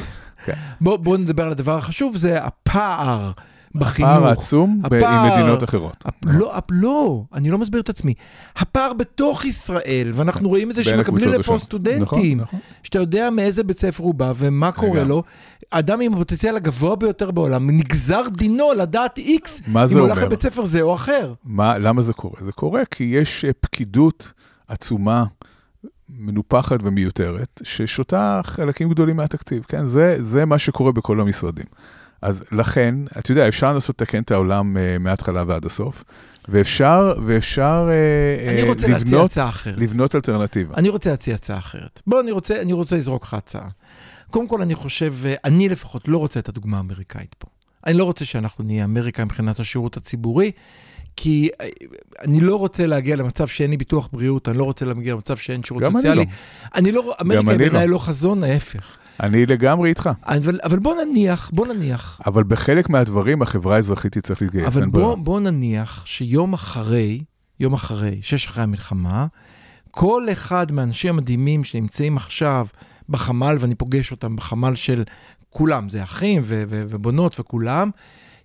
בואו 0.81 0.98
בוא 0.98 1.16
נדבר 1.16 1.42
על 1.46 1.52
הדבר 1.52 1.76
החשוב, 1.78 2.16
זה 2.16 2.44
הפער 2.44 3.31
בחינוך. 3.74 4.11
הפער 4.11 4.26
העצום 4.26 4.83
ב- 4.83 4.94
עם 4.94 5.00
הפער- 5.00 5.35
מדינות 5.37 5.64
אחרות. 5.64 5.96
הפ- 6.07 6.24
לא, 6.26 6.57
הפ- 6.57 6.70
לא, 6.70 7.22
אני 7.35 7.50
לא 7.50 7.59
מסביר 7.59 7.81
את 7.81 7.88
עצמי. 7.88 8.14
הפער 8.57 8.92
בתוך 8.92 9.44
ישראל, 9.44 10.11
ואנחנו 10.14 10.48
רואים 10.48 10.70
את 10.70 10.74
זה 10.76 10.85
שמקבלים 10.85 11.28
לפה. 11.28 11.59
סטודנטים, 11.59 12.02
נכון, 12.02 12.20
נכון. 12.40 12.61
שאתה 12.83 12.98
יודע 12.98 13.31
מאיזה 13.31 13.64
בית 13.64 13.78
ספר 13.81 14.04
הוא 14.04 14.14
בא 14.14 14.33
ומה 14.37 14.72
קורה. 14.72 15.04
לו. 15.04 15.22
אדם 15.70 16.00
עם 16.00 16.14
הפוטנציאל 16.14 16.57
הגבוה 16.57 16.96
ביותר 16.96 17.31
בעולם, 17.31 17.70
נגזר 17.70 18.22
דינו 18.37 18.72
לדעת 18.76 19.18
איקס, 19.18 19.62
אם 19.68 19.76
הוא 19.76 20.00
הולך? 20.00 20.18
לבית 20.18 20.42
ספר 20.42 20.64
זה 20.64 20.81
או 20.83 20.94
אחר. 20.94 21.35
מה, 21.44 21.78
למה 21.78 22.02
זה 22.02 22.12
קורה? 22.12 22.35
זה 22.44 22.52
קורה 22.52 22.85
כי 22.85 23.04
יש 23.04 23.44
אה, 23.44 23.50
פקידות 23.61 24.33
עצומה, 24.68 25.24
מנופחת 26.09 26.81
ומיותרת, 26.83 27.61
ששותה 27.62 28.40
חלקים 28.44 28.88
גדולים 28.90 29.16
מהתקציב, 29.16 29.62
כן? 29.68 29.87
זה, 29.87 30.16
זה 30.20 30.44
מה 30.44 30.59
שקורה 30.59 30.92
בכל 30.92 31.20
המשרדים. 31.20 31.64
אז 32.22 32.44
לכן, 32.52 32.94
אתה 33.18 33.33
יודע, 33.33 33.48
אפשר 33.48 33.72
לנסות 33.72 34.00
לתקן 34.00 34.22
את 34.22 34.31
העולם 34.31 34.76
uh, 34.76 34.98
מההתחלה 34.98 35.44
ועד 35.46 35.64
הסוף, 35.64 36.04
ואפשר, 36.48 37.14
ואפשר 37.26 37.88
uh, 37.88 38.68
להציע 38.68 38.88
לבנות. 38.88 39.38
לבנות 39.76 40.14
אלטרנטיבה. 40.14 40.74
אני 40.76 40.88
רוצה 40.88 41.11
להציע 41.11 41.35
הצעה 41.35 41.59
אחרת. 41.59 42.02
בוא, 42.07 42.20
אני 42.20 42.31
רוצה, 42.31 42.62
אני 42.62 42.72
רוצה 42.72 42.96
לזרוק 42.96 43.22
לך 43.22 43.35
הצעה. 43.35 43.68
קודם 44.31 44.48
כל, 44.48 44.62
אני 44.62 44.74
חושב, 44.74 45.14
אני 45.44 45.68
לפחות 45.68 46.09
לא 46.09 46.18
רוצה 46.18 46.40
את 46.40 46.48
הדוגמה 46.48 46.76
האמריקאית 46.76 47.35
פה. 47.38 47.48
אני 47.87 47.94
לא 47.94 48.04
רוצה 48.04 48.24
שאנחנו 48.24 48.64
נהיה 48.64 48.85
אמריקה 48.85 49.24
מבחינת 49.24 49.61
השירות 49.61 49.96
הציבורי, 49.96 50.50
כי 51.16 51.48
אני 52.24 52.40
לא 52.40 52.57
רוצה 52.57 52.87
להגיע 52.87 53.16
למצב 53.16 53.46
שאין 53.46 53.70
לי 53.70 53.76
ביטוח 53.76 54.09
בריאות, 54.12 54.48
אני 54.48 54.59
לא 54.59 54.64
רוצה 54.64 54.85
להגיע 54.85 55.14
למצב 55.14 55.37
שאין 55.37 55.62
שירות 55.62 55.83
גם 55.83 55.92
אני 55.92 56.02
סוציאלי. 56.02 56.24
לא. 56.24 56.31
אני 56.74 56.92
לא, 56.92 57.14
אמריקה 57.20 57.42
בעיניי 57.42 57.87
לא. 57.87 57.92
לא 57.92 57.98
חזון, 57.98 58.44
ההפך. 58.44 58.96
אני 59.20 59.46
לגמרי 59.46 59.88
איתך. 59.88 60.11
אבל, 60.22 60.59
אבל 60.64 60.78
בוא 60.78 61.04
נניח, 61.04 61.50
בוא 61.54 61.66
נניח, 61.66 62.20
אבל 62.26 62.44
בחלק 62.44 62.88
מהדברים 62.88 63.42
החברה 63.42 63.76
האזרחית 63.76 64.12
תצטרך 64.18 64.42
להתגייס, 64.42 64.66
אבל 64.66 64.87
בוא. 64.87 65.14
בוא 65.14 65.40
נניח 65.40 66.07
שיום 66.07 66.52
אחרי, 66.52 67.24
יום 67.61 67.72
אחרי, 67.72 68.18
שש 68.22 68.46
אחרי 68.46 68.62
המלחמה, 68.62 69.26
כל 69.90 70.26
אחד 70.33 70.72
מהאנשים 70.72 71.14
המדהימים 71.14 71.64
שנמצאים 71.64 72.16
עכשיו 72.16 72.66
בחמ"ל, 73.09 73.57
ואני 73.61 73.74
פוגש 73.74 74.11
אותם 74.11 74.37
בחמ"ל 74.37 74.74
של 74.74 75.04
כולם, 75.50 75.88
זה 75.88 76.02
אחים 76.02 76.42
ו- 76.44 76.64
ו- 76.68 76.85
ובונות 76.88 77.40
וכולם, 77.40 77.90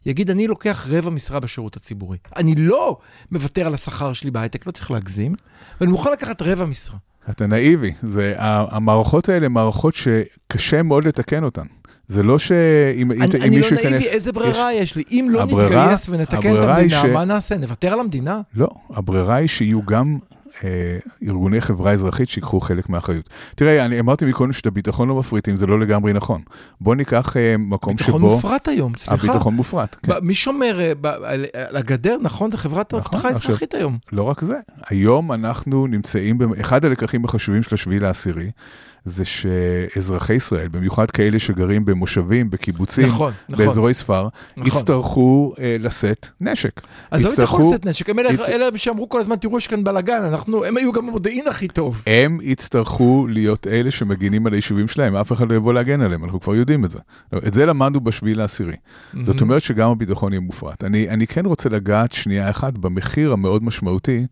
יגיד, 0.06 0.30
אני 0.30 0.48
לוקח 0.48 0.88
רבע 0.90 1.10
משרה 1.10 1.40
בשירות 1.40 1.76
הציבורי. 1.76 2.18
אני 2.36 2.56
לא 2.56 2.98
מוותר 3.32 3.68
על 3.68 3.74
השכר 3.74 4.14
שלי 4.14 4.32
בהייטק, 4.32 4.68
לא 4.68 4.72
צריך 4.72 4.92
להגזים, 4.92 5.36
ואני 5.82 5.92
מוכן 5.92 6.12
לקחת 6.12 6.42
רבע 6.42 6.66
משרה. 6.66 6.98
אתה 7.30 7.48
נאיבי, 7.48 7.92
זה, 8.04 8.34
המערכות 8.38 9.30
האלה 9.30 9.46
הן 9.46 9.52
מערכות 9.52 9.94
שקשה 9.96 10.84
מאוד 10.84 11.06
לתקן 11.08 11.44
אותן. 11.44 11.66
זה 12.08 12.24
לא 12.24 12.40
שאם 12.40 13.12
אני, 13.12 13.20
אם 13.26 13.42
אני 13.42 13.50
לא 13.50 13.58
מישהו 13.58 13.76
נאיבי, 13.76 13.90
ייכנס... 13.96 14.14
איזה 14.14 14.32
ברירה 14.32 14.74
יש 14.74 14.96
לי? 14.96 15.04
אם 15.12 15.28
לא 15.32 15.42
הברירה- 15.42 15.66
נתגייס 15.84 16.10
ונתקן 16.10 16.58
את 16.58 16.64
המדינה, 16.64 17.02
ש- 17.02 17.06
מה 17.06 17.26
נעשה? 17.26 17.58
נוותר 17.58 17.93
על 17.93 18.00
המדינה? 18.00 18.41
לא, 18.56 18.68
הברירה 18.93 19.36
היא 19.36 19.47
שיהיו 19.47 19.82
גם 19.86 20.18
ארגוני 21.28 21.62
חברה 21.62 21.91
אזרחית 21.91 22.30
שיקחו 22.30 22.60
חלק 22.62 22.89
מהאחריות. 22.89 23.30
תראה, 23.56 23.86
אני 23.86 23.99
אמרתי 23.99 24.26
מקודם 24.26 24.54
שאת 24.54 24.66
הביטחון 24.66 25.08
לא 25.10 25.16
מפריטים, 25.16 25.58
זה 25.58 25.68
לא 25.68 25.80
לגמרי 25.80 26.14
נכון. 26.14 26.41
בוא 26.82 26.95
ניקח 26.95 27.38
אה, 27.38 27.56
מקום 27.58 27.95
ביטחון 27.95 28.22
שבו... 28.22 28.36
מופרט 28.36 28.68
היום, 28.68 28.93
סליחה. 28.97 29.14
הביטחון 29.14 29.54
מופרט, 29.54 29.95
כן. 30.04 30.14
מי 30.22 30.34
שומר 30.36 30.80
אה, 30.82 30.91
על 31.70 31.78
הגדר, 31.78 32.18
נכון? 32.22 32.51
זה 32.51 32.58
חברת 32.58 32.93
נכון, 32.93 32.99
אבטחה 33.14 33.30
עכשיו- 33.30 33.49
אזרחית 33.51 33.74
היום. 33.74 33.97
לא 34.12 34.24
רק 34.24 34.41
זה, 34.41 34.56
היום 34.89 35.32
אנחנו 35.32 35.88
נמצאים, 35.88 36.38
אחד 36.62 36.86
הלקחים 36.86 37.26
החשובים 37.26 37.64
של 37.64 37.76
השביעי 37.76 37.99
לעשירי, 37.99 38.51
זה 39.06 39.26
שאזרחי 39.26 40.34
ישראל, 40.34 40.68
במיוחד 40.68 41.12
כאלה 41.12 41.39
שגרים 41.39 41.86
במושבים, 41.86 42.49
בקיבוצים, 42.49 43.06
נכון, 43.08 43.34
נכון. 43.49 43.66
באזורי 43.66 43.93
ספר, 43.93 44.28
נכון. 44.58 44.68
יצטרכו 44.68 45.54
אה, 45.60 45.76
לשאת 45.80 46.28
נשק. 46.41 46.82
אז 47.12 47.24
לא 47.26 47.30
יצטרכו- 47.30 47.64
לצאת 47.68 47.86
נשק, 47.86 48.10
הם 48.10 48.20
יצ- 48.20 48.49
אלה 48.49 48.66
שאמרו 48.78 49.10
כל 49.10 49.20
הזמן, 49.20 49.36
תראו, 49.36 49.58
יש 49.58 49.68
כאן 49.68 49.84
בלאגן, 49.84 50.24
אנחנו, 50.44 50.66
הם 50.66 50.78
היו 50.78 50.91
גם 50.91 51.08
המודיעין 51.08 51.48
הכי 51.48 51.68
טוב. 51.68 52.04
הם 52.08 52.39
יצטרכו 52.41 53.28
להיות 53.30 53.68
אלה 53.68 53.91
שמגינים 53.91 54.48
על 54.48 54.54
היישובים 54.54 54.88
שלהם, 54.88 55.16
אף 55.16 55.32
אחד 55.32 55.50
לא 55.50 55.56
יבוא 55.56 55.74
להגן 55.74 56.02
עליהם, 56.02 56.24
אנחנו 56.24 56.39
כבר 56.39 56.56
יודעים 56.56 56.86
את 56.86 56.89
זה. 56.89 57.00
את 57.48 57.54
זה 57.54 57.66
למדנו 57.66 58.02
בשביעי 58.02 58.36
לעשירי. 58.36 58.76
זאת 59.24 59.41
אומרת 59.41 59.62
שגם 59.62 59.89
הביטחון 59.89 60.34
יהיה 60.34 60.39
מופרט. 60.39 60.84
אני, 60.84 61.10
אני 61.10 61.28
כן 61.28 61.46
רוצה 61.46 61.70
לגעת 61.70 62.12
שנייה 62.12 62.50
אחת 62.50 62.74
במחיר 62.78 63.34
המאוד 63.34 63.64
משמעותי 63.64 64.26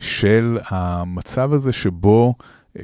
של 0.00 0.58
המצב 0.68 1.52
הזה 1.52 1.72
שבו 1.72 2.34
ה- 2.76 2.82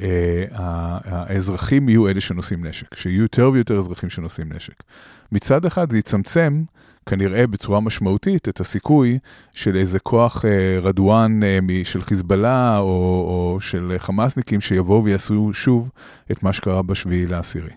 האזרחים 1.03 1.89
יהיו 1.89 2.07
אלה 2.07 2.21
שנושאים 2.21 2.65
נשק, 2.65 2.95
שיהיו 2.95 3.21
יותר 3.21 3.49
ויותר 3.53 3.77
אזרחים 3.77 4.09
שנושאים 4.09 4.53
נשק. 4.53 4.83
מצד 5.31 5.65
אחד 5.65 5.91
זה 5.91 5.97
יצמצם 5.97 6.63
כנראה 7.09 7.47
בצורה 7.47 7.79
משמעותית 7.79 8.49
את 8.49 8.59
הסיכוי 8.59 9.19
של 9.53 9.75
איזה 9.75 9.99
כוח 9.99 10.45
אה, 10.45 10.79
רדואן 10.81 11.43
אה, 11.43 11.59
של 11.83 12.01
חיזבאללה 12.01 12.77
או, 12.77 12.85
או 12.85 13.57
של 13.61 13.95
חמאסניקים 13.97 14.61
שיבואו 14.61 15.03
ויעשו 15.03 15.49
שוב 15.53 15.89
את 16.31 16.43
מה 16.43 16.53
שקרה 16.53 16.81
בשביעי 16.81 17.25
לעשירי. 17.25 17.71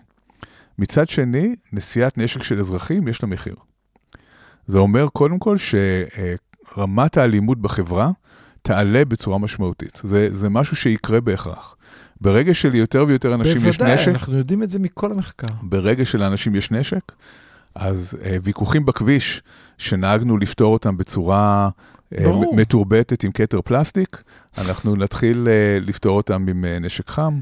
מצד 0.79 1.09
שני, 1.09 1.55
נשיאת 1.73 2.17
נשק 2.17 2.43
של 2.43 2.59
אזרחים 2.59 3.07
יש 3.07 3.23
לה 3.23 3.29
מחיר. 3.29 3.55
זה 4.67 4.77
אומר 4.77 5.07
קודם 5.07 5.39
כל 5.39 5.55
שרמת 5.57 7.17
האלימות 7.17 7.61
בחברה 7.61 8.11
תעלה 8.61 9.05
בצורה 9.05 9.37
משמעותית. 9.37 10.01
זה, 10.03 10.27
זה 10.29 10.49
משהו 10.49 10.75
שיקרה 10.75 11.21
בהכרח. 11.21 11.75
ברגע 12.21 12.53
שליותר 12.53 13.05
ויותר 13.07 13.33
אנשים 13.33 13.57
יש 13.57 13.77
בוודאי, 13.77 13.95
נשק, 13.95 14.07
אנחנו 14.07 14.37
יודעים 14.37 14.63
את 14.63 14.69
זה 14.69 14.79
מכל 14.79 15.11
המחקר. 15.11 15.47
ברגע 15.61 16.05
שלאנשים 16.05 16.55
יש 16.55 16.71
נשק, 16.71 17.11
אז 17.75 18.17
אה, 18.23 18.37
ויכוחים 18.43 18.85
בכביש 18.85 19.41
שנהגנו 19.77 20.37
לפתור 20.37 20.73
אותם 20.73 20.97
בצורה 20.97 21.69
אה. 22.17 22.27
מ- 22.27 22.55
מתורבתת 22.55 23.23
עם 23.23 23.31
כתר 23.31 23.61
פלסטיק, 23.61 24.23
אנחנו 24.57 24.95
נתחיל 24.95 25.47
אה, 25.47 25.77
לפתור 25.81 26.17
אותם 26.17 26.45
עם 26.49 26.65
אה, 26.65 26.79
נשק 26.79 27.09
חם, 27.09 27.39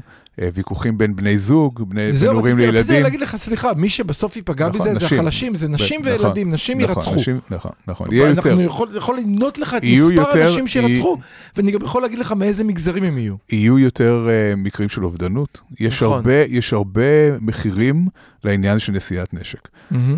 ויכוחים 0.54 0.98
בין 0.98 1.16
בני 1.16 1.38
זוג, 1.38 1.82
בני 1.88 2.12
בין 2.12 2.30
הורים 2.30 2.56
רציתי 2.56 2.66
רציתי 2.68 2.82
לילדים. 2.88 3.02
להגיד 3.02 3.20
לך, 3.20 3.36
סליחה, 3.36 3.74
מי 3.76 3.88
שבסוף 3.88 4.36
ייפגע 4.36 4.68
נכון, 4.68 4.80
בזה 4.80 4.94
זה 4.98 5.04
נשים. 5.06 5.18
החלשים, 5.20 5.54
זה 5.54 5.68
נשים 5.68 6.02
ב- 6.02 6.06
וילדים, 6.06 6.46
נכון, 6.48 6.54
נשים 6.54 6.80
נכון, 6.80 6.94
ירצחו. 6.96 7.14
נשים- 7.14 7.38
נכון, 7.50 7.72
נכון. 7.88 8.12
יהיה 8.12 8.28
יותר, 8.28 8.48
אנחנו 8.50 8.62
יכול 8.62 8.88
יכול 8.96 9.18
למנות 9.18 9.58
לך 9.58 9.74
את 9.74 9.82
מספר 9.84 10.12
יותר- 10.12 10.42
האנשים 10.42 10.66
שירצחו, 10.66 11.08
יהי- 11.18 11.22
ואני 11.56 11.70
גם 11.70 11.82
יכול 11.82 12.02
להגיד 12.02 12.18
לך 12.18 12.32
מאיזה 12.32 12.64
מגזרים 12.64 13.04
הם 13.04 13.18
יהיו. 13.18 13.34
יהיו 13.52 13.78
יותר 13.78 14.28
uh, 14.28 14.56
מקרים 14.56 14.88
של 14.88 15.04
אובדנות. 15.04 15.60
יש, 15.80 16.02
נכון. 16.02 16.16
הרבה, 16.16 16.34
יש 16.48 16.72
הרבה 16.72 17.02
מחירים 17.40 18.06
לעניין 18.44 18.78
של 18.78 18.92
נשיאת 18.92 19.34
נשק. 19.34 19.68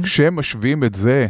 כשמשווים 0.03 0.85
את 0.85 0.95
זה 0.95 1.27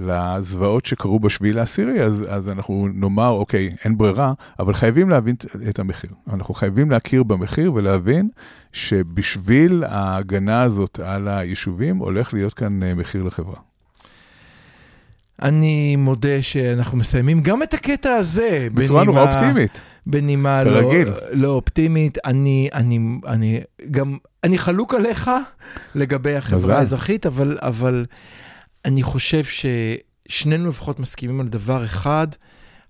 לזוועות 0.00 0.86
שקרו 0.86 1.20
בשביעי 1.20 1.52
לעשירי, 1.52 2.02
אז, 2.02 2.24
אז 2.28 2.48
אנחנו 2.48 2.88
נאמר, 2.94 3.28
אוקיי, 3.28 3.74
אין 3.84 3.98
ברירה, 3.98 4.32
אבל 4.58 4.74
חייבים 4.74 5.08
להבין 5.10 5.34
את- 5.68 5.78
המחיר. 5.78 6.10
אנחנו 6.32 6.54
חייבים 6.54 6.90
להכיר 6.90 7.22
במחיר 7.22 7.72
ולהבין 7.74 8.28
שבשביל 8.72 9.84
ההגנה 9.88 10.62
הזאת 10.62 11.00
על 11.00 11.28
היישובים, 11.28 11.96
הולך 11.96 12.34
להיות 12.34 12.54
כאן 12.54 12.82
אה, 12.82 12.94
מחיר 12.94 13.22
לחברה. 13.22 13.56
אני 15.42 15.96
מודה 15.96 16.42
שאנחנו 16.42 16.98
מסיימים 16.98 17.40
גם 17.42 17.62
את 17.62 17.74
הקטע 17.74 18.10
הזה. 18.14 18.68
בצורה 18.74 19.04
נורא 19.04 19.22
אופטימית. 19.22 19.80
בנימה 20.06 20.64
לא. 20.64 20.90
לא 21.32 21.48
אופטימית. 21.48 22.18
אני, 22.24 22.68
אני, 22.74 22.98
אני 23.26 23.60
גם, 23.90 24.16
אני 24.44 24.58
חלוק 24.58 24.94
עליך 24.94 25.30
לגבי 25.94 26.36
החברה. 26.36 26.78
האזרחית, 26.78 27.26
אבל, 27.26 27.58
אבל 27.60 28.04
אני 28.88 29.02
חושב 29.02 29.42
ששנינו 29.44 30.70
לפחות 30.70 31.00
מסכימים 31.00 31.40
על 31.40 31.48
דבר 31.48 31.84
אחד, 31.84 32.26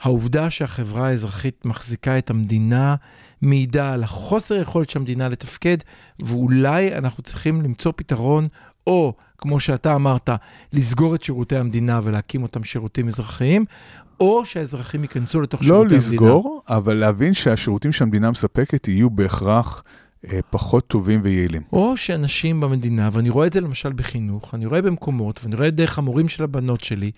העובדה 0.00 0.50
שהחברה 0.50 1.08
האזרחית 1.08 1.64
מחזיקה 1.64 2.18
את 2.18 2.30
המדינה 2.30 2.94
מעידה 3.42 3.92
על 3.94 4.02
החוסר 4.02 4.54
יכולת 4.54 4.90
של 4.90 4.98
המדינה 4.98 5.28
לתפקד, 5.28 5.76
ואולי 6.20 6.94
אנחנו 6.94 7.22
צריכים 7.22 7.62
למצוא 7.62 7.92
פתרון, 7.96 8.48
או, 8.86 9.14
כמו 9.38 9.60
שאתה 9.60 9.94
אמרת, 9.94 10.30
לסגור 10.72 11.14
את 11.14 11.22
שירותי 11.22 11.56
המדינה 11.56 12.00
ולהקים 12.02 12.42
אותם 12.42 12.64
שירותים 12.64 13.08
אזרחיים, 13.08 13.64
או 14.20 14.44
שהאזרחים 14.44 15.02
ייכנסו 15.02 15.40
לתוך 15.40 15.60
לא 15.62 15.66
שירותי 15.66 15.94
המדינה. 15.94 16.12
לסגור, 16.12 16.62
אבל 16.68 16.94
להבין 16.94 17.34
שהשירותים 17.34 17.92
שהמדינה 17.92 18.30
מספקת 18.30 18.88
יהיו 18.88 19.10
בהכרח 19.10 19.82
פחות 20.50 20.86
טובים 20.86 21.20
ויעילים. 21.22 21.62
או 21.72 21.96
שאנשים 21.96 22.60
במדינה, 22.60 23.08
ואני 23.12 23.30
רואה 23.30 23.46
את 23.46 23.52
זה 23.52 23.60
למשל 23.60 23.92
בחינוך, 23.92 24.54
אני 24.54 24.66
רואה 24.66 24.82
במקומות, 24.82 25.40
ואני 25.42 25.56
רואה 25.56 25.70
דרך 25.70 25.98
המורים 25.98 26.28
של 26.28 26.44
הבנות 26.44 26.80
שלי, 26.80 27.10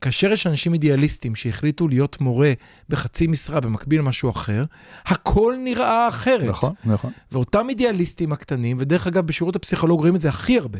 כאשר 0.00 0.32
יש 0.32 0.46
אנשים 0.46 0.72
אידיאליסטים 0.72 1.34
שהחליטו 1.34 1.88
להיות 1.88 2.20
מורה 2.20 2.52
בחצי 2.88 3.26
משרה 3.26 3.60
במקביל 3.60 4.00
למשהו 4.00 4.30
אחר, 4.30 4.64
הכל 5.06 5.54
נראה 5.64 6.08
אחרת. 6.08 6.48
נכון, 6.48 6.72
נכון. 6.84 7.10
ואותם 7.32 7.66
אידיאליסטים 7.68 8.32
הקטנים, 8.32 8.76
ודרך 8.80 9.06
אגב, 9.06 9.26
בשירות 9.26 9.56
הפסיכולוג 9.56 10.00
רואים 10.00 10.16
את 10.16 10.20
זה 10.20 10.28
הכי 10.28 10.58
הרבה. 10.58 10.78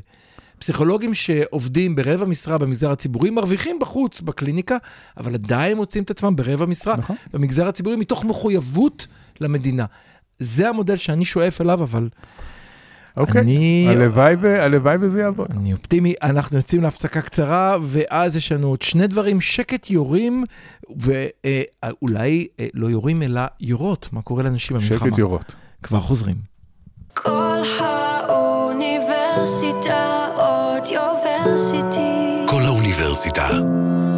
פסיכולוגים 0.58 1.14
שעובדים 1.14 1.94
ברבע 1.94 2.24
משרה 2.24 2.58
במגזר 2.58 2.90
הציבורי 2.90 3.30
מרוויחים 3.30 3.78
בחוץ, 3.78 4.20
בקליניקה, 4.20 4.76
אבל 5.16 5.34
עדיין 5.34 5.76
מוצאים 5.76 6.04
את 6.04 6.10
עצמם 6.10 6.36
ברבע 6.36 6.66
משרה 6.66 6.96
נכון. 6.96 7.16
במגזר 7.32 7.68
הציבורי 7.68 7.96
מתוך 7.96 8.24
מחויבות 8.24 9.06
למדינה. 9.40 9.84
זה 10.38 10.68
המודל 10.68 10.96
שאני 10.96 11.24
שואף 11.24 11.60
אליו, 11.60 11.82
אבל 11.82 12.08
אוקיי, 13.16 13.40
אני- 13.40 13.86
הלוואי 13.90 14.34
ו- 14.38 14.62
הלוואי 14.62 14.96
וזה 15.00 15.20
יעבוד. 15.20 15.46
אני 15.50 15.72
אופטימי. 15.72 16.14
אנחנו 16.22 16.56
יוצאים 16.56 16.82
להפסקה 16.82 17.20
קצרה, 17.20 17.76
ואז 17.82 18.36
יש 18.36 18.52
לנו 18.52 18.68
עוד 18.68 18.82
שני 18.82 19.06
דברים, 19.06 19.40
שקט 19.40 19.90
יורים, 19.90 20.44
ואולי 20.96 22.46
לא 22.74 22.86
יורים 22.86 23.22
אלא 23.22 23.40
יורות. 23.60 24.08
מה 24.12 24.22
קורה 24.22 24.42
לאנשים 24.42 24.76
במלחמה? 24.76 24.98
שקט 25.08 25.18
יורות. 25.18 25.54
כבר 25.82 26.00
חוזרים. 26.00 26.36
כל 27.14 27.62
האוניברסיטה 27.80 30.26
אודיוורסיטי. 30.38 32.46
כל 32.48 32.62
האוניברסיטה. 32.62 33.48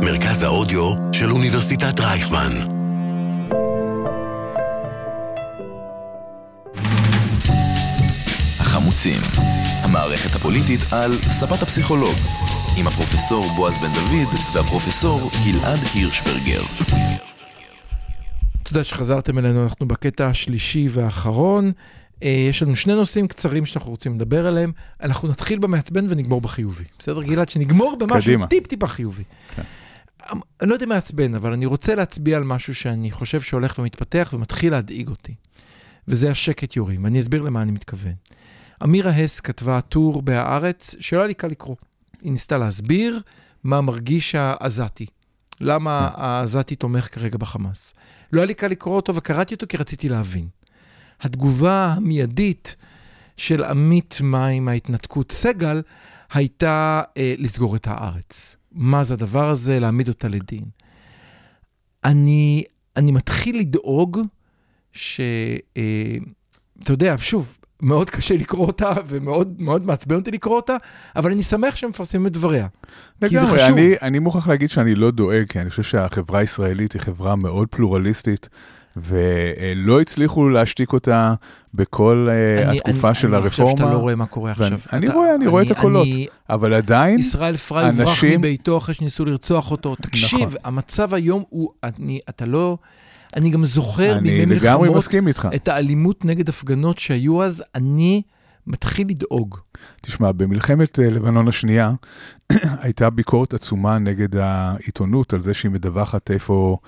מרכז 0.04 0.42
האודיו 0.42 0.92
של 1.12 1.30
אוניברסיטת 1.32 2.00
רייכמן. 2.00 2.77
החמוצים, 8.88 9.22
המערכת 9.82 10.36
הפוליטית 10.36 10.80
על 10.92 11.12
ספת 11.22 11.62
הפסיכולוג, 11.62 12.14
עם 12.78 12.86
הפרופסור 12.86 13.44
בועז 13.56 13.74
בן 13.78 13.92
דוד 13.94 14.34
והפרופסור 14.54 15.30
גלעד 15.44 15.78
הירשברגר. 15.94 16.62
תודה 18.62 18.84
שחזרתם 18.84 19.38
אלינו, 19.38 19.62
אנחנו 19.64 19.88
בקטע 19.88 20.26
השלישי 20.26 20.86
והאחרון. 20.90 21.72
אה, 22.22 22.46
יש 22.50 22.62
לנו 22.62 22.76
שני 22.76 22.94
נושאים 22.94 23.28
קצרים 23.28 23.66
שאנחנו 23.66 23.90
רוצים 23.90 24.14
לדבר 24.14 24.46
עליהם. 24.46 24.72
אנחנו 25.02 25.28
נתחיל 25.28 25.58
במעצבן 25.58 26.06
ונגמור 26.08 26.40
בחיובי. 26.40 26.84
בסדר, 26.98 27.22
גלעד? 27.22 27.48
שנגמור 27.48 27.96
במשהו. 27.98 28.46
טיפ-טיפה 28.46 28.86
חיובי. 28.86 29.24
כן. 29.56 29.62
אני 30.60 30.70
לא 30.70 30.74
יודע 30.74 30.86
מעצבן, 30.86 31.34
אבל 31.34 31.52
אני 31.52 31.66
רוצה 31.66 31.94
להצביע 31.94 32.36
על 32.36 32.44
משהו 32.44 32.74
שאני 32.74 33.10
חושב 33.10 33.40
שהולך 33.40 33.78
ומתפתח 33.78 34.30
ומתחיל 34.32 34.72
להדאיג 34.72 35.08
אותי. 35.08 35.34
וזה 36.08 36.30
השקט 36.30 36.76
יורים. 36.76 37.06
אני 37.06 37.20
אסביר 37.20 37.42
למה 37.42 37.62
אני 37.62 37.72
מתכוון. 37.72 38.12
אמירה 38.84 39.10
הס 39.10 39.40
כתבה 39.40 39.80
טור 39.80 40.22
בהארץ 40.22 40.94
שלא 41.00 41.18
היה 41.18 41.26
לי 41.26 41.34
קל 41.34 41.48
לקרוא. 41.48 41.76
היא 42.22 42.32
ניסתה 42.32 42.58
להסביר 42.58 43.20
מה 43.64 43.80
מרגיש 43.80 44.34
העזתי. 44.34 45.06
למה 45.60 46.10
העזתי 46.14 46.76
תומך 46.76 47.14
כרגע 47.14 47.38
בחמאס. 47.38 47.94
לא 48.32 48.40
היה 48.40 48.46
לי 48.46 48.54
קל 48.54 48.68
לקרוא 48.68 48.96
אותו 48.96 49.14
וקראתי 49.14 49.54
אותו 49.54 49.66
כי 49.68 49.76
רציתי 49.76 50.08
להבין. 50.08 50.48
התגובה 51.20 51.86
המיידית 51.96 52.76
של 53.36 53.64
עמית 53.64 54.18
מים 54.22 54.68
ההתנתקות 54.68 55.32
סגל 55.32 55.82
הייתה 56.32 57.02
אה, 57.16 57.34
לסגור 57.38 57.76
את 57.76 57.86
הארץ. 57.86 58.56
מה 58.72 59.04
זה 59.04 59.14
הדבר 59.14 59.50
הזה? 59.50 59.80
להעמיד 59.80 60.08
אותה 60.08 60.28
לדין. 60.28 60.64
אני, 62.04 62.64
אני 62.96 63.12
מתחיל 63.12 63.58
לדאוג 63.58 64.20
ש... 64.92 65.20
אה, 65.76 66.16
אתה 66.82 66.92
יודע, 66.92 67.14
שוב, 67.18 67.57
מאוד 67.82 68.10
קשה 68.10 68.36
לקרוא 68.36 68.66
אותה 68.66 68.92
ומאוד 69.06 69.54
מאוד 69.58 69.86
מעצבן 69.86 70.16
אותי 70.16 70.30
לקרוא 70.30 70.56
אותה, 70.56 70.76
אבל 71.16 71.32
אני 71.32 71.42
שמח 71.42 71.76
שהם 71.76 71.90
מפרסמים 71.90 72.26
את 72.26 72.32
דבריה. 72.32 72.66
כי 73.28 73.38
זה 73.38 73.46
חשוב. 73.46 73.76
אני, 73.76 73.94
אני 74.02 74.18
מוכרח 74.18 74.48
להגיד 74.48 74.70
שאני 74.70 74.94
לא 74.94 75.10
דואג, 75.10 75.44
כי 75.48 75.60
אני 75.60 75.70
חושב 75.70 75.82
שהחברה 75.82 76.38
הישראלית 76.40 76.92
היא 76.92 77.02
חברה 77.02 77.36
מאוד 77.36 77.68
פלורליסטית, 77.68 78.48
ולא 78.96 80.00
הצליחו 80.00 80.48
להשתיק 80.48 80.92
אותה 80.92 81.34
בכל 81.74 82.28
אה, 82.30 82.68
אני- 82.68 82.76
התקופה 82.78 83.08
אני- 83.08 83.14
של 83.14 83.34
אני 83.34 83.36
הרפורמה. 83.44 83.70
חושב 83.72 83.82
שאתה 83.84 83.92
לא 83.94 83.98
רואה 83.98 84.14
מה 84.14 84.26
קורה 84.26 84.52
ואני- 84.56 84.74
עכשיו. 84.74 84.90
אני 84.98 85.06
אתה- 85.06 85.14
רואה, 85.14 85.34
אני 85.34 85.46
רואה 85.46 85.62
את 85.62 85.70
אני- 85.70 85.78
הקולות, 85.78 86.06
אני- 86.06 86.26
אבל 86.50 86.74
עדיין, 86.74 87.18
ישראל 87.18 87.56
פריי 87.56 87.88
אנשים- 87.88 88.40
מביתו 88.40 88.78
אחרי 88.78 88.94
שניסו 88.94 89.24
לרצוח 89.24 89.70
אותו. 89.70 89.94
תקשיב, 89.94 90.40
נכון. 90.40 90.54
המצב 90.64 91.14
היום 91.14 91.42
הוא, 91.48 91.70
אני, 91.84 92.20
אתה 92.28 92.46
לא, 92.46 92.78
אני 93.36 93.50
גם 93.50 93.64
זוכר 93.64 94.18
בימי 94.22 94.46
מלחמות. 94.46 94.62
את 95.54 95.68
האלימות 95.68 96.24
נגד 96.24 96.48
הפגנות 96.48 96.98
שהיו 96.98 97.42
אז, 97.42 97.62
אני 97.74 98.22
מתחיל 98.66 99.08
לדאוג. 99.08 99.58
תשמע, 100.02 100.32
במלחמת 100.32 100.98
אה, 100.98 101.10
לבנון 101.10 101.48
השנייה 101.48 101.92
הייתה 102.82 103.10
ביקורת 103.10 103.54
עצומה 103.54 103.98
נגד 103.98 104.36
העיתונות 104.36 105.32
על 105.32 105.40
זה 105.40 105.54
שהיא 105.54 105.70
מדווחת 105.70 106.30
איפה 106.30 106.78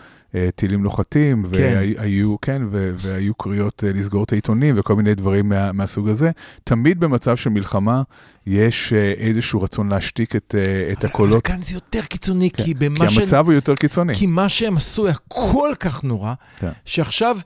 טילים 0.55 0.83
נוחתים, 0.83 1.47
כן. 1.53 1.79
והיו, 1.97 2.41
כן, 2.41 2.63
והיו 2.71 3.35
קריאות 3.35 3.85
אה, 3.87 3.93
לסגור 3.93 4.25
את 4.25 4.33
העיתונים 4.33 4.75
וכל 4.79 4.97
מיני 4.97 5.15
דברים 5.15 5.49
מה, 5.49 5.73
מהסוג 5.73 6.09
הזה. 6.09 6.31
תמיד 6.65 7.01
במצב 7.01 7.37
של 7.37 7.51
מלחמה 7.51 8.03
יש 8.47 8.93
אה, 8.93 9.13
איזשהו 9.17 9.63
רצון 9.63 9.89
להשתיק 9.89 10.37
את, 10.37 10.55
אה, 10.59 10.93
את 10.93 10.99
אבל 10.99 11.09
הקולות, 11.09 11.45
כאן 11.45 11.63
זה 11.63 11.75
יותר 11.75 12.03
קיצוני, 12.03 12.51
כן, 12.51 12.57
כי 12.57 12.65
כי 12.65 12.75
במה 12.75 13.11
ש... 13.11 13.19
המצב 13.19 13.47
הוא 13.47 13.53
יותר 13.53 13.75
קיצוני. 13.75 14.15
כי 14.15 14.27
מה 14.27 14.49
שהם 14.49 14.77
עשו 14.77 15.07
היה 15.07 15.17
כל 15.29 15.73
כך 15.81 16.05
נורא, 16.05 16.35
כן. 16.59 16.71
שעכשיו 16.85 17.37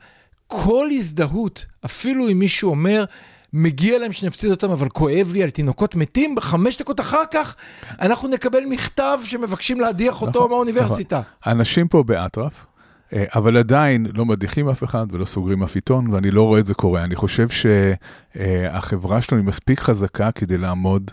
כל 0.47 0.89
הזדהות, 0.93 1.67
אפילו 1.85 2.29
אם 2.29 2.39
מישהו 2.39 2.71
אומר, 2.71 3.05
מגיע 3.53 3.99
להם 3.99 4.13
שנפציץ 4.13 4.51
אותם, 4.51 4.71
אבל 4.71 4.89
כואב 4.89 5.31
לי 5.33 5.43
על 5.43 5.51
תינוקות 5.51 5.95
מתים, 5.95 6.41
חמש 6.41 6.77
דקות 6.77 7.01
אחר 7.01 7.23
כך 7.31 7.57
אנחנו 8.01 8.29
נקבל 8.29 8.65
מכתב 8.65 9.19
שמבקשים 9.25 9.81
להדיח 9.81 10.23
אותו 10.23 10.39
נכון, 10.39 10.51
מהאוניברסיטה. 10.51 11.21
האנשים 11.45 11.89
פה 11.89 12.03
באטרף, 12.03 12.53
אה, 12.53 12.74
אבל 13.17 13.57
עדיין 13.57 14.07
לא 14.15 14.25
מדיחים 14.25 14.69
אף 14.69 14.85
אחד 14.85 15.07
ולא 15.11 15.25
סוגרים 15.25 15.63
אף 15.63 15.75
עיתון, 15.75 16.09
ואני 16.09 16.31
לא 16.31 16.43
רואה 16.43 16.61
את 16.61 16.67
זה 16.67 16.75
קורה. 16.75 17.05
אני 17.05 17.15
חושב 17.15 17.49
שהחברה 17.49 19.23
שלנו 19.23 19.41
היא 19.41 19.49
מספיק 19.49 19.81
חזקה 19.81 20.31
כדי 20.33 20.59
לעמוד 20.59 21.11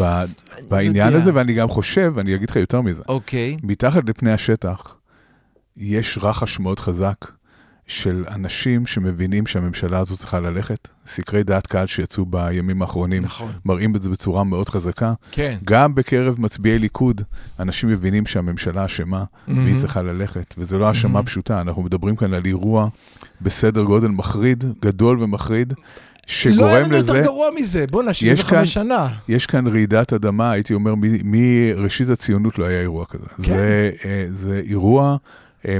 ב- 0.00 0.24
בעניין. 0.68 1.14
הזה, 1.14 1.34
ואני 1.34 1.54
גם 1.54 1.68
חושב, 1.68 2.12
ואני 2.14 2.34
אגיד 2.34 2.50
לך 2.50 2.56
יותר 2.56 2.80
מזה, 2.80 3.02
אוקיי, 3.08 3.56
מתחת 3.62 4.08
לפני 4.08 4.32
השטח 4.32 4.96
יש 5.76 6.18
רחש 6.22 6.58
מאוד 6.60 6.80
חזק 6.80 7.16
של 7.86 8.24
אנשים 8.34 8.86
שמבינים 8.86 9.46
שהממשלה 9.46 9.98
הזו 9.98 10.16
צריכה 10.16 10.40
ללכת. 10.40 10.88
סקרי 11.06 11.42
דעת 11.42 11.66
קהל 11.66 11.86
שיצאו 11.86 12.26
בימים 12.26 12.82
האחרונים 12.82 13.22
נכון. 13.22 13.52
מראים 13.64 13.96
את 13.96 14.02
זה 14.02 14.10
בצורה 14.10 14.44
מאוד 14.44 14.68
חזקה. 14.68 15.12
כן. 15.30 15.58
גם 15.64 15.94
בקרב 15.94 16.40
מצביעי 16.40 16.78
ליכוד, 16.78 17.20
אנשים 17.60 17.88
מבינים 17.88 18.26
שהממשלה 18.26 18.84
אשמה 18.84 19.24
והיא 19.48 19.58
מהמם. 19.58 19.76
צריכה 19.76 20.02
ללכת, 20.02 20.54
וזו 20.58 20.78
לא 20.78 20.88
האשמה 20.88 21.12
מהמם. 21.12 21.26
פשוטה, 21.26 21.60
אנחנו 21.60 21.82
מדברים 21.82 22.16
כאן 22.16 22.34
על 22.34 22.44
אירוע 22.44 22.88
בסדר 23.40 23.82
גודל 23.82 24.08
מחריד, 24.08 24.64
גדול 24.82 25.22
ומחריד, 25.22 25.72
לא 25.78 25.84
שגורם 26.26 26.68
היה 26.68 26.80
לנו 26.80 26.90
לזה, 26.98 27.12
יותר 27.12 27.24
גרוע 27.24 27.46
מזה, 27.58 27.84
בואנה, 27.90 28.10
יש 28.10 28.22
כאן- 28.22 28.36
75 28.36 28.74
שנה. 28.74 29.08
יש 29.28 29.46
כאן 29.46 29.66
רעידת 29.66 30.12
אדמה, 30.12 30.50
הייתי 30.50 30.74
אומר, 30.74 30.94
מראשית 31.24 32.08
הציונות 32.08 32.58
לא 32.58 32.64
היה 32.64 32.80
אירוע 32.80 33.04
כזה. 33.06 33.26
כן. 33.26 33.42
זה, 33.42 33.90
אה, 34.04 34.24
זה 34.28 34.62
אירוע 34.66 35.16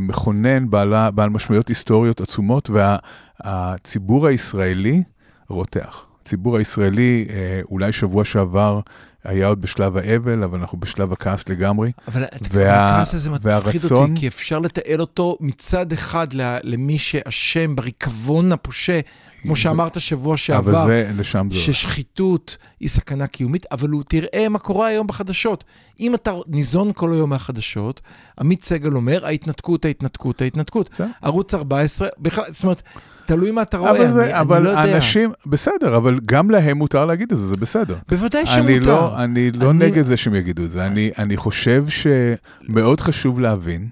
מכונן, 0.00 0.70
בעלה, 0.70 1.10
בעל 1.10 1.30
משמעויות 1.30 1.68
היסטוריות 1.68 2.20
עצומות, 2.20 2.70
והציבור 2.70 4.26
הישראלי 4.26 5.02
רותח. 5.48 6.06
הציבור 6.22 6.56
הישראלי, 6.56 7.26
אה, 7.30 7.60
אולי 7.70 7.92
שבוע 7.92 8.24
שעבר 8.24 8.80
היה 9.24 9.46
עוד 9.46 9.62
בשלב 9.62 9.96
האבל, 9.96 10.42
אבל 10.44 10.58
אנחנו 10.58 10.80
בשלב 10.80 11.12
הכעס 11.12 11.48
לגמרי. 11.48 11.92
אבל 12.08 12.24
וה- 12.50 12.94
הכעס 12.96 13.14
הזה 13.14 13.30
מפחיד 13.30 13.46
והרצון- 13.46 14.10
אותי, 14.10 14.20
כי 14.20 14.28
אפשר 14.28 14.58
לתעל 14.58 15.00
אותו 15.00 15.36
מצד 15.40 15.92
אחד 15.92 16.26
למי 16.62 16.98
שאשם 16.98 17.76
בריקבון 17.76 18.52
הפושה, 18.52 19.00
כמו 19.42 19.56
שאמרת 19.56 20.00
שבוע 20.00 20.30
אבל 20.32 20.36
שעבר. 20.36 20.86
זה, 20.86 21.10
לשם 21.14 21.48
זה. 21.52 21.58
ששחיתות 21.58 22.56
היא 22.80 22.88
סכנה 22.88 23.26
קיומית, 23.26 23.66
אבל 23.72 23.88
הוא 23.88 24.02
תראה 24.08 24.48
מה 24.48 24.58
קורה 24.58 24.86
היום 24.86 25.06
בחדשות. 25.06 25.64
אם 26.00 26.14
אתה 26.14 26.32
ניזון 26.46 26.92
כל 26.94 27.12
היום 27.12 27.30
מהחדשות, 27.30 28.00
עמית 28.40 28.64
סגל 28.64 28.96
אומר, 28.96 29.26
ההתנתקות, 29.26 29.84
ההתנתקות, 29.84 30.42
ההתנתקות. 30.42 31.00
ערוץ 31.22 31.54
14, 31.54 32.08
בכלל, 32.18 32.44
זאת 32.52 32.62
אומרת, 32.62 32.82
תלוי 33.26 33.50
מה 33.50 33.62
אתה 33.62 33.78
רואה, 33.78 33.90
אבל, 33.90 34.00
אני, 34.04 34.12
זה, 34.12 34.24
אני 34.24 34.40
אבל 34.40 34.62
לא 34.62 34.68
יודע. 34.68 34.96
אנשים, 34.96 35.32
בסדר, 35.46 35.96
אבל 35.96 36.20
גם 36.26 36.50
להם 36.50 36.76
מותר 36.78 37.06
להגיד 37.06 37.32
את 37.32 37.38
זה, 37.38 37.46
זה 37.46 37.56
בסדר. 37.56 37.96
בוודאי 38.08 38.46
שמותר. 38.46 38.62
אני 38.68 38.80
לא, 38.80 39.24
אני 39.24 39.50
לא 39.50 39.70
אני- 39.70 39.78
נגד 39.86 40.02
זה 40.02 40.16
שהם 40.16 40.34
יגידו 40.34 40.64
את 40.64 40.70
זה. 40.70 40.86
אני, 40.86 41.10
אני 41.18 41.36
חושב 41.36 41.84
שמאוד 41.88 43.00
חשוב 43.00 43.40
להבין, 43.40 43.88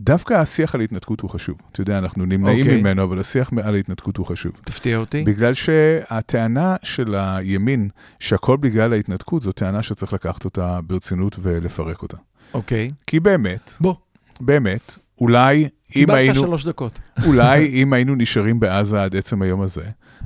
דווקא 0.00 0.34
השיח 0.34 0.74
על 0.74 0.80
התנתקות 0.80 1.20
הוא 1.20 1.30
חשוב. 1.30 1.56
אתה 1.72 1.80
יודע, 1.80 1.98
אנחנו 1.98 2.26
נמנעים 2.26 2.60
אוקיי. 2.60 2.80
ממנו, 2.80 3.02
אבל 3.02 3.18
השיח 3.18 3.50
על 3.62 3.74
ההתנתקות 3.74 4.16
הוא 4.16 4.26
חשוב. 4.26 4.52
תפתיע 4.64 4.96
אותי. 4.96 5.24
בגלל 5.24 5.54
שהטענה 5.54 6.76
של 6.82 7.14
הימין, 7.14 7.88
שהכל 8.20 8.56
בגלל 8.56 8.92
ההתנתקות, 8.92 9.42
זו 9.42 9.52
טענה 9.52 9.82
שצריך 9.82 10.12
לקחת 10.12 10.44
אותה 10.44 10.78
ברצינות 10.86 11.36
ולפרק 11.42 12.02
אותה. 12.02 12.16
אוקיי. 12.54 12.90
כי 13.06 13.20
באמת, 13.20 13.72
בוא, 13.80 13.94
באמת, 14.40 14.94
אולי 15.20 15.68
קיבלת 15.94 16.16
היינו... 16.16 16.40
שלוש 16.40 16.64
דקות. 16.64 17.00
אולי 17.26 17.82
אם 17.82 17.92
היינו 17.92 18.14
נשארים 18.14 18.60
בעזה 18.60 19.02
עד 19.02 19.16
עצם 19.16 19.42
היום 19.42 19.60
הזה, 19.60 19.84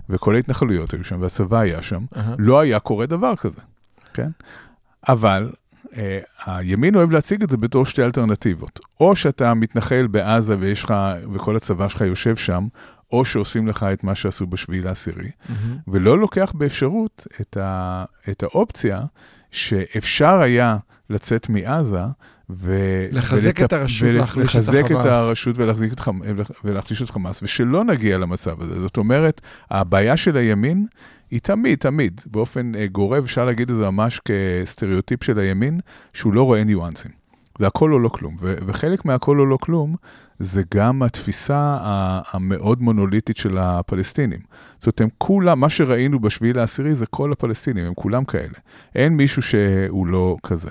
וכל 0.08 0.34
ההתנחלויות 0.34 0.92
היו 0.94 1.04
שם, 1.04 1.20
והצבא 1.20 1.58
היה 1.58 1.82
שם, 1.82 2.04
אהה. 2.16 2.34
לא 2.38 2.60
היה 2.60 2.78
קורה 2.78 3.06
דבר 3.06 3.36
כזה, 3.36 3.60
כן? 4.14 4.28
אבל 5.08 5.50
אה, 5.96 6.18
הימין 6.46 6.94
אוהב 6.94 7.10
להציג 7.10 7.42
את 7.42 7.50
זה 7.50 7.56
בתור 7.56 7.86
שתי 7.86 8.02
אלטרנטיבות. 8.02 8.80
או 9.00 9.16
שאתה 9.16 9.54
מתנחל 9.54 10.06
בעזה 10.06 10.56
ויש 10.58 10.84
לך, 10.84 10.94
וכל 11.32 11.56
הצבא 11.56 11.88
שלך 11.88 12.00
יושב 12.00 12.36
שם, 12.36 12.66
או 13.12 13.24
שעושים 13.24 13.66
לך 13.66 13.86
את 13.92 14.04
מה 14.04 14.14
שעשו 14.14 14.46
בשביעי 14.46 14.82
לעשירי, 14.82 15.30
מהמם. 15.48 15.76
ולא 15.88 16.18
לוקח 16.18 16.52
באפשרות 16.54 17.26
את, 17.40 17.56
ה, 17.56 18.04
את 18.30 18.42
האופציה 18.42 19.00
שאפשר 19.50 20.40
היה 20.40 20.76
לצאת 21.10 21.48
מעזה 21.48 22.02
ו... 22.50 22.76
לחזק 23.10 23.62
את 23.62 23.72
הרשות, 23.72 24.08
להחליש 24.08 24.56
את 24.56 24.62
ולחזק 24.62 24.84
את 24.86 24.90
החמאס. 24.90 25.06
הרשות 25.06 25.58
ולהחזיק 25.58 25.92
את 25.92 26.00
חמ... 26.00 26.20
ולהחליש 26.64 27.02
את 27.02 27.10
חמאס, 27.10 27.42
ושלא 27.42 27.84
נגיע 27.84 28.18
למצב 28.18 28.62
הזה. 28.62 28.80
זאת 28.80 28.96
אומרת, 28.96 29.40
הבעיה 29.70 30.16
של 30.16 30.36
הימין 30.36 30.86
היא 31.30 31.40
תמיד, 31.40 31.78
תמיד, 31.78 32.20
באופן 32.26 32.74
אה, 32.74 32.86
גורף, 32.86 33.24
אפשר 33.24 33.44
להגיד 33.44 33.70
את 33.70 33.76
זה 33.76 33.90
ממש 33.90 34.20
כסטריאוטיפ 34.24 35.24
של 35.24 35.38
הימין, 35.38 35.80
שהוא 36.12 36.32
לא 36.32 36.42
רואה 36.42 36.64
ניואנסים. 36.64 37.10
זה 37.58 37.66
הכל 37.66 37.92
או 37.92 37.98
לא 37.98 38.08
כלום, 38.08 38.36
ו- 38.40 38.54
וחלק 38.66 39.04
מהכל 39.04 39.40
או 39.40 39.46
לא 39.46 39.58
כלום, 39.60 39.96
זה 40.38 40.62
גם 40.74 41.02
התפיסה 41.02 41.78
המאוד 42.30 42.82
מונוליטית 42.82 43.36
של 43.36 43.58
הפלסטינים. 43.58 44.40
זאת 44.78 44.86
אומרת, 44.86 45.00
הם 45.00 45.08
כולם, 45.18 45.60
מה 45.60 45.68
שראינו 45.68 46.20
בשביעי 46.20 46.52
לעשירי 46.52 46.94
זה 46.94 47.06
כל 47.06 47.32
הפלסטינים, 47.32 47.84
הם 47.84 47.94
כולם 47.94 48.24
כאלה. 48.24 48.54
אין 48.94 49.16
מישהו 49.16 49.42
שהוא 49.42 50.06
לא 50.06 50.36
כזה. 50.42 50.70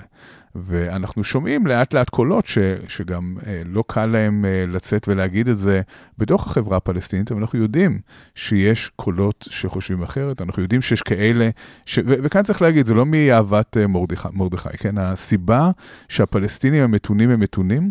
ואנחנו 0.54 1.24
שומעים 1.24 1.66
לאט 1.66 1.94
לאט 1.94 2.10
קולות 2.10 2.46
ש, 2.46 2.58
שגם 2.88 3.36
אה, 3.46 3.62
לא 3.66 3.84
קל 3.86 4.06
להם 4.06 4.44
אה, 4.44 4.64
לצאת 4.68 5.08
ולהגיד 5.08 5.48
את 5.48 5.58
זה 5.58 5.80
בתוך 6.18 6.46
החברה 6.46 6.76
הפלסטינית, 6.76 7.32
אבל 7.32 7.40
אנחנו 7.40 7.58
יודעים 7.58 8.00
שיש 8.34 8.90
קולות 8.96 9.48
שחושבים 9.50 10.02
אחרת, 10.02 10.42
אנחנו 10.42 10.62
יודעים 10.62 10.82
שיש 10.82 11.02
כאלה, 11.02 11.50
ש, 11.86 11.98
ו, 11.98 12.14
וכאן 12.22 12.42
צריך 12.42 12.62
להגיד, 12.62 12.86
זה 12.86 12.94
לא 12.94 13.06
מאהבת 13.06 13.76
אה, 13.76 13.86
מרדכי, 14.32 14.76
כן? 14.78 14.98
הסיבה 14.98 15.70
שהפלסטינים 16.08 16.84
המתונים 16.84 17.30
הם 17.30 17.40
מתונים, 17.40 17.90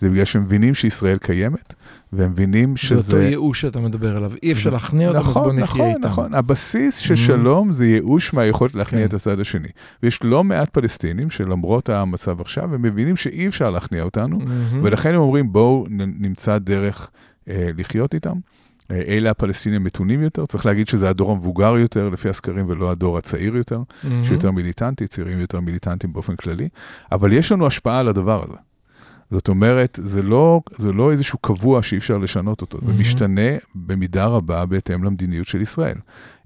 זה 0.00 0.10
בגלל 0.10 0.24
שהם 0.24 0.42
מבינים 0.42 0.74
שישראל 0.74 1.18
קיימת, 1.18 1.74
והם 2.12 2.30
מבינים 2.30 2.72
זה 2.76 2.82
שזה... 2.82 2.94
אותו 3.12 3.16
ייאוש 3.16 3.60
שאתה 3.60 3.80
מדבר 3.80 4.16
עליו. 4.16 4.32
אי 4.42 4.52
אפשר 4.52 4.70
להכניע 4.70 5.08
אותם, 5.08 5.18
אז 5.18 5.24
בוא 5.34 5.42
נכון, 5.42 5.56
נחיה 5.58 5.84
נכון, 5.84 5.96
איתם. 5.96 6.08
נכון. 6.08 6.34
הבסיס 6.34 6.98
של 6.98 7.14
Mhm. 7.14 7.16
שלום 7.16 7.72
זה 7.72 7.86
ייאוש 7.86 8.34
מהיכולת 8.34 8.74
להכניע 8.74 9.00
כן. 9.02 9.08
את 9.08 9.14
הצד 9.14 9.40
השני. 9.40 9.68
ויש 10.02 10.22
לא 10.24 10.44
מעט 10.44 10.68
פלסטינים 10.70 11.30
שלמרות 11.30 11.88
המצב 11.88 12.40
עכשיו, 12.40 12.74
הם 12.74 12.82
מבינים 12.82 13.16
שאי 13.16 13.46
אפשר 13.48 13.70
להכניע 13.70 14.02
אותנו, 14.02 14.38
מהמם. 14.38 14.80
ולכן 14.84 15.14
הם 15.14 15.20
אומרים, 15.20 15.52
בואו 15.52 15.86
נמצא 16.18 16.58
דרך 16.58 17.10
אה, 17.48 17.68
לחיות 17.78 18.14
איתם. 18.14 18.34
אה, 18.90 19.02
אלה 19.06 19.30
הפלסטינים 19.30 19.80
המתונים 19.82 20.22
יותר, 20.22 20.46
צריך 20.46 20.66
להגיד 20.66 20.88
שזה 20.88 21.08
הדור 21.08 21.32
המבוגר 21.32 21.76
יותר 21.78 22.08
לפי 22.08 22.28
הסקרים 22.28 22.64
ולא 22.68 22.90
הדור 22.90 23.18
הצעיר 23.18 23.56
יותר, 23.56 23.80
מהמם. 24.04 24.24
שיותר 24.24 24.50
מיליטנטי, 24.50 25.06
צעירים 25.06 25.40
יותר 25.40 25.60
מיליטנטיים 25.60 26.12
באופן 26.12 26.36
כללי, 26.36 26.68
אבל 27.12 27.32
יש 27.32 27.52
לנו 27.52 27.66
השפעה 27.66 27.98
על 27.98 28.08
הדבר 28.08 28.42
הזה. 28.48 28.56
זאת 29.30 29.48
אומרת, 29.48 29.98
זה 30.02 30.22
לא, 30.22 30.60
זה 30.76 30.92
לא 30.92 31.12
איזשהו 31.12 31.38
קבוע 31.38 31.82
שאי 31.82 31.98
אפשר 31.98 32.18
לשנות 32.18 32.60
אותו, 32.60 32.78
זה 32.80 32.90
מהמם. 32.90 33.00
משתנה 33.00 33.50
במידה 33.74 34.26
רבה 34.26 34.66
בהתאם 34.66 35.04
למדיניות 35.04 35.46
של 35.46 35.60
ישראל. 35.60 35.96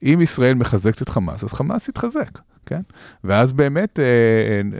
אם 0.02 0.18
ישראל 0.22 0.54
מחזקת 0.54 1.02
את 1.02 1.08
חמאס, 1.08 1.44
אז 1.44 1.52
חמאס 1.52 1.88
יתחזק, 1.88 2.38
כן? 2.66 2.80
ואז 3.24 3.52
באמת 3.52 3.98
אה, 3.98 4.04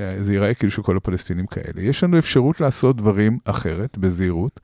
אה, 0.01 0.23
זה 0.23 0.33
ייראה 0.33 0.55
כאילו 0.55 0.73
שכל 0.73 0.97
הפלסטינים 0.97 1.47
כאלה. 1.47 1.83
יש 1.83 2.05
לנו 2.05 2.19
אפשרות 2.19 2.61
לעשות 2.61 2.97
דברים 2.97 3.39
אחרת, 3.45 3.99
בזהירות. 3.99 4.61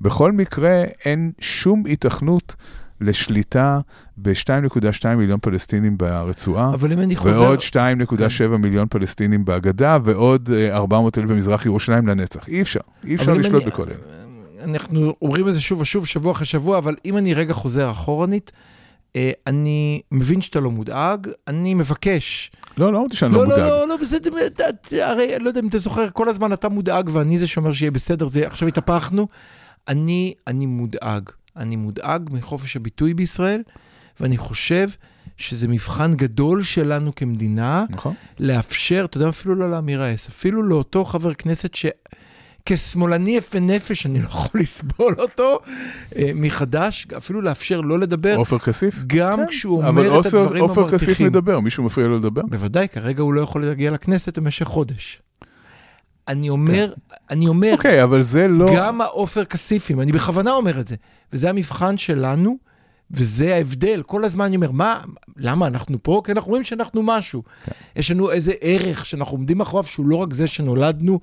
בכל 0.00 0.32
מקרה, 0.32 0.84
אין 1.04 1.32
שום 1.40 1.86
היתכנות 1.86 2.56
לשליטה 3.00 3.80
ב-2.2 4.16 5.08
מיליון 5.16 5.38
פלסטינים 5.42 5.98
ברצועה. 5.98 6.74
אבל 6.74 6.92
אם 6.92 7.00
אני 7.00 7.16
חוזר... 7.16 7.42
ועוד 7.42 7.58
2.7 7.58 7.76
מיליון 8.58 8.86
פלסטינים 8.90 9.44
בגדה, 9.44 9.98
ועוד 10.04 10.50
אה, 10.54 10.76
400 10.76 11.18
אלף 11.18 11.30
במזרח 11.30 11.66
ירושלים 11.66 12.06
לנצח. 12.06 12.48
אי 12.48 12.62
אפשר, 12.62 12.80
אי 13.04 13.14
אפשר 13.14 13.32
לשלוט 13.32 13.62
אני- 13.62 13.70
בכל 13.70 13.82
אלה. 13.82 14.24
אנחנו 14.64 15.14
אומרים 15.22 15.48
את 15.48 15.54
זה 15.54 15.60
שוב 15.60 15.80
ושוב, 15.80 16.06
שבוע 16.06 16.32
אחרי 16.32 16.46
שבוע, 16.46 16.78
אבל 16.78 16.94
אם 17.04 17.16
אני 17.16 17.34
רגע 17.34 17.52
חוזר 17.54 17.90
אחורנית, 17.90 18.52
אה, 19.16 19.30
אני 19.46 20.00
מבין 20.12 20.40
שאתה 20.40 20.60
לא 20.60 20.70
מודאג, 20.70 21.28
אני 21.48 21.74
מבקש. 21.74 22.50
לא, 22.78 22.92
לא 22.92 22.98
אמרתי 22.98 23.16
שאני 23.16 23.32
לא 23.32 23.38
לא, 23.38 23.44
מודאג. 23.44 23.60
לא, 23.60 23.68
לא, 23.68 23.88
לא, 23.88 23.96
בסדר, 23.96 24.30
הרי, 25.02 25.38
לא 25.40 25.48
יודע 25.48 25.60
אם 25.60 25.68
אתה 25.68 25.78
זוכר, 25.78 26.10
כל 26.12 26.28
הזמן 26.28 26.52
אתה 26.52 26.68
מודאג 26.68 27.10
ואני 27.12 27.38
זה 27.38 27.46
שאומר 27.46 27.72
שיהיה 27.72 27.90
בסדר, 27.90 28.28
זה, 28.28 28.46
עכשיו 28.46 28.68
התהפכנו. 28.68 29.28
אני, 29.88 30.34
אני 30.46 30.66
מודאג. 30.66 31.22
אני 31.56 31.76
מודאג 31.76 32.28
מחופש 32.32 32.76
הביטוי 32.76 33.14
בישראל, 33.14 33.62
ואני 34.20 34.36
חושב 34.36 34.88
שזה 35.36 35.68
מבחן 35.68 36.14
גדול 36.14 36.62
שלנו 36.62 37.14
כמדינה, 37.14 37.84
נכון. 37.90 38.14
לאפשר, 38.40 39.04
אתה 39.10 39.16
יודע, 39.16 39.28
אפילו 39.28 39.54
לא 39.54 39.70
לאמיר 39.70 40.02
האס, 40.02 40.28
אפילו 40.28 40.62
לאותו 40.62 41.04
חבר 41.04 41.34
כנסת 41.34 41.74
שכשמאלני 41.74 43.30
יפה 43.36 43.60
נפש, 43.60 44.06
אני 44.06 44.22
לא 44.22 44.26
יכול 44.26 44.60
לסבול 44.60 45.14
אותו 45.18 45.60
אה, 46.16 46.30
מחדש, 46.34 47.06
אפילו 47.16 47.40
לאפשר 47.42 47.80
לא 47.80 47.98
לדבר, 47.98 48.34
עופר 48.36 48.58
כסיף? 48.58 48.94
גם 49.06 49.36
כן. 49.38 49.46
כשהוא 49.48 49.78
אבל 49.82 49.88
אומר 49.88 50.20
את 50.20 50.26
עופר- 50.26 50.42
הדברים 50.42 50.62
עופר 50.62 50.84
כסיף 50.90 51.02
המרתיחים. 51.08 51.26
מדבר, 51.26 51.60
מישהו 51.60 51.84
מפריע 51.84 52.06
לו 52.06 52.16
לדבר? 52.18 52.42
בוודאי, 52.50 52.88
כרגע 52.88 53.22
הוא 53.22 53.34
לא 53.34 53.40
יכול 53.40 53.64
להגיע 53.66 53.90
לכנסת 53.90 54.38
במשך 54.38 54.64
חודש. 54.66 55.22
אני 56.28 56.48
אומר, 56.48 56.94
אני 57.30 57.48
אומר, 57.48 57.72
אוקיי, 57.72 58.02
אבל 58.02 58.20
זה 58.20 58.48
לא... 58.48 58.66
גם 58.76 59.00
העופר 59.00 59.44
כסיפים, 59.44 60.00
אני 60.00 60.12
בכוונה 60.12 60.50
אומר 60.50 60.80
את 60.80 60.88
זה, 60.88 60.96
וזה 61.32 61.50
המבחן 61.50 61.96
שלנו, 61.96 62.56
וזה 63.10 63.54
ההבדל. 63.54 64.02
כל 64.06 64.24
הזמן 64.24 64.44
אני 64.44 64.56
אומר, 64.56 64.70
מה, 64.70 65.00
למה 65.36 65.66
אנחנו 65.66 66.02
פה? 66.02 66.20
כי 66.24 66.32
אנחנו 66.32 66.50
רואים 66.50 66.64
שאנחנו 66.64 67.02
משהו. 67.02 67.42
כן. 67.64 67.72
יש 67.96 68.10
לנו 68.10 68.30
איזה 68.30 68.52
ערך 68.60 69.06
שאנחנו 69.06 69.36
עומדים 69.36 69.58
מאחוריו, 69.58 69.84
שהוא 69.84 70.06
לא 70.06 70.16
רק 70.16 70.34
זה 70.34 70.46
שנולדנו 70.46 71.20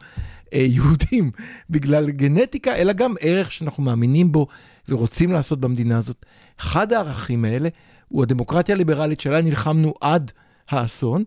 אה, 0.53 0.65
יהודים 0.75 1.31
בגלל 1.69 2.11
גנטיקה, 2.11 2.75
אלא 2.75 2.93
גם 2.93 3.13
ערך 3.19 3.51
שאנחנו 3.51 3.83
מאמינים 3.83 4.31
בו 4.31 4.47
ורוצים 4.89 5.31
לעשות 5.31 5.59
במדינה 5.59 5.97
הזאת. 5.97 6.25
אחד 6.59 6.93
הערכים 6.93 7.45
האלה 7.45 7.69
הוא 8.07 8.23
הדמוקרטיה 8.23 8.75
הליברלית 8.75 9.19
שעליה 9.19 9.41
נלחמנו 9.41 9.93
עד 10.01 10.31
האסון, 10.69 11.23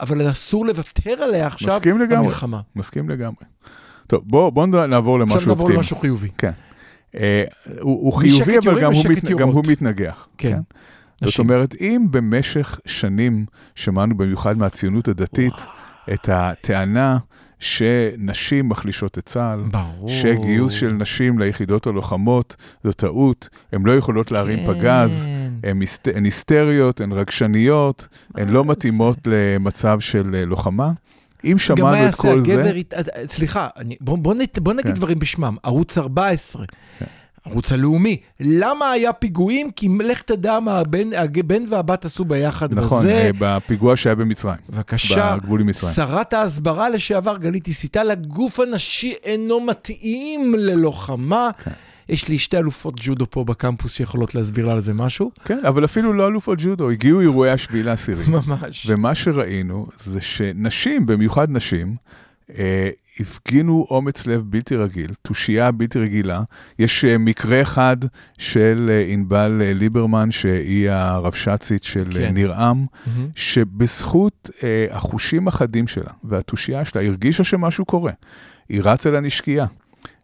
אבל 0.00 0.30
אסור 0.30 0.66
לוותר 0.66 1.10
עליה 1.22 1.46
עכשיו 1.46 1.76
מסכים 1.76 1.98
לגמרי. 2.00 2.16
במלחמה. 2.26 2.60
מסכים 2.76 3.08
לגמרי. 3.10 3.44
טוב, 4.06 4.22
בואו 4.26 4.50
בוא 4.52 4.66
נעבור 4.66 5.18
למשהו 5.18 5.36
עכשיו 5.36 5.48
נעבור 5.52 5.62
אופטימי. 5.64 5.76
למשהו 5.78 5.96
חיובי. 5.96 6.28
כן. 6.38 6.50
אה, 7.14 7.44
הוא 7.80 8.04
הוא 8.04 8.12
חיובי, 8.12 8.58
אבל 8.58 8.80
גם 8.80 8.92
הוא 8.92 9.04
מת- 9.08 9.24
גם 9.24 9.48
הוא. 9.48 9.64
מתנגח. 9.70 10.28
כן. 10.38 10.58
זאת 11.20 11.28
נשים. 11.28 11.44
אומרת, 11.44 11.74
אם 11.80 12.06
במשך 12.10 12.80
שנים 12.86 13.46
שמענו 13.74 14.16
במיוחד 14.16 14.58
מהציונות 14.58 15.08
הדתית 15.08 15.52
את 16.14 16.28
הטענה 16.32 17.18
שנשים 17.58 18.68
מחלישות 18.68 19.18
את 19.18 19.26
צה"ל, 19.26 19.60
ברור. 19.70 20.08
שגיוס 20.08 20.72
של 20.72 20.92
נשים 20.92 21.38
ליחידות 21.38 21.86
הלוחמות 21.86 22.56
זו 22.84 22.92
טעות, 22.92 23.48
הן 23.72 23.82
לא 23.86 23.96
יכולות 23.96 24.30
להרים 24.32 24.58
פגז, 24.66 25.24
כן. 25.24 25.30
היסט- 25.30 25.47
הן 26.14 26.24
היסטריות, 26.24 27.00
הן 27.00 27.12
רגשניות, 27.12 28.06
הן 28.34 28.48
לא 28.48 28.64
מתאימות 28.64 29.18
למצב 29.26 30.00
של 30.00 30.34
אה, 30.34 30.44
לוחמה. 30.44 30.90
אם 31.44 31.50
גם 31.50 31.54
מה 31.54 31.58
שמענו 31.58 31.94
את 31.96 32.00
יעשה 32.02 32.16
כל 32.16 32.28
הגבר, 32.38 32.62
זה, 32.62 32.72
הת- 32.76 33.08
אה, 33.08 33.22
סליחה, 33.28 33.68
אני- 33.76 33.96
בוא, 34.00 34.18
בוא, 34.18 34.34
נת, 34.34 34.58
בוא 34.58 34.72
נגיד 34.72 34.86
כן. 34.86 34.92
דברים 34.92 35.18
בשמם. 35.18 35.56
ערוץ 35.62 35.98
14, 35.98 36.64
ערוץ 37.44 37.72
הלאומי, 37.72 38.16
למה 38.40 38.90
היה 38.90 39.12
פיגועים? 39.12 39.70
כי 39.70 39.88
לך 40.04 40.22
תדע 40.22 40.60
מה 40.60 40.78
הבן, 40.78 41.12
הבן 41.12 41.62
והבת 41.68 42.04
עשו 42.04 42.24
ביחד. 42.24 42.74
נכון, 42.74 42.98
וזה, 42.98 43.14
אה, 43.16 43.30
בפיגוע 43.38 43.96
שהיה 43.96 44.14
במצרים, 44.14 44.56
בבקשה, 44.70 45.36
בגבול 45.36 45.60
עם 45.60 45.66
מצרים. 45.66 45.94
שרת 45.94 46.32
ההסברה 46.32 46.90
לשעבר 46.90 47.36
גלית 47.36 47.68
הסיטה 47.68 48.04
לגוף 48.04 48.60
הנשי 48.60 49.14
אינו 49.24 49.60
מתאים 49.60 50.54
ללוחמה. 50.58 51.50
כן. 51.64 51.70
יש 52.08 52.28
לי 52.28 52.38
שתי 52.38 52.58
אלופות 52.58 52.94
ג'ודו 53.00 53.30
פה 53.30 53.44
בקמפוס 53.44 53.92
שיכולות 53.92 54.34
להסביר 54.34 54.66
לה 54.66 54.72
על 54.72 54.80
זה 54.80 54.94
משהו. 54.94 55.30
כן, 55.44 55.60
אבל 55.68 55.84
אפילו 55.84 56.12
לא 56.12 56.28
אלופות 56.28 56.58
ג'ודו, 56.62 56.90
הגיעו 56.90 57.20
אירועי 57.20 57.50
השביעי 57.50 57.82
לעשירי. 57.82 58.24
ממש. 58.28 58.86
ומה 58.90 59.14
שראינו 59.14 59.86
זה 59.96 60.20
שנשים, 60.20 61.06
במיוחד 61.06 61.50
נשים, 61.50 61.96
אה, 62.58 62.90
הפגינו 63.20 63.86
אומץ 63.90 64.26
לב 64.26 64.42
בלתי 64.46 64.76
רגיל, 64.76 65.10
תושייה 65.22 65.70
בלתי 65.70 65.98
רגילה. 65.98 66.42
יש 66.78 67.04
אה, 67.04 67.18
מקרה 67.18 67.62
אחד 67.62 67.96
של 68.38 68.86
אה, 68.90 69.04
ענבל 69.12 69.62
אה, 69.64 69.72
ליברמן, 69.72 70.30
שהיא 70.30 70.90
הרבש"צית 70.90 71.84
של 71.84 72.08
אה, 72.16 72.26
כן. 72.26 72.34
ניר 72.34 72.54
עם, 72.54 72.84
מהמם. 73.06 73.28
שבזכות 73.34 74.50
אה, 74.62 74.86
החושים 74.90 75.48
החדים 75.48 75.86
שלה 75.86 76.10
והתושייה 76.24 76.84
שלה, 76.84 77.02
הרגישה 77.02 77.44
שמשהו 77.44 77.84
קורה. 77.84 78.12
היא 78.68 78.80
רצה 78.84 79.10
לנשקייה, 79.10 79.66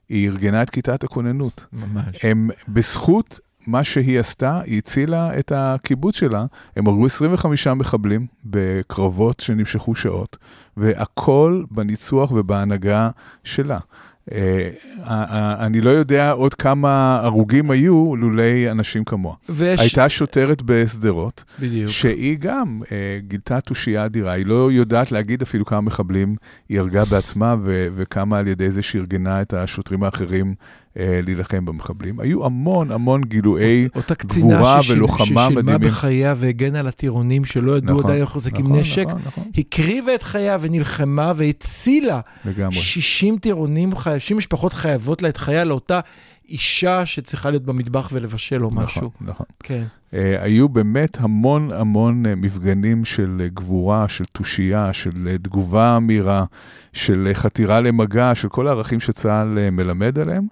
היא 0.08 0.28
ארגנה 0.28 0.62
את 0.62 0.70
כיתת 0.70 1.04
הכוננות. 1.04 1.66
ממש. 1.72 2.04
הם, 2.22 2.50
בזכות 2.68 3.40
מה 3.66 3.84
שהיא 3.84 4.20
עשתה, 4.20 4.60
היא 4.64 4.78
הצילה 4.78 5.38
את 5.38 5.52
הקיבוץ 5.54 6.16
שלה. 6.16 6.44
הם 6.76 6.86
הרגו 6.86 7.06
25 7.06 7.66
מחבלים 7.66 8.26
בקרבות 8.44 9.40
שנמשכו 9.40 9.94
שעות, 9.94 10.36
והכל 10.76 11.64
בניצוח 11.70 12.30
ובהנהגה 12.30 13.10
שלה. 13.44 13.78
אה, 14.32 14.68
אה, 15.06 15.66
אני 15.66 15.80
לא 15.80 15.90
יודע 15.90 16.30
עוד 16.30 16.54
כמה 16.54 17.20
הרוגים 17.22 17.70
היו 17.70 18.16
לולי 18.16 18.70
אנשים 18.70 19.04
כמוה. 19.04 19.34
ויש... 19.48 19.80
הייתה 19.80 20.08
שוטרת 20.08 20.62
בשדרות, 20.62 21.44
בדיוק. 21.60 21.90
שהיא 21.90 22.36
גם 22.40 22.80
אה, 22.92 23.18
גילתה 23.28 23.60
תושייה 23.60 24.04
אדירה, 24.04 24.32
היא 24.32 24.46
לא 24.46 24.72
יודעת 24.72 25.12
להגיד 25.12 25.42
אפילו 25.42 25.64
כמה 25.64 25.80
מחבלים 25.80 26.36
היא 26.68 26.80
הרגה 26.80 27.04
בעצמה 27.04 27.56
ו- 27.64 27.88
וכמה 27.94 28.38
על 28.38 28.48
ידי 28.48 28.70
זה 28.70 28.82
שארגנה 28.82 29.42
את 29.42 29.52
השוטרים 29.52 30.02
האחרים 30.02 30.54
להילחם 30.96 31.64
במחבלים. 31.64 32.20
היו 32.20 32.46
המון 32.46 32.90
המון 32.92 33.24
גילויי 33.24 33.88
אותה 33.96 34.14
קצינה 34.14 34.54
גבורה 34.56 34.82
ששיל- 34.82 34.96
ולוחמה 34.96 35.24
ששילמה 35.26 35.48
מדהימים. 35.48 35.88
בחייה 35.88 36.34
והגנה 36.36 36.80
על 36.80 36.86
הטירונים 36.88 37.44
שלא 37.44 37.76
ידעו 37.76 37.96
נכון, 37.98 38.04
עדיין 38.10 38.22
איך 38.22 38.36
מחזיקים 38.36 38.64
נכון, 38.66 38.78
נשק, 38.78 39.04
נכון, 39.08 39.20
נכון, 39.26 39.44
הקריבה 39.58 40.14
את 40.14 40.22
חייה 40.22 40.56
ונלחמה 40.60 41.32
והצילה 41.36 42.20
לגמרי. 42.44 42.74
60 42.76 43.38
טירונים, 43.38 43.90
60 44.18 44.36
משפחות 44.36 44.72
חייבות 44.72 45.22
לה 45.22 45.28
את 45.28 45.36
חייה 45.36 45.64
לאותה 45.64 46.00
אישה 46.48 47.06
שצריכה 47.06 47.50
להיות 47.50 47.62
במטבח 47.62 48.08
ולבשל 48.12 48.64
או 48.64 48.70
משהו. 48.70 49.10
נכון, 49.20 49.28
נכון. 49.28 49.46
כן. 49.62 49.84
אה, 50.14 50.42
היו 50.42 50.68
באמת 50.68 51.18
המון 51.20 51.70
המון 51.72 52.26
אה, 52.26 52.34
מפגנים 52.34 53.04
של 53.04 53.40
אה, 53.40 53.48
גבורה, 53.48 54.08
של 54.08 54.24
תושייה, 54.32 54.92
של 54.92 55.36
תגובה 55.42 55.98
מהירה, 56.00 56.44
של 56.92 57.30
חתירה 57.32 57.80
למגע, 57.80 58.34
של 58.34 58.48
כל 58.48 58.66
הערכים 58.66 59.00
שצה"ל 59.00 59.70
מלמד 59.70 60.18
עליהם, 60.18 60.46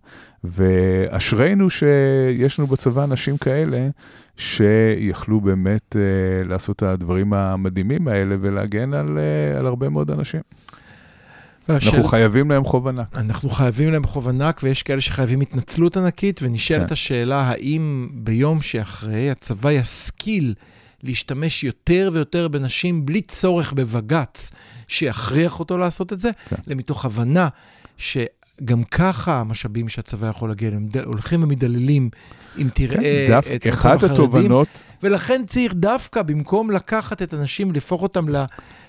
ואשרינו 0.45 1.71
שיש 1.71 2.59
לנו 2.59 2.69
בצבא 2.69 3.05
אנשים 3.05 3.37
כאלה 3.37 3.89
שיכלו 4.37 5.41
באמת 5.41 5.97
לעשות 6.45 6.77
את 6.77 6.83
הדברים 6.83 7.33
המדהימים 7.33 8.09
האלה 8.09 8.37
ולהגן 8.41 8.95
על, 8.95 9.19
על 9.59 9.67
הרבה 9.67 9.89
מאוד 9.89 10.11
אנשים. 10.11 10.41
אנחנו 11.69 12.05
חייבים 12.05 12.51
להם 12.51 12.65
חוב 12.65 12.89
ענק. 12.89 13.17
אנחנו 13.17 13.49
חייבים 13.49 13.93
להם 13.93 14.05
חוב 14.05 14.29
ענק, 14.29 14.61
ויש 14.63 14.83
כאלה 14.83 15.01
שחייבים 15.01 15.41
התנצלות 15.41 15.97
ענקית, 15.97 16.41
ונשאלת 16.43 16.87
כן. 16.87 16.93
השאלה, 16.93 17.41
האם 17.41 18.09
ביום 18.15 18.63
שאחרי 18.63 19.31
הצבא 19.31 19.73
ישכיל 19.73 20.55
להשתמש 21.03 21.65
יותר 21.65 22.11
ויותר 22.13 22.49
בנשים 22.49 23.07
בלי 23.07 23.21
צורך 23.21 23.73
בבג"ץ 23.73 24.51
שיכריח 24.89 25.61
אותו 25.61 25.79
לעשות 25.79 26.13
את 26.13 26.21
זה, 26.21 26.31
כן. 26.49 26.57
אלא 26.69 26.77
מתוך 26.77 27.05
הבנה 27.05 27.49
שגם 27.99 28.85
ככה 28.91 29.41
המשאבים 29.41 29.89
שהצבא 29.89 30.27
יכול 30.27 30.49
להגיע 30.49 30.69
אליהם 30.69 30.89
הולכים 31.05 31.43
ומדללים, 31.43 32.11
אם 32.59 32.69
תראה 32.75 33.27
כן, 33.27 33.33
דף, 33.33 33.47
את 33.55 33.67
מצב 33.67 33.79
אחת 33.79 33.97
החרדים, 33.97 34.13
התובנות, 34.13 34.83
ולכן 35.03 35.43
צריך 35.47 35.75
דווקא, 35.75 36.23
במקום 36.23 36.71
לקחת 36.71 37.23
את 37.23 37.33
הנשים 37.33 37.71
ולהפוך 37.71 38.03
אותם 38.03 38.29
לא, 38.29 38.41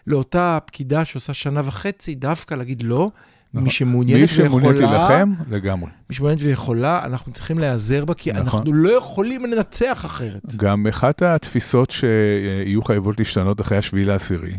לאותה 0.08 0.58
פקידה 0.66 1.06
שעושה 1.06 1.34
שנה 1.34 1.62
וחצי, 1.66 2.16
דווקא 2.16 2.56
להגיד 2.56 2.84
לא, 2.84 3.10
נכון. 3.54 3.64
מי 3.64 3.70
שמעוניינת 3.70 4.22
מי 4.22 4.28
שמעוניין 4.28 4.76
ויכולה, 4.76 4.98
להילחם, 4.98 5.34
לגמרי. 5.50 5.90
מי 6.10 6.16
שמעוניינת 6.16 6.44
ויכולה, 6.44 7.02
אנחנו 7.06 7.34
צריכים 7.34 7.60
להיעזר 7.60 8.06
בה, 8.06 8.14
כי 8.14 8.32
נכון. 8.32 8.44
אנחנו 8.44 8.74
לא 8.74 8.90
יכולים 8.98 9.46
לנצח 9.46 10.06
אחרת. 10.06 10.56
גם 10.56 10.88
אחת 10.88 11.22
התפיסות 11.22 11.92
שיהיו 11.92 12.84
חייבות 12.84 13.20
להשתנות 13.20 13.62
אחרי 13.62 13.78
השביעי 13.78 14.06
לעשירי, 14.06 14.54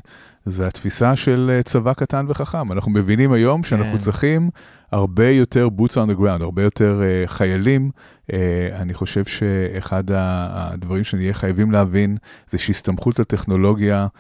זה 0.44 0.66
התפיסה 0.66 1.16
של 1.16 1.50
אה, 1.54 1.62
צבא 1.62 1.92
קטן 1.92 2.26
וחכם. 2.28 2.72
אנחנו 2.72 2.90
מבינים 2.90 3.32
היום 3.32 3.64
שאנחנו 3.64 3.92
כן. 3.92 3.98
צריכים 3.98 4.50
הרבה 4.92 5.28
יותר 5.28 5.68
boots 5.78 5.92
on 5.92 6.10
the 6.10 6.20
ground, 6.20 6.42
הרבה 6.42 6.62
יותר 6.62 7.00
uh, 7.02 7.28
חיילים. 7.28 7.90
Uh, 8.30 8.34
אני 8.74 8.94
חושב 8.94 9.24
שאחד 9.24 10.04
הדברים 10.08 11.04
שנהיה 11.04 11.34
חייבים 11.34 11.70
להבין 11.70 12.16
זה 12.50 12.58
שהסתמכות 12.58 13.18
על 13.18 13.24
טכנולוגיה 13.24 14.06
uh, 14.06 14.18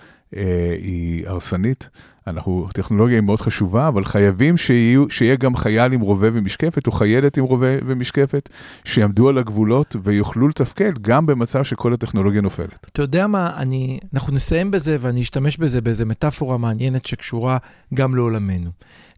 היא 0.82 1.28
הרסנית. 1.28 1.88
אנחנו, 2.26 2.68
טכנולוגיה 2.74 3.16
היא 3.16 3.22
מאוד 3.22 3.40
חשובה, 3.40 3.88
אבל 3.88 4.04
חייבים 4.04 4.56
שיהיו, 4.56 5.10
שיהיה 5.10 5.36
גם 5.36 5.56
חייל 5.56 5.92
עם 5.92 6.00
רובה 6.00 6.28
ומשקפת, 6.32 6.86
או 6.86 6.92
חיילת 6.92 7.36
עם 7.36 7.44
רובה 7.44 7.66
ומשקפת, 7.86 8.48
שיעמדו 8.84 9.28
על 9.28 9.38
הגבולות 9.38 9.96
ויוכלו 10.02 10.48
לתפקד 10.48 10.92
גם 11.00 11.26
במצב 11.26 11.64
שכל 11.64 11.92
הטכנולוגיה 11.92 12.40
נופלת. 12.40 12.86
אתה 12.92 13.02
יודע 13.02 13.26
מה, 13.26 13.50
אני, 13.56 13.98
אנחנו 14.14 14.32
נסיים 14.32 14.70
בזה 14.70 14.96
ואני 15.00 15.22
אשתמש 15.22 15.56
בזה 15.56 15.80
באיזה 15.80 16.04
מטאפורה 16.04 16.58
מעניינת 16.58 17.06
שקשורה 17.06 17.58
גם 17.94 18.14
לעולמנו. 18.14 18.70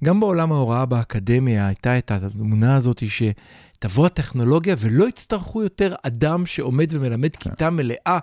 גם 0.04 0.20
בעולם 0.20 0.52
ההוראה 0.52 0.86
באקדמיה 0.86 1.66
הייתה 1.66 1.98
את 1.98 2.10
התמונה 2.10 2.76
הזאת 2.76 3.02
שתבוא 3.08 4.06
הטכנולוגיה 4.06 4.76
ולא 4.78 5.08
יצטרכו 5.08 5.62
יותר 5.62 5.94
אדם 6.02 6.46
שעומד 6.46 6.86
ומלמד 6.90 7.36
כן. 7.36 7.50
כיתה 7.50 7.70
מלאה. 7.70 8.18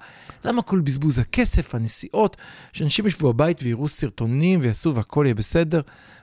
למה 0.46 0.62
כל 0.62 0.80
בזבוז 0.80 1.20
הכסף, 1.20 1.76
הנסיעות, 1.76 2.38
שאנשים 2.74 3.08
ישבו 3.08 3.34
בבית 3.34 3.60
ויראו 3.64 3.88
סרטונים 3.88 4.60
ויעשו 4.74 4.96
והכל 4.96 5.24
יהיה 5.26 5.36
בסדר. 5.36 5.82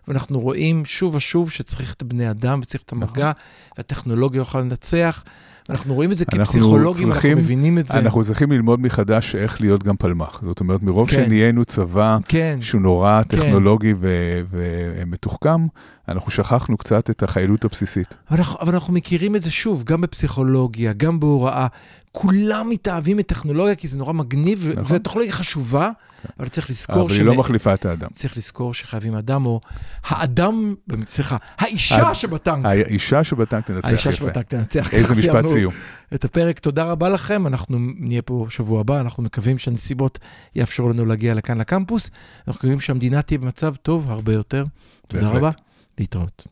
ואנחנו 0.08 0.40
רואים 0.40 0.84
שוב 0.84 1.14
ושוב 1.14 1.50
שצריך 1.50 1.94
את 1.94 2.02
הבני 2.02 2.30
אדם 2.30 2.60
וצריך 2.62 2.82
את 2.82 2.92
המגע, 2.92 3.32
והטכנולוגיה 3.78 4.38
יוכל 4.38 4.60
לנצח. 4.60 5.24
אנחנו 5.70 5.94
רואים 5.94 6.12
את 6.12 6.16
זה 6.16 6.24
אנחנו 6.32 6.44
כפסיכולוגים, 6.44 7.08
אנחנו 7.08 7.12
צריכים- 7.22 7.38
מבינים 7.38 7.78
את 7.78 7.88
זה. 7.88 7.98
אנחנו 7.98 8.24
צריכים 8.24 8.52
ללמוד 8.52 8.80
מחדש 8.80 9.34
איך 9.34 9.60
להיות 9.60 9.82
גם 9.82 9.96
פלמ"ח. 9.96 10.40
זאת 10.42 10.60
אומרת, 10.60 10.82
מרוב 10.82 11.10
כן. 11.10 11.16
שנהיינו 11.24 11.64
צבא 11.64 12.18
כן, 12.28 12.58
שהוא 12.62 12.80
נורא 12.80 13.22
כן. 13.28 13.38
טכנולוגי 13.38 13.94
ו- 13.96 14.40
ומתוחכם, 14.50 15.66
אנחנו 16.08 16.30
שכחנו 16.30 16.76
קצת 16.76 17.10
את 17.10 17.22
החיילות 17.22 17.64
הבסיסית. 17.64 18.14
אבל 18.30 18.38
אנחנו, 18.38 18.58
אבל 18.60 18.74
אנחנו 18.74 18.92
מכירים 18.92 19.36
את 19.36 19.42
זה 19.42 19.50
שוב, 19.50 19.82
גם 19.84 20.00
בפסיכולוגיה, 20.00 20.92
גם 20.92 21.20
בהוראה. 21.20 21.66
כולם 22.12 22.68
מתאהבים 22.68 23.16
מטכנולוגיה 23.16 23.74
כי 23.74 23.88
זה 23.88 23.98
נורא 23.98 24.12
מגניב, 24.12 24.66
נכון. 24.76 24.84
והטכנולוגיה 24.92 25.32
חשובה, 25.34 25.90
אבל 26.38 26.48
צריך 26.48 26.70
לזכור 26.70 27.02
אבל 27.06 27.14
היא 27.14 27.22
לא 27.22 27.34
מחליפה 27.34 27.74
את 27.74 27.86
האדם. 27.86 28.08
צריך 28.12 28.36
לזכור 28.36 28.74
שחייבים 28.74 29.14
אדם, 29.14 29.46
או 29.46 29.60
האדם, 30.04 30.74
סליחה, 31.06 31.36
האישה 31.58 32.08
ה- 32.08 32.14
שבטנק. 32.14 32.64
האישה 32.66 33.24
שבטנק 33.24 33.66
תנצח 33.66 33.88
האישה 33.88 34.08
יפה. 34.10 34.18
שבטנק 34.18 34.46
תנצח. 34.46 34.94
איזה 34.94 35.14
משפט 35.14 35.46
סיום. 35.46 35.72
את 36.14 36.24
הפרק. 36.24 36.58
תודה 36.58 36.84
רבה 36.84 37.08
לכם, 37.08 37.46
אנחנו 37.46 37.78
נהיה 37.98 38.22
פה 38.22 38.46
שבוע 38.50 38.80
הבא, 38.80 39.00
אנחנו 39.00 39.22
מקווים 39.22 39.58
שהנסיבות 39.58 40.18
יאפשרו 40.56 40.88
לנו 40.88 41.06
להגיע 41.06 41.34
לכאן 41.34 41.58
לקמפוס. 41.58 42.10
אנחנו 42.48 42.58
מקווים 42.58 42.80
שהמדינה 42.80 43.22
תהיה 43.22 43.38
במצב 43.38 43.74
טוב 43.74 44.10
הרבה 44.10 44.32
יותר. 44.32 44.64
תודה. 45.08 45.28
רבה, 45.28 45.50
להתראות. 45.98 46.46